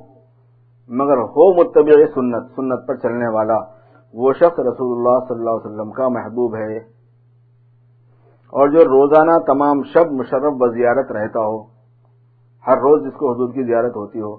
مگر 0.90 1.18
ہو 1.36 1.46
متبع 1.54 1.98
سنت 2.14 2.56
سنت 2.56 2.88
پر 2.88 2.96
چلنے 2.96 3.28
والا، 3.28 3.58
وہ 4.14 4.34
شخص 4.34 4.60
رسول 4.60 4.98
اللہ 4.98 5.20
صلی 5.28 5.40
اللہ 5.40 5.50
علیہ 5.50 5.68
وسلم 5.68 5.92
کا 5.92 6.08
محبوب 6.08 6.56
ہے۔ 6.56 6.78
اور 8.54 8.70
جو 8.70 8.84
روزانہ 8.86 9.38
تمام 9.46 9.84
شب 9.84 10.12
مشرف 10.12 10.54
و 10.60 10.72
زیارت 10.72 11.12
رہتا 11.12 11.40
ہو، 11.40 11.62
ہر 12.66 12.78
روز 12.78 13.04
جس 13.04 13.14
کو 13.14 13.32
حضور 13.32 13.54
کی 13.54 13.64
زیارت 13.64 13.96
ہوتی 13.96 14.20
ہو 14.22 14.36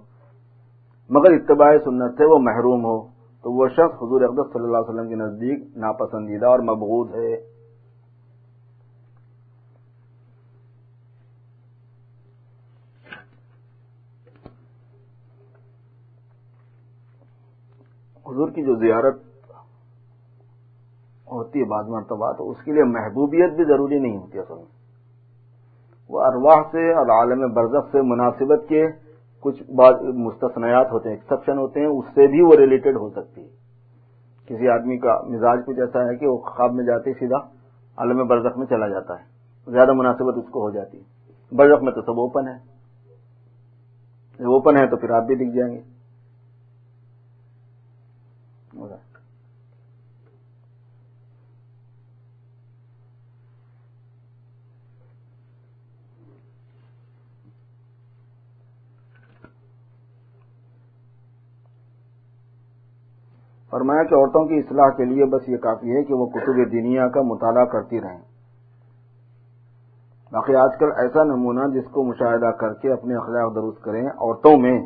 مگر 1.11 1.33
اتباع 1.33 1.71
سنت 1.85 2.15
سے 2.17 2.25
وہ 2.25 2.39
محروم 2.39 2.85
ہو، 2.85 3.09
تو 3.45 3.53
وہ 3.53 3.69
شخص 3.69 3.97
حضور 4.03 4.21
اقدس 4.21 4.53
صلی 4.53 4.65
اللہ 4.65 4.77
علیہ 4.77 4.89
وسلم 4.89 5.09
کے 5.09 5.15
نزدیک 5.15 5.77
ناپسندیدہ 5.77 6.47
اور 6.47 6.59
مبغوض 6.59 7.15
ہے۔ 7.15 7.35
حضور 18.27 18.51
کی 18.51 18.63
جو 18.63 18.75
زیارت 18.75 19.17
ہوتی 21.33 21.61
ہے 21.61 21.65
بعض 21.65 21.89
مرتبہ، 21.89 22.33
تو 22.33 22.51
اس 22.51 22.57
کے 22.65 22.73
لیے 22.73 22.85
محبوبیت 22.85 23.53
بھی 23.53 23.65
ضروری 23.65 23.99
نہیں 23.99 24.17
ہوتی 24.17 24.39
اصل 24.39 24.55
میں۔ 24.55 24.73
وہ 26.09 26.21
ارواح 26.21 26.63
سے 26.73 26.93
اور 26.93 27.07
عالم 27.07 27.53
برزخ 27.53 27.93
سے 27.93 28.03
مناسبت 28.03 28.69
کے 28.69 29.04
کچھ 29.45 29.71
بعض 29.71 29.95
مستثنیات 30.03 30.93
ہوتے 30.93 31.09
ہیں 31.09 31.17
ایکسپشن 31.17 31.59
ہوتے 31.59 31.81
ہیں، 31.81 31.87
اس 31.87 32.05
سے 32.05 32.27
بھی 32.27 32.41
وہ 32.41 32.55
ریلیٹڈ 32.55 32.97
ہو 32.97 33.11
سکتی 33.11 33.41
ہے۔ 33.41 33.49
کسی 34.47 34.69
آدمی 34.69 34.99
کا 34.99 35.21
مزاج 35.27 35.59
کچھ 35.67 35.81
ایسا 35.81 36.05
ہے 36.05 36.17
کہ 36.17 36.27
وہ 36.27 36.39
خواب 36.39 36.73
میں 36.73 36.85
جاتے 36.85 37.13
سیدھا 37.13 37.37
عالم 37.97 38.27
برزخ 38.27 38.59
میں 38.59 38.67
چلا 38.67 38.89
جاتا 38.89 39.15
ہے۔ 39.21 39.25
زیادہ 39.71 39.93
مناسبت 39.93 40.35
اس 40.37 40.51
کو 40.51 40.61
ہو 40.61 40.71
جاتی 40.71 40.99
ہے۔ 40.99 41.05
برزخ 41.57 41.83
میں 41.83 41.93
تو 41.93 42.03
سب 42.03 42.11
اوپن 42.11 42.49
ہے۔ 42.49 42.57
اوپن 44.45 44.77
ہے 44.77 44.87
تو 44.87 44.97
پھر 44.97 45.11
آپ 45.11 45.23
بھی 45.23 45.35
دکھ 45.35 45.57
جائیں 45.57 45.75
گے۔ 45.75 45.81
فرمایا 63.75 64.03
کہ 64.03 64.15
عورتوں 64.15 64.47
کی 64.47 64.59
اصلاح 64.59 64.91
کے 64.91 65.05
لیے 65.05 65.25
بس 65.25 65.49
یہ 65.49 65.57
کافی 65.57 65.97
ہے 65.97 66.05
کہ 66.05 66.15
وہ 66.15 66.27
کتب 66.27 66.73
دنیا 66.73 67.09
کا 67.09 67.23
مطالعہ 67.23 67.65
کرتی 67.65 68.01
رہیں۔ 68.01 68.19
باقی 70.33 70.55
آج 70.55 70.71
کل 70.79 70.87
ایسا 70.97 71.25
نمونہ 71.25 71.79
جس 71.79 71.91
کو 71.91 72.05
مشاہدہ 72.05 72.47
کر 72.47 72.75
کے 72.75 72.93
اپنے 72.93 73.15
اخلاق 73.15 73.55
درست 73.55 73.83
کریں، 73.83 74.03
عورتوں 74.03 74.59
میں 74.59 74.83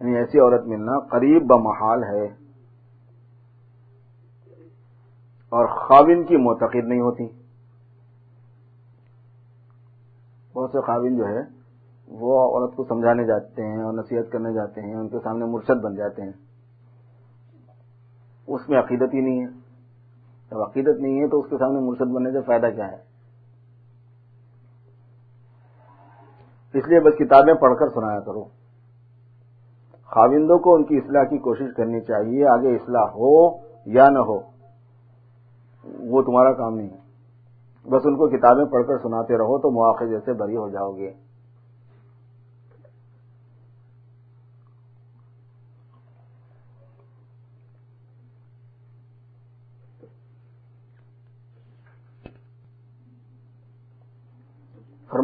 یعنی 0.00 0.16
ایسی 0.16 0.38
عورت 0.38 0.66
ملنا 0.66 0.98
قریب 0.98 1.42
بمحال 1.46 2.04
ہے۔ 2.04 2.24
اور 5.48 5.66
خاوین 5.66 6.24
کی 6.24 6.36
معتقد 6.36 6.84
نہیں 6.84 7.00
ہوتی۔ 7.00 7.26
بہت 10.52 10.70
سے 10.70 10.80
خاوین 10.80 11.16
جو 11.16 11.28
ہے، 11.28 11.40
وہ 12.08 12.40
عورت 12.40 12.76
کو 12.76 12.84
سمجھانے 12.84 13.24
جاتے 13.24 13.66
ہیں 13.66 13.82
اور 13.82 13.92
نصیحت 13.92 14.32
کرنے 14.32 14.52
جاتے 14.52 14.80
ہیں، 14.80 14.94
ان 14.94 15.08
کے 15.08 15.18
سامنے 15.24 15.44
مرشد 15.44 15.84
بن 15.84 15.94
جاتے 15.94 16.22
ہیں۔ 16.22 16.43
اس 18.46 18.68
میں 18.68 18.78
عقیدت 18.78 19.14
ہی 19.14 19.20
نہیں 19.20 19.40
ہے۔ 19.40 19.50
جب 20.50 20.62
عقیدت 20.62 21.00
نہیں 21.00 21.20
ہے 21.20 21.28
تو 21.28 21.40
اس 21.40 21.50
کے 21.50 21.56
سامنے 21.58 21.80
مرشد 21.80 22.14
بننے 22.14 22.32
سے 22.32 22.40
فائدہ 22.40 22.66
کیا 22.66 22.92
ہے؟ 22.92 23.14
اس 26.74 26.88
لیے 26.88 27.00
بس 27.00 27.14
کتابیں 27.18 27.54
پڑھ 27.54 27.76
کر 27.78 27.88
سنایا 27.88 28.20
کرو۔ 28.20 28.44
خاوندوں 30.06 30.58
کو 30.58 30.74
ان 30.74 30.84
کی 30.84 30.96
اصلاح 30.96 31.24
کی 31.24 31.38
کوشش 31.38 31.74
کرنی 31.76 32.00
چاہیے، 32.00 32.46
آگے 32.46 32.76
اصلاح 32.76 33.04
ہو 33.04 33.50
یا 33.86 34.08
نہ 34.08 34.18
ہو، 34.18 34.40
وہ 35.98 36.22
تمہارا 36.22 36.52
کام 36.52 36.74
نہیں 36.74 36.88
ہے۔ 36.88 37.04
بس 37.90 38.00
ان 38.04 38.16
کو 38.16 38.28
کتابیں 38.28 38.64
پڑھ 38.64 38.86
کر 38.86 38.98
سناتے 38.98 39.34
رہو 39.34 39.58
تو 39.58 39.70
مواقع 39.70 40.04
جیسے 40.04 40.32
بری 40.32 40.56
ہو 40.56 40.68
جاؤ 40.68 40.96
گے۔ 40.96 41.12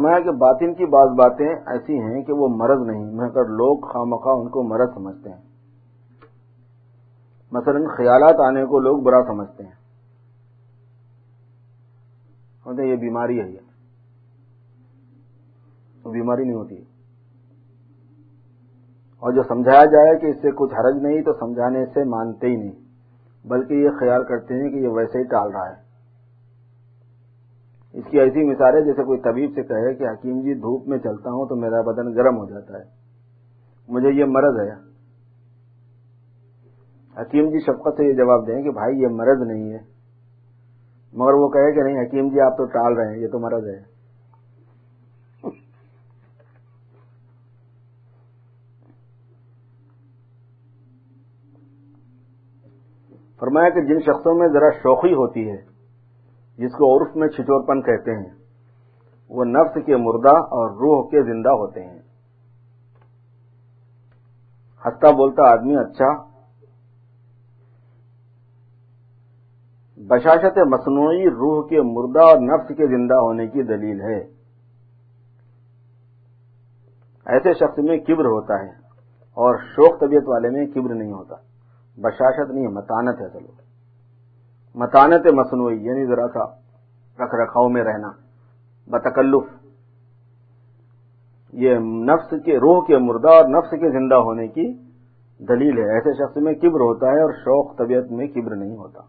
فرمایا 0.01 0.19
کہ 0.19 0.31
باطن 0.31 0.73
کی 0.73 0.85
بعض 0.85 1.07
باتیں 1.07 1.47
ایسی 1.47 1.99
ہیں 1.99 2.23
کہ 2.23 2.33
وہ 2.33 2.47
مرض 2.47 2.87
نہیں، 2.87 3.05
مگر 3.05 3.45
لوگ 3.45 3.79
خواہ 3.79 4.35
ان 4.35 4.49
کو 4.49 4.63
مرض 4.63 4.93
سمجھتے 4.93 5.29
ہیں۔ 5.29 5.41
مثلا 7.51 7.95
خیالات 7.97 8.39
آنے 8.39 8.65
کو 8.65 8.79
لوگ 8.79 8.97
برا 8.97 9.23
سمجھتے 9.23 9.63
ہیں۔ 9.63 9.81
یہ 12.83 12.95
بیماری 12.95 13.41
ہے 13.41 13.49
یہ۔ 13.49 13.59
بیماری 16.07 16.43
نہیں 16.43 16.53
ہوتی۔ 16.53 16.75
اور 19.19 19.31
جو 19.31 19.43
سمجھایا 19.43 19.85
جائے 19.85 20.19
کہ 20.19 20.25
اس 20.25 20.41
سے 20.41 20.51
کچھ 20.51 20.73
حرج 20.73 20.95
نہیں، 21.01 21.21
تو 21.21 21.33
سمجھانے 21.33 21.85
سے 21.85 22.03
مانتے 22.03 22.47
ہی 22.47 22.55
نہیں، 22.55 22.71
بلکہ 23.47 23.73
یہ 23.73 23.89
خیال 23.99 24.23
کرتے 24.23 24.53
ہیں 24.53 24.71
کہ 24.71 24.75
یہ 24.75 24.87
ویسے 24.87 25.17
ہی 25.17 25.23
ٹال 25.23 25.51
رہا 25.51 25.69
ہے۔ 25.69 25.80
اس 27.93 28.03
کی 28.11 28.19
ایسی 28.19 28.51
مثال 28.51 28.75
ہے 28.75 28.81
جیسے 28.81 29.03
کوئی 29.03 29.19
طبیب 29.19 29.51
سے 29.55 29.63
کہے 29.63 29.93
کہ 29.93 30.03
حکیم 30.03 30.41
جی 30.41 30.53
دھوپ 30.53 30.87
میں 30.87 30.97
چلتا 30.97 31.29
ہوں 31.29 31.45
تو 31.45 31.55
میرا 31.55 31.81
بدن 31.81 32.15
گرم 32.15 32.37
ہو 32.37 32.49
جاتا 32.49 32.77
ہے۔ 32.77 32.83
مجھے 33.87 34.09
یہ 34.09 34.25
مرض 34.25 34.59
ہے۔ 34.59 34.91
حکیم 37.21 37.49
جی 37.49 37.59
شفقت 37.59 37.97
سے 37.97 38.07
یہ 38.07 38.13
جواب 38.13 38.47
دیں 38.47 38.63
کہ 38.63 38.71
بھائی 38.71 39.01
یہ 39.01 39.07
مرض 39.07 39.41
نہیں 39.47 39.71
ہے۔ 39.71 39.79
مگر 41.13 41.33
وہ 41.33 41.49
کہے 41.49 41.71
کہ 41.71 41.81
نہیں، 41.81 42.05
حکیم 42.05 42.29
جی 42.29 42.39
آپ 42.41 42.57
تو 42.57 42.65
ٹال 42.65 42.93
رہے 42.93 43.15
ہیں، 43.15 43.21
یہ 43.21 43.27
تو 43.27 43.39
مرض 43.39 43.67
ہے۔ 43.67 43.91
فرمایا 53.39 53.69
کہ 53.69 53.81
جن 53.81 53.99
شخصوں 53.99 54.35
میں 54.35 54.47
ذرا 54.47 54.69
شوقی 54.69 55.13
ہوتی 55.13 55.51
ہے 55.51 55.70
جس 56.61 56.71
کو 56.71 56.97
عرف 56.97 57.15
میں 57.15 57.27
چھچور 57.27 57.67
پن 57.67 57.81
کہتے 57.81 58.15
ہیں، 58.15 58.35
وہ 59.29 59.45
نفس 59.45 59.85
کے 59.85 59.95
مردہ 59.97 60.37
اور 60.37 60.69
روح 60.69 61.09
کے 61.09 61.23
زندہ 61.23 61.49
ہوتے 61.49 61.83
ہیں۔ 61.83 61.99
ہستا 64.87 65.11
بولتا 65.11 65.51
آدمی 65.51 65.75
اچھا۔ 65.75 66.31
بشاشت 69.97 70.57
مصنوعی 70.57 71.29
روح 71.29 71.67
کے 71.67 71.81
مردہ 71.81 72.19
اور 72.19 72.37
نفس 72.37 72.67
کے 72.67 72.87
زندہ 72.87 73.13
ہونے 73.13 73.47
کی 73.47 73.63
دلیل 73.63 74.01
ہے۔ 74.01 74.19
ایسے 77.25 77.53
شخص 77.53 77.79
میں 77.79 77.97
کبر 77.97 78.25
ہوتا 78.25 78.53
ہے 78.53 78.69
اور 79.33 79.57
شوق 79.57 79.99
طبیعت 79.99 80.23
والے 80.27 80.49
میں 80.49 80.65
کبر 80.67 80.95
نہیں 80.95 81.11
ہوتا۔ 81.11 81.35
بشاشت 81.97 82.51
نہیں، 82.51 82.67
متانت 82.67 83.21
ہے۔ 83.21 83.39
چلو۔ 83.39 83.60
متانت 84.75 85.27
مصنوعی 85.27 85.75
یعنی 85.75 86.05
ذرا 86.05 86.27
سا 86.27 86.45
رکھ 87.23 87.35
رکھاؤ 87.35 87.69
میں 87.69 87.83
رہنا۔ 87.83 88.11
بتکلف، 88.87 89.43
یہ 91.53 91.75
نفس 91.79 92.33
کے 92.45 92.57
روح 92.57 92.85
کے 92.85 92.97
مردہ 92.97 93.29
اور 93.29 93.45
نفس 93.45 93.69
کے 93.71 93.91
زندہ 93.91 94.15
ہونے 94.15 94.47
کی 94.47 94.73
دلیل 95.39 95.77
ہے۔ 95.77 95.93
ایسے 95.93 96.13
شخص 96.13 96.37
میں 96.37 96.53
کبر 96.53 96.79
ہوتا 96.79 97.11
ہے 97.11 97.21
اور 97.21 97.31
شوق 97.31 97.77
طبیعت 97.77 98.11
میں 98.11 98.27
کبر 98.27 98.55
نہیں 98.55 98.77
ہوتا۔ 98.77 99.01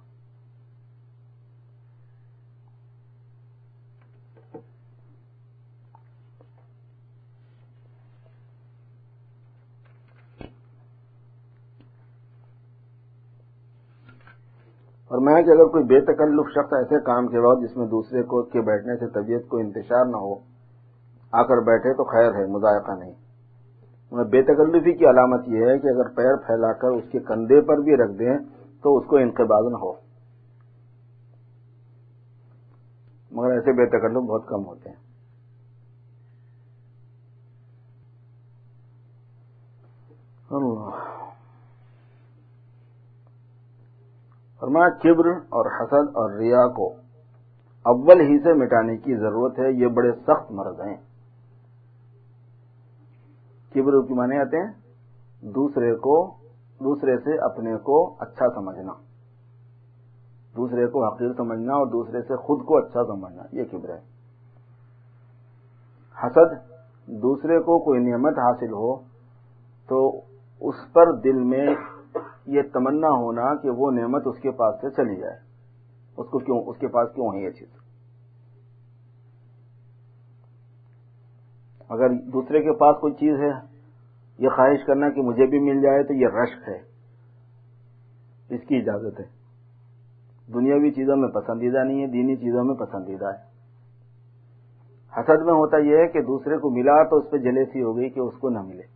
اور 15.12 15.20
میں 15.20 15.42
کہ 15.42 15.50
اگر 15.50 15.64
کوئی 15.64 15.84
بے 15.84 16.00
تکلف 16.00 16.50
شخص 16.50 16.72
ایسے 16.72 17.00
کام 17.00 17.26
کے 17.26 17.40
بعد 17.40 17.56
جس 17.56 17.76
میں 17.76 17.86
دوسرے 17.86 18.22
کو 18.22 18.42
کے 18.42 18.60
بیٹھنے 18.60 18.96
سے 18.96 19.06
طبیعت 19.06 19.48
کو 19.48 19.56
انتشار 19.56 20.04
نہ 20.04 20.16
ہو، 20.16 20.34
آ 21.32 21.42
کر 21.42 21.56
بیٹھے 21.56 21.94
تو 21.94 22.04
خیر 22.04 22.34
ہے، 22.34 22.46
مذائقہ 22.46 22.92
نہیں۔ 22.92 23.14
بے 24.12 24.42
تکلفی 24.42 24.92
کی 24.92 25.04
علامت 25.04 25.48
یہ 25.48 25.66
ہے 25.66 25.78
کہ 25.78 25.88
اگر 25.88 26.08
پیر 26.08 26.36
پھیلا 26.36 26.72
کر 26.72 26.88
اس 26.88 27.04
کے 27.12 27.18
کندھے 27.18 27.60
پر 27.60 27.76
بھی 27.76 27.96
رکھ 27.96 28.18
دیں 28.18 28.38
تو 28.82 28.96
اس 28.96 29.06
کو 29.06 29.16
انقباز 29.16 29.72
نہ 29.72 29.76
ہو۔ 29.76 29.92
مگر 33.30 33.50
ایسے 33.50 33.72
بے 33.72 33.86
تکلف 33.86 34.16
بہت 34.16 34.46
کم 34.46 34.66
ہوتے 34.66 34.90
ہیں۔ 34.90 34.96
فرمایا، 44.62 44.88
کبر 44.88 45.28
اور 45.28 45.66
حسد 45.66 46.08
اور 46.08 46.30
ریا 46.30 46.68
کو 46.68 46.94
اول 47.84 48.20
ہی 48.20 48.42
سے 48.42 48.52
مٹانے 48.52 48.96
کی 48.96 49.16
ضرورت 49.16 49.58
ہے، 49.58 49.72
یہ 49.72 49.86
بڑے 49.86 50.12
سخت 50.12 50.50
مرض 50.50 50.80
ہیں۔ 50.80 50.96
کبر 53.74 54.06
کی 54.06 54.14
معنی 54.14 54.38
آتے 54.38 54.56
ہیں، 54.56 54.72
دوسرے 55.42 55.94
کو، 55.94 56.34
دوسرے 56.80 57.18
سے 57.18 57.38
اپنے 57.38 57.76
کو 57.76 58.14
اچھا 58.18 58.48
سمجھنا۔ 58.54 58.92
دوسرے 60.56 60.86
کو 60.86 61.04
حقیر 61.06 61.32
سمجھنا 61.36 61.74
اور 61.74 61.86
دوسرے 61.86 62.22
سے 62.22 62.36
خود 62.36 62.64
کو 62.64 62.76
اچھا 62.76 63.04
سمجھنا، 63.04 63.42
یہ 63.52 63.64
کبر 63.72 63.88
ہے۔ 63.88 64.00
حسد، 66.22 66.54
دوسرے 67.06 67.58
کو 67.58 67.78
کوئی 67.78 68.00
نعمت 68.00 68.38
حاصل 68.38 68.72
ہو 68.72 68.96
تو 69.88 70.20
اس 70.60 70.92
پر 70.92 71.12
دل 71.12 71.38
میں 71.38 71.66
یہ 72.47 72.62
تمنا 72.72 73.09
ہونا 73.09 73.55
کہ 73.55 73.70
وہ 73.70 73.90
نعمت 73.90 74.22
اس 74.26 74.38
کے 74.38 74.51
پاس 74.51 74.74
سے 74.80 74.90
چلی 74.90 75.16
جائے۔ 75.16 75.36
اس 76.16 76.28
کو 76.28 76.38
کیوں، 76.38 76.62
اس 76.66 76.78
کے 76.78 76.88
پاس 76.88 77.09
کیوں 77.14 77.32
ہے 77.34 77.43
یہ 77.43 77.51
چیز؟ 77.51 77.68
اگر 81.88 82.09
دوسرے 82.09 82.62
کے 82.62 82.72
پاس 82.72 82.97
کوئی 83.01 83.12
چیز 83.14 83.40
ہے، 83.40 83.51
یہ 84.38 84.49
خواہش 84.49 84.84
کرنا 84.86 85.11
کہ 85.11 85.20
مجھے 85.20 85.47
بھی 85.47 85.61
مل 85.61 85.80
جائے 85.80 86.03
تو 86.03 86.12
یہ 86.12 86.26
رشک 86.26 86.68
ہے۔ 86.68 86.93
اس 88.55 88.61
کی 88.68 88.76
اجازت 88.76 89.20
ہے۔ 89.20 89.24
دنیاوی 90.55 90.90
چیزوں 90.90 91.16
میں 91.16 91.28
پسندیدہ 91.28 91.84
نہیں 91.84 92.03
ہے، 92.03 92.07
دینی 92.07 92.36
چیزوں 92.36 92.64
میں 92.64 92.74
پسندیدہ 92.74 93.26
ہے۔ 93.26 93.53
حسد 95.20 95.45
میں 95.45 95.55
ہوتا 95.55 95.76
یہ 95.78 95.97
ہے 95.97 96.09
کہ 96.09 96.20
دوسرے 96.20 96.59
کو 96.59 96.70
ملا 96.70 97.03
تو 97.03 97.16
اس 97.16 97.30
پہ 97.30 97.36
جلیسی 97.36 97.82
ہو 97.82 97.97
گئی 97.97 98.11
کہ 98.11 98.20
اس 98.20 98.34
کو 98.40 98.49
نہ 98.49 98.62
ملے۔ 98.62 98.91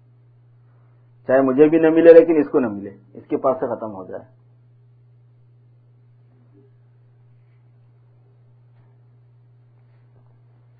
چاہے 1.26 1.40
مجھے 1.40 1.68
بھی 1.68 1.78
نہ 1.78 1.90
ملے 1.90 2.12
لیکن 2.12 2.36
اس 2.36 2.48
کو 2.48 2.60
نہ 2.60 2.66
ملے، 2.66 2.90
اس 3.14 3.26
کے 3.28 3.36
پاس 3.36 3.56
سے 3.60 3.76
ختم 3.76 3.94
ہو 3.94 4.04
جائے۔ 4.04 4.22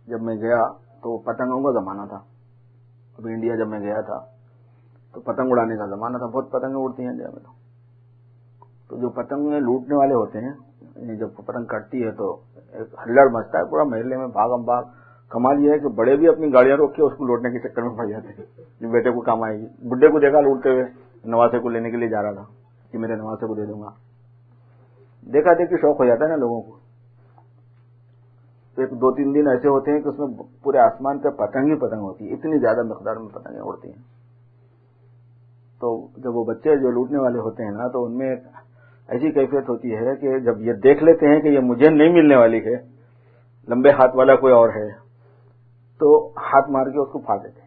جب 0.07 0.23
میں 0.23 0.37
گیا 0.37 0.67
تو 1.03 1.19
پتنگوں 1.19 1.63
کا 1.63 1.81
زمانہ 1.81 2.09
تھا۔ 2.09 2.17
اب 3.19 3.27
انڈیا 3.27 3.57
جب 3.57 3.69
میں 3.69 3.81
گیا 3.81 4.01
تھا 4.01 4.19
تو 5.13 5.21
پتنگ 5.21 5.51
اڑانے 5.51 5.77
کا 5.77 5.87
زمانہ 5.87 6.17
تھا۔ 6.17 6.27
بہت 6.27 6.51
پتنگیں 6.51 6.83
اڑتی 6.83 7.03
ہیں 7.03 7.11
انڈیا 7.11 7.29
میں 7.29 7.41
تو۔ 7.41 7.67
تو 8.89 8.97
جو 8.97 9.09
پتنگ 9.09 9.49
لوٹنے 9.49 9.95
والے 9.95 10.15
ہوتے 10.15 10.41
ہیں 10.41 10.53
یعنی 10.97 11.17
جب 11.17 11.29
پتنگ 11.37 11.65
کٹتی 11.65 12.05
ہے 12.05 12.11
تو 12.11 12.41
ایک 12.55 12.95
ہلڑ 13.07 13.31
مچتا 13.31 13.59
ہے، 13.59 13.65
پورا 13.65 13.85
محلے 13.85 14.17
میں 14.17 14.27
بھاگم 14.27 14.65
بھاگ۔ 14.65 14.83
کمال 15.31 15.65
یہ 15.65 15.73
ہے 15.73 15.79
کہ 15.79 15.89
بڑے 15.89 16.17
بھی 16.17 16.29
اپنی 16.29 16.53
گاڑیاں 16.53 16.77
روک 16.77 16.95
کے 16.95 17.03
اس 17.03 17.13
کو 17.17 17.25
لوٹنے 17.25 17.51
کے 17.51 17.69
چکر 17.69 17.83
میں 17.83 17.97
پڑ 17.97 18.07
جاتے 18.07 18.29
ہیں 18.29 18.45
جو 18.81 18.91
بیٹے 18.91 19.11
کو 19.11 19.21
کام 19.21 19.43
آئے 19.43 19.59
گی۔ 19.59 19.67
بڈھے 19.89 20.09
کو 20.09 20.19
دیکھا 20.19 20.41
لوٹتے 20.41 20.71
ہوئے 20.71 20.85
نواسے 21.25 21.59
کو 21.59 21.69
لینے 21.69 21.91
کے 21.91 21.97
لیے 21.97 22.09
جا 22.09 22.23
رہا 22.23 22.33
تھا 22.33 22.45
کہ 22.91 22.99
میرے 22.99 23.17
نواسے 23.17 23.47
کو 23.47 23.55
دے 23.55 23.67
دوں 23.67 23.81
گا۔ 23.81 23.91
دیکھا 25.33 25.53
دیکھ 25.53 25.71
کے 25.71 25.77
شوق 25.77 26.01
ہو 26.01 26.05
جاتا 26.05 26.25
ہے 26.25 26.31
نا 26.31 26.37
لوگوں 26.37 26.63
کو۔ 26.63 26.77
ایک 28.77 28.91
دو 28.91 29.15
تین 29.15 29.35
دن 29.35 29.49
ایسے 29.49 29.69
ہوتے 29.69 29.93
ہیں 29.93 30.01
کہ 30.01 30.09
اس 30.09 30.19
میں 30.19 30.29
پورے 30.63 30.79
آسمان 30.79 31.19
پہ 31.19 31.29
پتنگ 31.29 31.65
ہی 31.65 31.79
پتنگ 31.79 32.01
ہوتی 32.01 32.29
ہے 32.29 32.35
اتنی 32.35 32.59
زیادہ 32.59 32.83
مقدار 32.83 33.17
میں 33.17 33.29
پتنگیں 33.29 33.61
اڑتی 33.61 33.89
ہیں۔ 33.89 34.03
تو 35.81 36.07
جب 36.17 36.37
وہ 36.37 36.45
بچے 36.45 36.77
جو 36.77 36.91
لوٹنے 36.91 37.19
والے 37.19 37.39
ہوتے 37.39 37.65
ہیں 37.65 37.71
نا، 37.71 37.89
تو 37.89 38.05
ان 38.05 38.19
میں 38.19 38.37
ایسی 39.09 39.31
کیفیت 39.31 39.69
ہوتی 39.69 39.97
ہے 39.97 40.17
کہ 40.17 40.39
جب 40.39 40.61
یہ 40.61 40.73
دیکھ 40.73 41.05
لیتے 41.05 41.29
ہیں 41.29 41.41
کہ 41.41 41.49
یہ 41.49 41.61
مجھے 41.61 41.91
نہیں 41.91 42.13
ملنے 42.13 42.37
والی 42.37 42.59
ہے، 42.59 42.77
لمبے 43.69 43.91
ہاتھ 43.91 44.17
والا 44.17 44.37
کوئی 44.37 44.53
اور 44.53 44.69
ہے۔ 44.69 45.06
تو 45.99 46.27
ہاتھ 46.27 46.71
مار 46.71 46.87
کے 46.87 46.99
اس 46.99 47.09
کو 47.13 47.19
پھاڑ 47.19 47.39
دیتے 47.39 47.61
ہیں۔ 47.61 47.67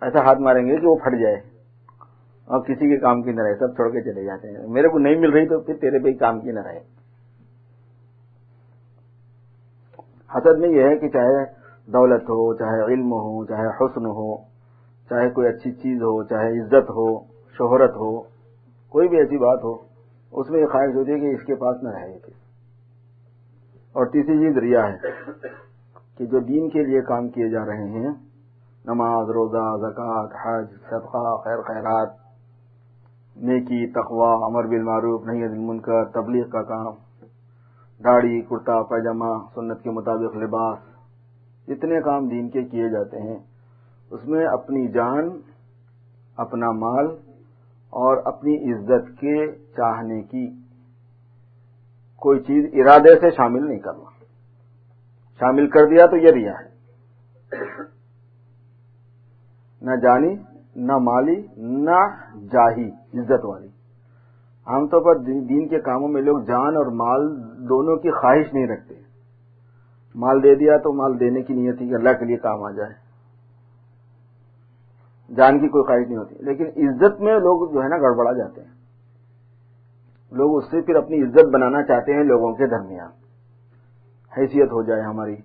ایسا 0.00 0.18
ہاتھ 0.18 0.38
ماریں 0.38 0.66
گے 0.66 0.76
کہ 0.76 0.86
وہ 0.86 0.96
پھٹ 0.96 1.12
جائے 1.20 1.36
اور 2.44 2.60
کسی 2.60 2.88
کے 2.88 2.96
کام 2.96 3.22
کی 3.22 3.32
نہ 3.32 3.42
رہے، 3.42 3.54
سب 3.54 3.76
چھوڑ 3.76 3.90
کے 3.90 4.12
چلے 4.12 4.24
جاتے 4.24 4.48
ہیں۔ 4.48 4.66
میرے 4.66 4.88
کو 4.88 4.98
نہیں 4.98 5.16
مل 5.16 5.32
رہی 5.32 5.48
تو 5.48 5.60
پھر 5.60 5.74
تیرے 5.74 5.98
پہ 5.98 6.18
کام 6.18 6.40
کی 6.40 6.50
نہ 6.50 6.60
رہے۔ 6.60 6.78
حسد 10.34 10.58
میں 10.58 10.68
یہ 10.68 10.82
ہے 10.82 10.96
کہ 10.96 11.08
چاہے 11.08 11.44
دولت 11.92 12.22
ہو، 12.22 12.54
چاہے 12.54 12.94
علم 12.94 13.12
ہو، 13.12 13.44
چاہے 13.44 13.66
حسن 13.66 14.06
ہو، 14.06 14.36
چاہے 15.08 15.30
کوئی 15.30 15.48
اچھی 15.48 15.72
چیز 15.72 16.02
ہو، 16.02 16.24
چاہے 16.24 16.60
عزت 16.60 16.90
ہو، 16.90 17.18
شہرت 17.58 17.90
ہو، 17.90 18.22
کوئی 18.88 19.08
بھی 19.08 19.16
ایسی 19.16 19.38
بات 19.38 19.64
ہو، 19.64 19.74
اس 20.32 20.50
میں 20.50 20.60
یہ 20.60 20.66
خواہش 20.66 20.94
ہوتی 20.94 21.12
ہے 21.12 21.18
کہ 21.18 21.34
اس 21.34 21.42
کے 21.46 21.54
پاس 21.54 21.82
نہ 21.82 21.88
رہے۔ 21.88 22.45
اور 23.96 24.06
تیسری 24.06 24.34
چیز 24.38 24.56
ریا 24.58 24.82
ہے 24.88 25.10
کہ 26.18 26.26
جو 26.26 26.40
دین 26.40 26.68
کے 26.70 26.82
لیے 26.82 27.00
کام 27.02 27.28
کیے 27.28 27.48
جا 27.48 27.64
رہے 27.66 27.86
ہیں، 27.90 28.10
نماز، 28.84 29.30
روزہ، 29.30 29.64
زکوٰۃ، 29.76 30.34
حج، 30.42 30.66
صدقہ، 30.90 31.36
خیر 31.44 31.62
خیرات، 31.62 32.08
نیکی 33.36 33.86
تقوا 33.92 34.32
امر 34.46 34.66
بالمعروف 34.66 35.24
نہیں 35.26 35.56
منکر 35.66 36.04
تبلیغ 36.04 36.48
کا 36.48 36.62
کام، 36.62 36.92
داڑھی، 38.00 38.40
کرتا 38.40 38.82
پیجامہ 38.82 39.32
سنت 39.54 39.82
کے 39.82 39.90
مطابق 39.90 40.36
لباس، 40.36 40.78
جتنے 41.68 42.00
کام 42.00 42.28
دین 42.28 42.48
کے 42.48 42.64
کیے 42.64 42.88
جاتے 42.88 43.20
ہیں، 43.20 43.38
اس 44.10 44.28
میں 44.28 44.46
اپنی 44.46 44.86
جان، 44.88 45.30
اپنا 46.38 46.70
مال 46.76 47.06
اور 47.92 48.16
اپنی 48.24 48.56
عزت 48.72 49.18
کے 49.20 49.36
چاہنے 49.76 50.22
کی 50.22 50.46
کوئی 52.16 52.40
چیز 52.40 52.70
ارادے 52.72 53.20
سے 53.20 53.30
شامل 53.30 53.68
نہیں 53.68 53.78
کرنا۔ 53.78 54.24
شامل 55.38 55.70
کر 55.70 55.86
دیا 55.86 56.06
تو 56.06 56.16
یہ 56.16 56.30
ریا 56.30 56.52
ہے۔ 56.52 56.76
نہ 59.82 59.96
جانی، 59.96 60.34
نہ 60.76 60.98
مالی، 60.98 61.46
نہ 61.56 62.00
جاہی، 62.52 62.88
عزت 62.88 63.44
والی۔ 63.44 63.68
عام 64.66 64.86
طور 64.86 65.02
پر 65.02 65.18
دین 65.18 65.68
کے 65.68 65.80
کاموں 65.80 66.08
میں 66.08 66.22
لوگ 66.22 66.40
جان 66.40 66.76
اور 66.76 66.86
مال 66.86 67.42
دونوں 67.68 67.96
کی 67.96 68.10
خواہش 68.10 68.54
نہیں 68.54 68.66
رکھتے۔ 68.66 68.94
مال 70.14 70.42
دے 70.42 70.54
دیا 70.54 70.76
تو 70.76 70.92
مال 70.92 71.20
دینے 71.20 71.42
کی 71.42 71.54
نیت 71.54 71.80
ہی 71.80 71.88
کہ 71.88 71.94
اللہ 71.94 72.10
کے 72.10 72.24
لیے 72.24 72.36
کام 72.36 72.62
آ 72.62 72.70
جائے۔ 72.70 73.06
جان 75.34 75.60
کی 75.60 75.68
کوئی 75.68 75.84
خواہش 75.84 76.06
نہیں 76.08 76.18
ہوتی۔ 76.18 76.34
لیکن 76.40 76.66
عزت 76.66 77.20
میں 77.20 77.34
لوگ 77.34 77.72
جو 77.72 77.82
ہے 77.82 77.88
نا 77.88 77.96
گڑبڑا 77.96 78.32
جاتے 78.32 78.60
ہیں۔ 78.60 78.75
لوگ 80.30 80.56
اس 80.56 80.70
سے 80.70 80.80
پھر 80.80 80.94
اپنی 80.94 81.22
عزت 81.22 81.44
بنانا 81.54 81.82
چاہتے 81.82 82.12
ہیں 82.12 82.24
لوگوں 82.24 82.54
کے 82.54 82.66
درمیان۔ 82.66 83.10
حیثیت 84.38 84.72
ہو 84.72 84.82
جائے 84.82 85.02
ہماری، 85.02 85.36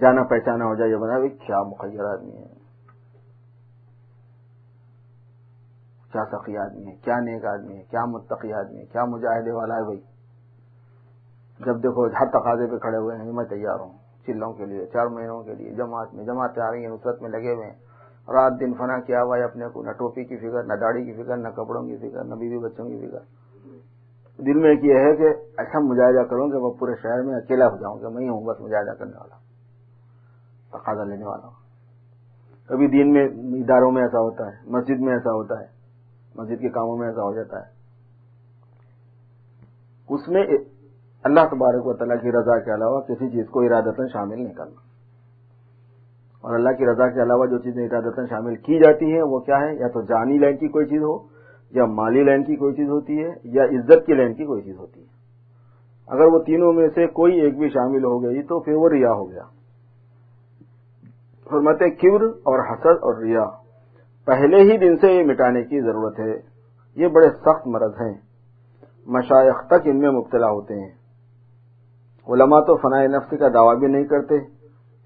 جانا 0.00 0.22
پہچانا 0.22 0.64
ہو 0.64 0.74
جائے، 0.74 0.90
یہ 0.90 0.96
بنا 0.96 1.28
کیا 1.28 1.62
مخیر 1.62 2.04
آدمی 2.04 2.36
ہے۔ 2.36 2.60
کیا 6.12 6.24
سخی 6.32 6.56
آدمی 6.56 6.86
ہے، 6.86 6.96
کیا 7.04 7.20
نیک 7.20 7.44
آدمی 7.44 7.76
ہے، 7.76 7.82
کیا 7.90 8.04
متقی 8.04 8.52
آدمی 8.52 8.78
ہے، 8.78 8.86
کیا 8.86 9.04
مجاہدے 9.04 9.50
والا 9.50 9.76
ہے 9.76 9.82
بھائی۔ 9.82 10.00
جب 11.66 11.82
دیکھو 11.82 12.06
ہر 12.06 12.26
تقاضے 12.26 12.66
پہ 12.66 12.78
کھڑے 12.78 12.96
ہوئے 12.96 13.16
ہیں، 13.16 13.32
میں 13.32 13.44
تیار 13.44 13.80
ہوں۔ 13.80 13.98
چلوں 14.26 14.52
کے 14.52 14.66
لیے، 14.66 14.86
چار 14.86 15.06
مہینوں 15.06 15.42
کے 15.42 15.54
لیے، 15.54 15.70
جماعت 15.70 16.14
میں 16.14 16.24
جماعت 16.24 16.58
آ 16.58 16.70
رہی 16.70 16.84
ہیں، 16.84 16.92
نصرت 16.92 17.22
میں 17.22 17.30
لگے 17.30 17.54
ہوئے 17.54 17.66
ہیں۔ 17.66 17.74
رات 18.28 18.52
دن 18.60 18.74
فنا 18.74 19.00
کیا 19.00 19.22
ہوا 19.22 19.36
ہے، 19.36 19.42
اپنے 19.42 19.64
کو، 19.72 19.82
نہ 19.82 19.90
ٹوپی 19.90 20.24
کی 20.24 20.36
فکر، 20.36 20.62
نہ 20.62 20.72
داڑھی 20.72 21.04
کی 21.04 21.22
فکر، 21.22 21.36
نہ 21.36 21.48
کپڑوں 21.48 21.82
کی 21.82 21.96
فکر، 21.96 22.24
نہ 22.24 22.34
بیوی 22.34 22.58
بچوں 22.58 22.88
کی 22.88 23.08
فکر۔ 23.08 23.49
دل 24.46 24.58
میں 24.58 24.70
ایک 24.70 24.84
یہ 24.84 24.94
ہے 24.94 25.16
کہ 25.16 25.28
ایسا 25.58 25.78
مجاہدہ 25.78 26.26
کروں 26.26 26.48
کہ 26.48 26.58
میں 26.58 26.78
پورے 26.78 26.94
شہر 27.02 27.22
میں 27.22 27.34
اکیلا 27.34 27.68
ہو 27.68 27.76
جاؤں، 27.76 27.98
کہ 27.98 28.08
میں 28.08 28.22
ہی 28.22 28.28
ہوں، 28.28 28.44
بس 28.44 28.60
مجاہدہ 28.60 28.90
کرنے 28.90 29.12
والا 29.16 29.36
تقاضا 30.78 31.04
لینے 31.04 31.24
والا 31.24 31.46
ہوں۔ 31.46 31.60
کبھی 32.66 32.86
دین 32.86 33.12
میں 33.12 33.28
اداروں 33.62 33.92
میں 33.92 34.02
ایسا 34.02 34.18
ہوتا 34.18 34.46
ہے، 34.46 34.56
مسجد 34.66 35.00
میں 35.00 35.12
ایسا 35.12 35.32
ہوتا 35.32 35.60
ہے، 35.60 35.66
مسجد 36.34 36.60
کے 36.60 36.68
کاموں 36.68 36.96
میں 36.96 37.08
ایسا 37.08 37.22
ہو 37.22 37.34
جاتا 37.34 37.58
ہے۔ 37.58 37.80
اس 40.08 40.28
میں 40.28 40.44
اللہ 41.24 41.40
تبارک 41.40 41.86
و 41.86 41.92
تعالیٰ 41.92 42.20
کی 42.20 42.32
رضا 42.32 42.58
کے 42.58 42.74
علاوہ 42.74 43.00
کسی 43.00 43.30
چیز 43.30 43.46
کو 43.50 43.60
ارادتاً 43.60 44.06
شامل 44.12 44.42
نہیں 44.42 44.54
کرنا۔ 44.54 44.80
اور 46.40 46.54
اللہ 46.54 46.70
کی 46.70 46.86
رضا 46.86 47.08
کے 47.08 47.22
علاوہ 47.22 47.46
جو 47.46 47.58
چیزیں 47.58 47.86
ارادتاً 47.86 48.26
شامل 48.30 48.56
کی 48.56 48.78
جاتی 48.78 49.14
ہیں، 49.14 49.22
وہ 49.22 49.38
کیا 49.38 49.56
ہے 49.56 49.74
یا 49.74 49.88
تو 49.88 50.02
جانی 50.02 50.38
لائن 50.38 50.56
کی 50.56 50.68
کوئی 50.68 50.86
چیز 50.86 51.02
ہو 51.02 51.39
یا 51.70 51.84
مالی 51.84 52.22
لائن 52.22 52.44
کی 52.44 52.56
کوئی 52.56 52.74
چیز 52.74 52.88
ہوتی 52.88 53.24
ہے 53.24 53.30
یا 53.44 53.64
عزت 53.64 54.06
کی 54.06 54.14
لائن 54.14 54.34
کی 54.34 54.44
کوئی 54.44 54.62
چیز 54.62 54.78
ہوتی 54.78 55.00
ہے۔ 55.00 55.06
اگر 56.06 56.24
وہ 56.24 56.38
تینوں 56.38 56.72
میں 56.72 56.88
سے 56.88 57.06
کوئی 57.06 57.40
ایک 57.40 57.58
بھی 57.58 57.68
شامل 57.68 58.04
ہو 58.04 58.22
گئی 58.22 58.42
تو 58.42 58.60
پھر 58.60 58.72
وہ 58.72 58.88
ریا 58.88 59.12
ہو 59.12 59.30
گیا۔ 59.30 59.42
حرمت 61.52 61.80
کبر 61.80 62.22
اور 62.22 62.72
حسد 62.72 62.86
اور 62.86 63.22
ریا۔ 63.22 63.44
پہلے 64.26 64.56
ہی 64.56 64.78
دن 64.78 64.96
سے 64.96 65.12
یہ 65.12 65.24
مٹانے 65.24 65.62
کی 65.62 65.80
ضرورت 65.80 66.18
ہے۔ 66.18 66.34
یہ 66.96 67.08
بڑے 67.08 67.28
سخت 67.28 67.66
مرض 67.66 67.92
ہیں۔ 68.00 68.14
مشائق 69.06 69.66
تک 69.66 69.80
ان 69.84 69.98
میں 69.98 70.10
مبتلا 70.10 70.46
ہوتے 70.46 70.74
ہیں۔ 70.74 70.90
علماء 72.28 72.60
تو 72.60 72.76
فنائے 72.76 73.08
نفس 73.08 73.30
کا 73.30 73.48
دعویٰ 73.48 73.78
بھی 73.78 73.86
نہیں 73.86 74.04
کرتے 74.04 74.34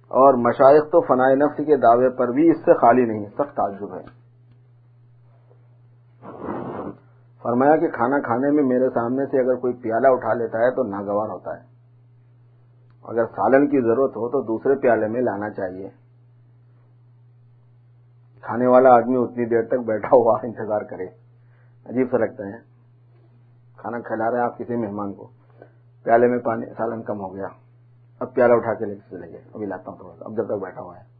اور 0.04 0.34
مشائق 0.34 0.84
تو 0.84 1.00
فنائے 1.00 1.34
نفس 1.36 1.56
کے 1.56 1.76
دعوے 1.76 2.10
پر 2.10 2.28
بھی 2.28 2.50
اس 2.50 2.56
سے 2.56 2.74
خالی 2.74 3.04
نہیں، 3.04 3.26
سخت 3.26 3.56
تعجب 3.56 3.94
ہے۔ 3.94 4.23
فرمایا 7.44 7.76
کہ 7.76 7.88
کھانا 7.88 8.18
کھانے 8.18 8.50
میں 8.50 8.62
میرے 8.62 8.90
سامنے 8.90 9.26
سے 9.26 9.40
اگر 9.40 9.54
کوئی 9.54 9.74
پیالہ 9.74 10.08
اٹھا 10.08 10.34
لیتا 10.34 10.58
ہے 10.58 10.70
تو 10.70 10.82
ناگوار 10.82 11.28
ہوتا 11.28 11.56
ہے۔ 11.56 11.62
اگر 13.02 13.24
سالن 13.26 13.66
کی 13.66 13.80
ضرورت 13.80 14.16
ہو 14.16 14.28
تو 14.28 14.42
دوسرے 14.42 14.74
پیالے 14.74 15.06
میں 15.06 15.20
لانا 15.20 15.50
چاہیے۔ 15.50 15.88
کھانے 18.40 18.66
والا 18.66 18.94
آدمی 18.94 19.16
اتنی 19.16 19.44
دیر 19.44 19.62
تک 19.62 19.78
بیٹھا 19.86 20.08
ہوا 20.12 20.38
انتظار 20.42 20.80
کرے۔ 20.80 21.06
عجیب 21.86 22.06
سا 22.10 22.16
لگتا 22.16 22.46
ہے۔ 22.46 22.58
کھانا 23.76 24.00
کھلا 24.00 24.30
رہے 24.30 24.38
آپ 24.38 24.58
کسی 24.58 24.76
مہمان 24.76 25.12
کو۔ 25.12 25.28
پیالے 26.04 26.26
میں 26.26 26.38
پانی 26.38 26.66
سالن 26.76 27.02
کم 27.02 27.20
ہو 27.20 27.34
گیا۔ 27.34 27.48
اب 28.20 28.34
پیالہ 28.34 28.52
اٹھا 28.52 28.74
کے 28.74 28.84
لے 28.84 28.94
کے 28.94 29.16
چلے 29.16 29.32
گئے۔ 29.32 29.42
ابھی 29.54 29.66
لاتا 29.66 29.90
ہوں 29.90 29.98
تھوڑا 29.98 30.14
سا۔ 30.18 30.24
اب 30.24 30.36
جب 30.36 30.46
تک 30.46 30.62
بیٹھا 30.62 30.82
ہوا 30.82 30.98
ہے۔ 30.98 31.13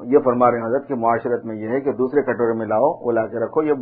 یہ 0.00 0.18
فرما 0.24 0.50
رہے 0.50 0.58
ہیں 0.58 0.66
حضرت 0.66 0.88
کہ 0.88 0.94
معاشرت 0.94 1.44
میں 1.44 1.56
یہ 1.56 1.68
ہے 1.68 1.80
کہ 1.80 1.92
دوسرے 1.92 2.22
کٹورے 2.22 2.58
میں 2.58 2.66
لاؤ، 2.66 2.92
وہ 3.00 3.12
لا 3.12 3.26
کے 3.26 3.38
رکھو، 3.38 3.62
یہ 3.62 3.72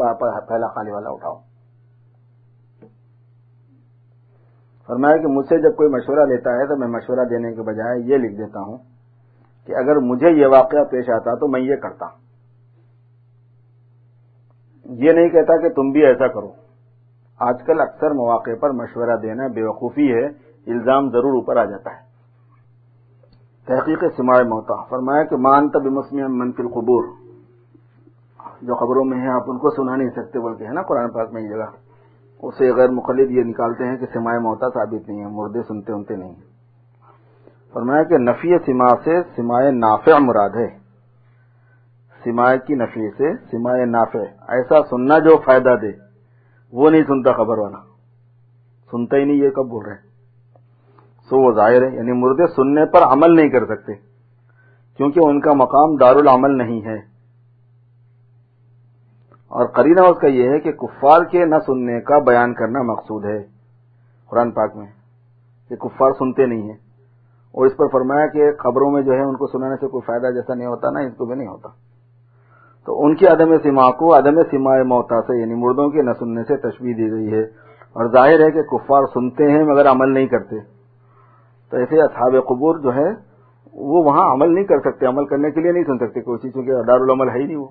پہلا 0.48 0.66
خالی 0.66 0.90
والا 0.90 1.10
اٹھاؤ۔ 1.10 1.34
فرمایا 4.86 5.16
کہ 5.16 5.26
مجھ 5.26 5.46
سے 5.46 5.58
جب 5.58 5.76
کوئی 5.76 5.88
مشورہ 5.88 6.26
لیتا 6.26 6.50
ہے 6.50 6.66
تو 6.66 6.76
میں 6.76 6.88
مشورہ 6.88 7.24
دینے 7.24 7.54
کے 7.54 7.62
بجائے 7.62 8.00
یہ 8.00 8.16
لکھ 8.16 8.34
دیتا 8.34 8.60
ہوں 8.60 8.78
کہ 9.66 9.76
اگر 9.76 9.96
مجھے 9.96 10.30
یہ 10.30 10.46
واقعہ 10.46 10.84
پیش 10.84 11.10
آتا 11.10 11.34
تو 11.34 11.48
میں 11.48 11.60
یہ 11.60 11.76
کرتا۔ 11.76 12.06
یہ 14.84 15.12
نہیں 15.12 15.28
کہتا 15.28 15.56
کہ 15.60 15.68
تم 15.68 15.90
بھی 15.90 16.06
ایسا 16.06 16.28
کرو۔ 16.28 16.52
آج 17.38 17.62
کل 17.66 17.80
اکثر 17.80 18.10
مواقع 18.10 18.50
پر 18.60 18.70
مشورہ 18.70 19.16
دینا 19.16 19.46
بے 19.46 19.62
وقوفی 19.62 20.12
ہے، 20.12 20.26
الزام 20.72 21.10
ضرور 21.10 21.32
اوپر 21.32 21.56
آ 21.56 21.64
جاتا 21.64 21.90
ہے۔ 21.90 22.09
تحقیق 23.70 24.04
سماع 24.16 24.42
موتا، 24.42 24.82
فرمایا 24.82 25.24
کہ 25.24 25.36
مان 25.36 25.68
تب 25.68 25.84
مسلم 25.84 26.38
منفی 26.38 26.62
القبور۔ 26.62 27.04
جو 28.62 28.74
خبروں 28.74 29.04
میں 29.04 29.18
ہیں، 29.18 29.28
آپ 29.28 29.42
ان 29.46 29.58
کو 29.58 29.70
سنا 29.70 29.96
نہیں 29.96 30.10
سکتے، 30.10 30.38
بلکہ 30.38 30.64
ہے 30.64 30.72
نا 30.72 30.82
قرآن 30.82 31.10
پاک 31.10 31.32
میں 31.32 31.42
یہ 31.42 31.48
جگہ۔ 31.48 31.66
اسے 32.42 32.72
غیر 32.72 32.88
مقلد 32.90 33.30
یہ 33.30 33.42
نکالتے 33.42 33.84
ہیں 33.84 33.96
کہ 33.96 34.06
سماع 34.12 34.38
موتا 34.38 34.68
ثابت 34.68 35.08
نہیں 35.08 35.20
ہے، 35.20 35.26
مردے 35.26 35.62
سنتے 35.62 35.92
انتے 35.92 36.16
نہیں۔ 36.16 36.34
فرمایا 37.72 38.02
کہ 38.02 38.18
نفی 38.18 38.58
سما 38.58 38.88
سے 39.04 39.22
سمائے 39.36 39.70
نافع 39.70 40.18
مراد 40.18 40.50
ہے۔ 40.50 40.78
سمائے 42.24 42.58
کی 42.58 42.74
نفی 42.74 43.10
سے 43.10 43.36
سمائے 43.36 43.84
نافع، 43.84 44.22
ایسا 44.48 44.74
سننا 44.90 45.18
جو 45.18 45.38
فائدہ 45.44 45.74
دے، 45.82 45.90
وہ 46.72 46.90
نہیں 46.90 47.02
سنتا 47.02 47.32
خبر 47.32 47.58
والا۔ 47.58 47.78
سنتا 48.90 49.16
ہی 49.16 49.24
نہیں، 49.24 49.36
یہ 49.36 49.50
کب 49.50 49.64
بول 49.64 49.84
رہے 49.84 50.09
سو 51.30 51.38
وہ 51.38 51.52
ظاہر 51.52 51.90
ہے 51.90 51.96
یعنی 51.96 52.12
مردے 52.12 52.46
سننے 52.46 52.84
پر 52.86 53.02
عمل 53.02 53.36
نہیں 53.36 53.48
کر 53.48 53.66
سکتے، 53.66 53.92
کیونکہ 54.96 55.20
ان 55.24 55.40
کا 55.40 55.52
مقام 55.52 55.96
دار 55.96 56.14
العمل 56.16 56.58
نہیں 56.58 56.84
ہے۔ 56.84 57.10
اور 59.48 59.66
قرینہ 59.66 60.00
اس 60.00 60.18
کا 60.18 60.26
یہ 60.26 60.48
ہے 60.48 60.60
کہ 60.60 60.72
کفار 60.72 61.24
کے 61.24 61.44
نہ 61.44 61.54
سننے 61.66 62.00
کا 62.00 62.18
بیان 62.18 62.54
کرنا 62.54 62.82
مقصود 62.82 63.24
ہے۔ 63.24 63.42
قرآن 64.30 64.50
پاک 64.50 64.76
میں 64.76 64.86
کہ 65.68 65.76
کفار 65.76 66.12
سنتے 66.18 66.46
نہیں 66.46 66.62
ہیں۔ 66.62 66.76
اور 67.52 67.66
اس 67.66 67.76
پر 67.76 67.88
فرمایا 67.88 68.26
کہ 68.26 68.52
خبروں 68.58 68.90
میں 68.90 69.02
جو 69.02 69.12
ہے 69.12 69.22
ان 69.22 69.36
کو 69.36 69.46
سنانے 69.46 69.76
سے 69.76 69.86
کوئی 69.86 70.06
فائدہ 70.06 70.26
جیسا 70.26 70.54
نہیں 70.54 70.68
ہوتا 70.68 70.90
نا 70.90 71.00
اس 71.00 71.16
کو 71.16 71.24
بھی 71.24 71.34
نہیں 71.34 71.48
ہوتا۔ 71.48 71.68
تو 72.86 73.04
ان 73.04 73.16
کی 73.16 73.26
عدم 73.26 73.58
سما 73.62 73.90
کو 73.90 74.18
عدم 74.18 74.42
سما 74.50 74.82
موتا 74.82 75.20
سے 75.20 75.40
یعنی 75.40 75.54
مردوں 75.54 75.90
کے 75.90 76.02
نہ 76.02 76.10
سننے 76.18 76.44
سے 76.44 76.56
تشبیح 76.56 76.94
دی 76.96 77.10
گئی 77.10 77.32
ہے۔ 77.32 77.42
اور 77.92 78.12
ظاہر 78.12 78.46
ہے 78.46 78.50
کہ 78.50 78.62
کفار 78.62 79.02
سنتے 79.14 79.44
ہیں 79.50 79.64
مگر 79.64 79.90
عمل 79.90 80.14
نہیں 80.14 80.26
کرتے۔ 80.26 80.79
تو 81.70 81.76
ایسے 81.76 82.02
اصحاب 82.02 82.32
قبور 82.48 82.78
جو 82.78 82.94
ہے 82.94 83.08
وہ 83.74 84.04
وہاں 84.04 84.32
عمل 84.32 84.54
نہیں 84.54 84.64
کر 84.64 84.80
سکتے، 84.80 85.06
عمل 85.06 85.26
کرنے 85.26 85.50
کے 85.50 85.60
لیے 85.60 85.72
نہیں 85.72 85.84
سن 85.84 85.98
سکتے 85.98 86.20
کوئی 86.20 86.38
چیز، 86.38 86.52
کیونکہ 86.52 86.72
دارالعمل 86.72 87.28
ہے 87.28 87.38
ہی 87.38 87.46
نہیں 87.46 87.56
وہ۔ 87.56 87.68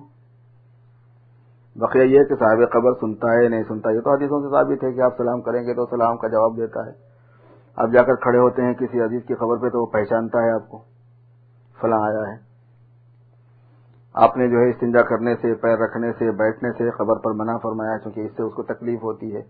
بقیہ 1.76 2.02
یہ 2.02 2.24
کہ 2.24 2.34
صاحب 2.34 2.72
قبر 2.72 2.92
سنتا 3.00 3.32
ہے، 3.32 3.48
نہیں 3.48 3.62
سنتا، 3.68 3.90
یہ 3.90 4.00
تو 4.00 4.10
حدیثوں 4.10 4.40
سے 4.40 4.48
ثابت 4.48 4.84
ہے 4.84 4.92
کہ 4.92 5.00
آپ 5.00 5.16
سلام 5.16 5.40
کریں 5.40 5.66
گے 5.66 5.74
تو 5.74 5.86
سلام 5.86 6.16
کا 6.16 6.28
جواب 6.28 6.56
دیتا 6.56 6.86
ہے۔ 6.86 6.92
آپ 7.76 7.88
جا 7.92 8.02
کر 8.02 8.14
کھڑے 8.14 8.38
ہوتے 8.38 8.62
ہیں 8.62 8.74
کسی 8.74 9.00
عزیز 9.00 9.22
کی 9.28 9.34
خبر 9.34 9.56
پہ 9.56 9.68
تو 9.68 9.80
وہ 9.80 9.86
پہچانتا 9.86 10.42
ہے 10.42 10.50
آپ 10.50 10.68
کو، 10.68 10.78
فلاں 11.80 12.00
آیا 12.02 12.32
ہے۔ 12.32 12.36
آپ 14.14 14.36
نے 14.36 14.48
جو 14.48 14.56
ہے 14.56 14.70
استنجا 14.70 15.02
کرنے 15.02 15.34
سے، 15.34 15.54
پیر 15.54 15.78
رکھنے 15.78 16.12
سے، 16.12 16.30
بیٹھنے 16.30 16.72
سے 16.72 16.90
خبر 16.90 17.18
پر 17.18 17.32
منع 17.32 17.56
فرمایا 17.56 17.98
کیونکہ 17.98 18.20
اس 18.20 18.30
سے 18.36 18.42
اس 18.42 18.54
کو 18.54 18.62
تکلیف 18.62 19.02
ہوتی 19.02 19.36
ہے۔ 19.36 19.40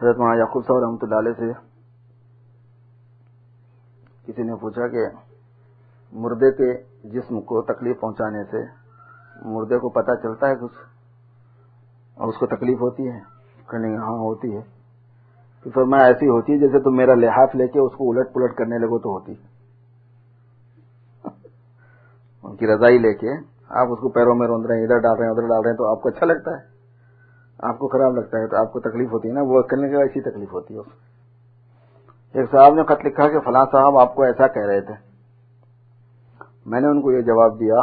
حضرت 0.00 0.18
مولانا 0.18 0.38
یعقوب 0.38 0.66
صاحب 0.66 0.78
رحمۃ 0.78 1.02
اللہ 1.02 1.14
علیہ 1.14 1.32
سے 1.32 1.71
کسی 4.26 4.42
نے 4.42 4.54
پوچھا 4.54 4.88
کہ 4.88 5.06
مردے 6.12 6.50
کے 6.50 6.72
جسم 7.08 7.40
کو 7.40 7.62
تکلیف 7.62 8.00
پہنچانے 8.00 8.44
سے 8.44 8.58
مردے 9.48 9.78
کو 9.78 9.88
پتا 9.88 10.16
چلتا 10.16 10.48
ہے 10.48 10.54
کچھ؟ 10.54 10.78
اور 12.16 12.28
اس 12.28 12.38
کو 12.38 12.46
تکلیف 12.46 12.80
ہوتی 12.80 13.08
ہے؟ 13.08 13.18
کہ 13.68 13.76
ہاں 13.76 14.18
ہوتی 14.18 14.56
ہے۔ 14.56 14.60
تو 15.64 15.70
پھر 15.70 15.84
میں 15.84 16.00
ایسی 16.00 16.28
ہوتی 16.28 16.52
ہے 16.52 16.58
جیسے 16.58 16.80
تم 16.82 16.96
میرا 16.96 17.14
لحاظ 17.14 17.48
لے 17.54 17.68
کے 17.68 17.78
اس 17.78 17.92
کو 17.92 18.10
الٹ 18.10 18.34
پلٹ 18.34 18.54
کرنے 18.54 18.78
لگو 18.78 18.98
تو 18.98 19.10
ہوتی۔ 19.10 19.34
ان 22.42 22.56
کی 22.56 22.66
رضائی 22.66 22.98
لے 22.98 23.14
کے 23.14 23.28
آپ 23.68 23.86
اس 23.90 23.98
کو 23.98 24.08
پیروں 24.08 24.34
میں 24.34 24.46
روند 24.46 24.66
رہے 24.66 24.76
ہیں، 24.76 24.84
ادھر 24.84 24.98
ڈال 24.98 25.16
رہے 25.16 25.24
ہیں، 25.24 25.32
ادھر 25.32 25.42
ڈال 25.42 25.60
رہے 25.62 25.70
ہیں، 25.70 25.76
تو 25.76 25.90
آپ 25.90 26.02
کو 26.02 26.08
اچھا 26.08 26.26
لگتا 26.26 26.50
ہے؟ 26.50 26.62
آپ 27.58 27.78
کو 27.78 27.88
خراب 27.88 28.16
لگتا 28.16 28.38
ہے، 28.38 28.46
تو 28.46 28.56
آپ 28.56 28.72
کو 28.72 28.80
تکلیف 28.80 29.12
ہوتی 29.12 29.28
ہے 29.28 29.32
نا؟ 29.32 29.40
وہ 29.42 29.62
کرنے 29.62 29.88
کے 29.88 29.96
بعد 29.96 30.02
ایسی 30.02 30.30
تکلیف 30.30 30.52
ہوتی 30.52 30.74
ہے 30.74 31.11
ایک 32.34 32.50
صاحب 32.50 32.74
نے 32.74 32.82
خط 32.84 33.04
لکھا 33.04 33.28
کہ 33.28 33.40
فلاں 33.40 33.66
صاحب 33.72 33.98
آپ 33.98 34.14
کو 34.14 34.22
ایسا 34.22 34.46
کہہ 34.46 34.66
رہے 34.66 34.80
تھے۔ 34.80 34.94
میں 36.66 36.80
نے 36.80 36.86
ان 36.86 37.02
کو 37.02 37.12
یہ 37.12 37.20
جواب 37.20 37.60
دیا۔ 37.60 37.74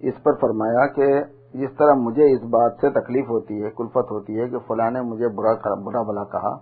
اس 0.00 0.22
پر 0.22 0.32
فرمایا 0.32 0.86
کہ 0.86 1.20
جس 1.54 1.70
طرح 1.78 1.94
مجھے 1.94 2.34
اس 2.34 2.42
بات 2.42 2.72
سے 2.80 2.90
تکلیف 2.90 3.28
ہوتی 3.28 3.64
ہے، 3.64 3.70
کلفت 3.76 4.10
ہوتی 4.10 4.40
ہے 4.40 4.48
کہ 4.48 4.58
فلاں 4.58 4.90
نے 4.90 5.00
مجھے 5.00 5.28
برا 5.28 5.74
برا 5.74 6.02
بلا 6.02 6.24
کہا، 6.24 6.56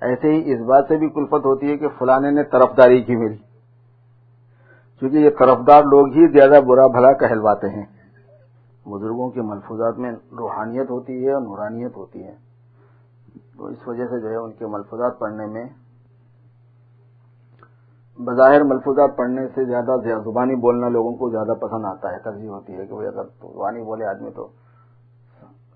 ایسے 0.00 0.28
ہی 0.32 0.52
اس 0.52 0.60
بات 0.60 0.84
سے 0.88 0.96
بھی 0.96 1.08
کلفت 1.08 1.46
ہوتی 1.46 1.70
ہے 1.70 1.76
کہ 1.76 1.88
فلاں 1.98 2.20
نے 2.20 2.42
طرفداری 2.42 3.02
کی 3.02 3.16
میری۔ 3.16 3.36
کیونکہ 4.98 5.16
یہ 5.16 5.30
طرفدار 5.30 5.82
لوگ 5.82 6.06
ہی 6.06 6.32
زیادہ 6.32 6.60
برا 6.60 6.86
بھلا 6.86 7.12
کہلواتے 7.12 7.68
ہیں۔ 7.68 7.86
بزرگوں 8.88 9.30
کے 9.30 9.42
ملفوظات 9.42 9.98
میں 9.98 10.12
روحانیت 10.12 10.90
ہوتی 10.90 11.26
ہے 11.26 11.32
اور 11.32 11.42
نورانیت 11.42 11.96
ہوتی 11.96 12.24
ہے۔ 12.24 12.45
تو 13.58 13.66
اس 13.66 13.88
وجہ 13.88 14.04
سے 14.04 14.20
جو 14.20 14.30
ہے 14.30 14.36
ان 14.36 14.52
کے 14.52 14.66
ملفوظات 14.66 15.18
پڑھنے 15.18 15.46
میں 15.46 15.64
بظاہر 18.18 18.62
ملفوظات 18.64 19.16
پڑھنے 19.16 19.48
سے 19.48 19.64
زیادہ 19.64 19.96
زبانی 20.24 20.54
بولنا 20.54 20.88
لوگوں 20.88 21.12
کو 21.12 21.30
زیادہ 21.30 21.54
پسند 21.60 21.84
آتا 21.84 22.12
ہے، 22.12 22.18
ترجیح 22.18 22.48
ہوتی 22.48 22.74
ہے 22.74 22.86
کہ 22.86 22.94
وہ 22.94 23.02
اگر 23.02 23.24
زبانی 23.24 23.82
بولے 23.82 24.04
آدمی 24.04 24.30
تو 24.30 24.48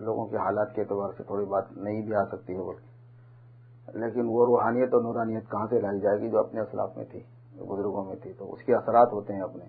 لوگوں 0.00 0.26
کے 0.26 0.36
حالات 0.36 0.74
کے 0.74 0.80
اعتبار 0.80 1.12
سے 1.16 1.22
تھوڑی 1.22 1.44
بات 1.44 1.72
نہیں 1.72 2.02
بھی 2.02 2.14
آ 2.14 2.24
سکتی 2.24 2.56
ہے 2.56 2.62
بول 2.62 2.74
لیکن 4.00 4.26
وہ 4.28 4.46
روحانیت 4.46 4.94
اور 4.94 5.02
نورانیت 5.02 5.50
کہاں 5.50 5.66
سے 5.70 5.80
لائی 5.80 6.00
جائے 6.00 6.20
گی 6.20 6.30
جو 6.30 6.38
اپنے 6.38 6.60
اسلاف 6.60 6.96
میں 6.96 7.04
تھی 7.04 7.20
بزرگوں 7.56 8.04
میں 8.04 8.16
تھی؟ 8.16 8.32
تو 8.32 8.52
اس 8.52 8.62
کے 8.62 8.74
اثرات 8.74 9.12
ہوتے 9.12 9.34
ہیں 9.34 9.40
اپنے 9.40 9.64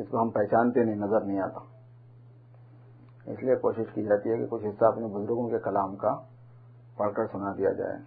اس 0.00 0.08
کو 0.10 0.22
ہم 0.22 0.30
پہچانتے 0.30 0.84
نہیں، 0.84 0.96
نظر 0.96 1.20
نہیں 1.20 1.40
آتا۔ 1.40 1.60
اس 3.26 3.42
لیے 3.42 3.56
کوشش 3.56 3.94
کی 3.94 4.02
جاتی 4.02 4.30
ہے 4.30 4.36
کہ 4.36 4.46
کچھ 4.50 4.66
حصہ 4.66 4.84
اپنے 4.84 5.06
بزرگوں 5.06 5.48
کے 5.48 5.58
کلام 5.58 5.96
کا 5.96 6.14
پڑھ 6.96 7.14
کر 7.14 7.26
سنا 7.32 7.52
دیا 7.58 7.72
جائے، 7.72 7.98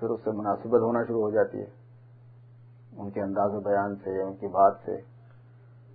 پھر 0.00 0.08
اس 0.08 0.20
سے 0.24 0.30
مناسبت 0.30 0.80
ہونا 0.80 1.04
شروع 1.04 1.22
ہو 1.22 1.30
جاتی 1.30 1.58
ہے۔ 1.58 1.66
ان 2.96 3.10
کے 3.10 3.22
انداز 3.22 3.54
و 3.54 3.60
بیان 3.60 3.96
سے 3.96 4.10
یا 4.10 4.26
ان 4.26 4.34
کی 4.34 4.46
بات 4.46 4.72
سے، 4.84 4.96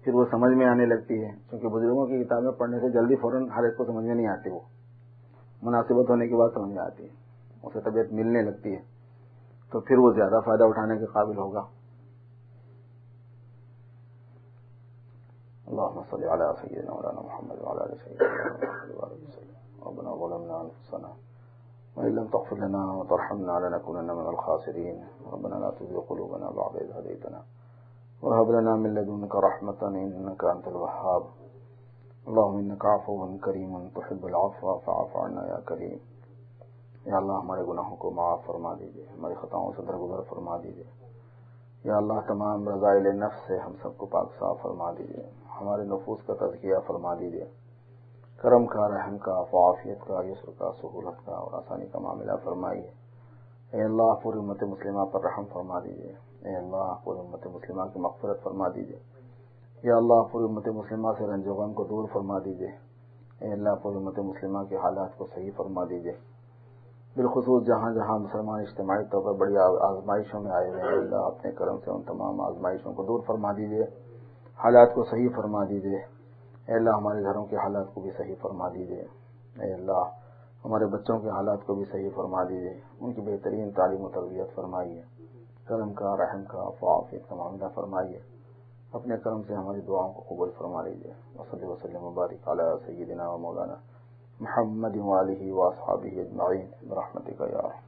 پھر 0.04 0.14
وہ 0.14 0.26
سمجھ 0.32 0.54
میں 0.54 0.66
آنے 0.66 0.86
لگتی 0.86 1.26
ہے، 1.26 1.32
کیونکہ 1.50 1.68
بزرگوں 1.68 2.08
کی 2.08 2.24
کتابیں 2.24 2.52
پڑھنے 2.52 2.80
سے 2.80 2.90
جلدی 2.90 3.16
فوراً 3.16 3.50
ہر 3.50 3.64
ایک 3.64 3.78
کو 3.78 3.86
سمجھ 3.86 4.06
میں 4.06 4.16
نہیں 4.16 4.28
آتی، 4.28 4.50
وہ 4.50 4.60
مناسبت 5.62 6.10
ہونے 6.10 6.28
کے 6.28 6.36
بعد 6.36 6.50
سمجھ 6.54 6.70
میں 6.70 6.84
آتی 6.84 7.04
ہے، 7.04 7.10
اسے 7.64 7.80
طبیعت 7.82 8.14
ملنے 8.14 8.42
لگتی 8.42 8.76
ہے، 8.76 8.82
تو 9.72 9.80
پھر 9.80 9.98
وہ 9.98 10.12
زیادہ 10.12 10.40
فائدہ 10.46 10.64
اٹھانے 10.64 10.98
کے 10.98 11.06
قابل 11.06 11.38
ہوگا۔ 11.38 11.68
اللهم 15.68 16.02
صل 16.10 16.24
على 16.24 16.46
سيدنا 16.62 16.94
مولانا 16.94 17.22
محمد 17.22 17.56
وعلى 17.62 17.92
ال 17.92 17.98
سيدنا 17.98 18.66
ربنا 19.86 20.16
ظلمنا 20.16 20.54
انفسنا 20.54 21.33
وان 21.98 22.16
لم 22.16 22.28
تغفر 22.28 22.56
لنا 22.56 22.92
وترحمنا 22.92 23.60
لنكونن 23.60 24.08
من 24.08 24.28
الخاسرين. 24.28 24.96
ربنا 25.34 25.56
لا 25.56 25.70
تزغ 25.70 26.00
قلوبنا 26.08 26.50
بعد 26.50 26.82
إذ 26.82 27.00
هديتنا 27.00 27.42
وهب 28.22 28.52
لنا 28.52 28.76
من 28.76 28.94
لدنك 28.94 29.36
رحمة 29.36 29.92
إنك 29.94 30.46
أنت 30.54 30.68
الوهاب. 30.68 31.22
اللهم 32.28 32.60
إنك 32.60 32.86
عفو 32.86 33.38
كريم 33.42 33.88
تحب 33.94 34.26
العفو 34.26 34.80
فاعف 34.86 35.18
عنا 35.18 35.48
يا 35.48 35.60
كريم. 35.66 35.98
یا 37.06 37.18
اللہ 37.18 37.32
ہمارے 37.32 37.62
گناہوں 37.68 37.96
کو 37.96 38.12
معاف 38.12 38.40
فرما 38.46 38.74
دیجیے، 38.80 39.06
ہماری 39.18 39.34
خطاؤں 39.42 39.72
سے 39.76 39.82
درگزر 39.82 40.22
فرما 40.30 40.58
دیجیے۔ 40.58 40.84
یا 41.84 41.98
اللہ 41.98 42.14
تمام 42.28 42.70
رضائل 42.70 43.20
نفس 43.20 43.48
سے 43.48 43.58
ہم 43.58 43.72
سب 43.82 43.98
کو 43.98 44.06
پاک 44.06 44.30
صاف 44.40 44.62
فرما 44.62 44.92
دیجیے، 44.92 45.30
ہمارے 45.62 45.84
نفوس 45.84 46.20
کا 46.26 46.34
تزکیہ 46.34 46.76
فرما 46.88 47.16
دیجیے۔ 47.16 47.46
کرم 48.42 48.66
کا، 48.66 48.88
رحم 48.90 49.18
کا 49.18 49.42
فعافیت 49.44 50.00
کا، 50.08 50.22
یسر 50.24 50.52
کا، 50.58 50.72
سہولت 50.82 51.26
کا 51.26 51.36
اور 51.36 51.54
آسانی 51.54 51.86
کا 51.86 52.00
معاملہ 52.00 52.32
فرمائیے۔ 52.44 52.90
اے 53.74 53.84
اللہ، 53.84 54.14
پوری 54.24 54.40
امت 54.40 54.64
مسلمہ 54.64 55.06
پر 55.12 55.22
رحم 55.22 55.46
فرما 55.54 55.80
دیجیے 55.80 56.14
اے 56.46 56.56
اللہ، 56.56 56.94
پوری 57.04 57.20
امت 57.20 57.48
مسلمہ 57.48 57.84
کی 57.94 58.00
مغفرت 58.00 58.44
فرما 58.44 58.68
دیجیے 58.76 59.00
یا 59.84 59.96
اللہ، 59.96 60.22
پوری 60.32 60.46
امت 60.46 60.68
مسلمہ 60.68 61.12
سے 61.18 61.28
رنج 61.28 61.48
و 61.48 61.54
غم 61.54 61.74
کو 61.74 61.84
دور 61.84 62.08
فرما 62.14 62.40
دیجیے 62.46 62.72
اے 63.42 63.52
اللہ، 63.54 63.76
پوری 63.82 63.98
امت 63.98 64.20
مسلمہ 64.20 64.64
کے 64.70 64.78
حالات 64.78 65.18
کو 65.18 65.28
صحیح 65.36 65.52
فرما 65.58 65.84
دیجیے 65.90 66.14
بالخصوص 67.16 67.66
جہاں 67.66 67.92
جہاں 67.94 68.18
مسلمان 68.20 68.60
اجتماعی 68.60 69.04
طور 69.12 69.22
پر 69.22 69.34
بڑی 69.40 69.58
آزمائشوں 69.82 70.42
میں 70.42 70.52
آئے 70.52 70.70
ہوئے 70.70 70.82
ہیں، 70.82 70.98
اللہ 70.98 71.16
اپنے 71.16 71.52
کرم 71.52 71.78
سے 71.86 71.92
ان 71.92 72.02
تمام 72.02 72.42
آزمائشوں 72.42 72.94
کو 72.94 73.04
دور 73.04 73.20
فرما 73.28 73.52
دیجیے 73.52 73.84
حالات 74.60 74.94
کو 74.96 75.04
صحیح 75.04 75.30
فرما 75.36 75.64
دیجیے 75.64 76.00
اے 76.68 76.74
اللہ 76.74 76.90
ہمارے 76.90 77.24
گھروں 77.24 77.46
کے 77.46 77.56
حالات 77.56 77.86
کو 77.94 78.02
بھی 78.02 78.12
صحیح 78.18 78.36
فرما 78.42 78.70
دیجیے 78.70 79.06
اے 79.62 79.74
اللہ 79.74 80.04
ہمارے 80.66 80.86
بچوں 80.86 81.20
کے 81.20 81.30
حالات 81.30 81.58
کو 81.66 81.76
بھی 81.76 81.86
صحیح 81.92 82.10
فرما 82.16 82.44
دیجیے 82.44 82.80
ان 83.00 83.14
کی 83.14 83.22
بہترین 83.22 83.72
تعلیم 83.72 84.02
و 84.02 84.10
تربیت 84.10 84.56
فرمائیے۔ 84.56 85.02
کرم 85.66 85.94
کا، 85.94 86.18
رحم 86.18 86.44
کا 86.48 86.70
فعافیت 86.80 87.30
کا 87.30 87.36
معاملہ 87.36 87.66
فرمائیے۔ 87.76 88.20
اپنے 88.92 89.16
کرم 89.24 89.42
سے 89.48 89.56
ہماری 89.56 89.82
دعاؤں 89.82 90.14
کو 90.14 90.24
قبول 90.30 90.50
فرما 90.58 90.82
لیجیے 90.82 91.14
وصلی 91.40 91.66
وسلم 91.66 92.04
مبارک 92.04 92.48
علی 92.48 92.64
سیدنا 92.86 93.30
و 93.30 93.38
مولانا 93.38 93.76
محمد 94.40 94.98
والی 94.98 95.52
و 95.52 95.72
صحابی 95.72 96.20
اجمعین۔ 96.20 96.68
برحمتک 96.90 97.42
یا 97.42 97.83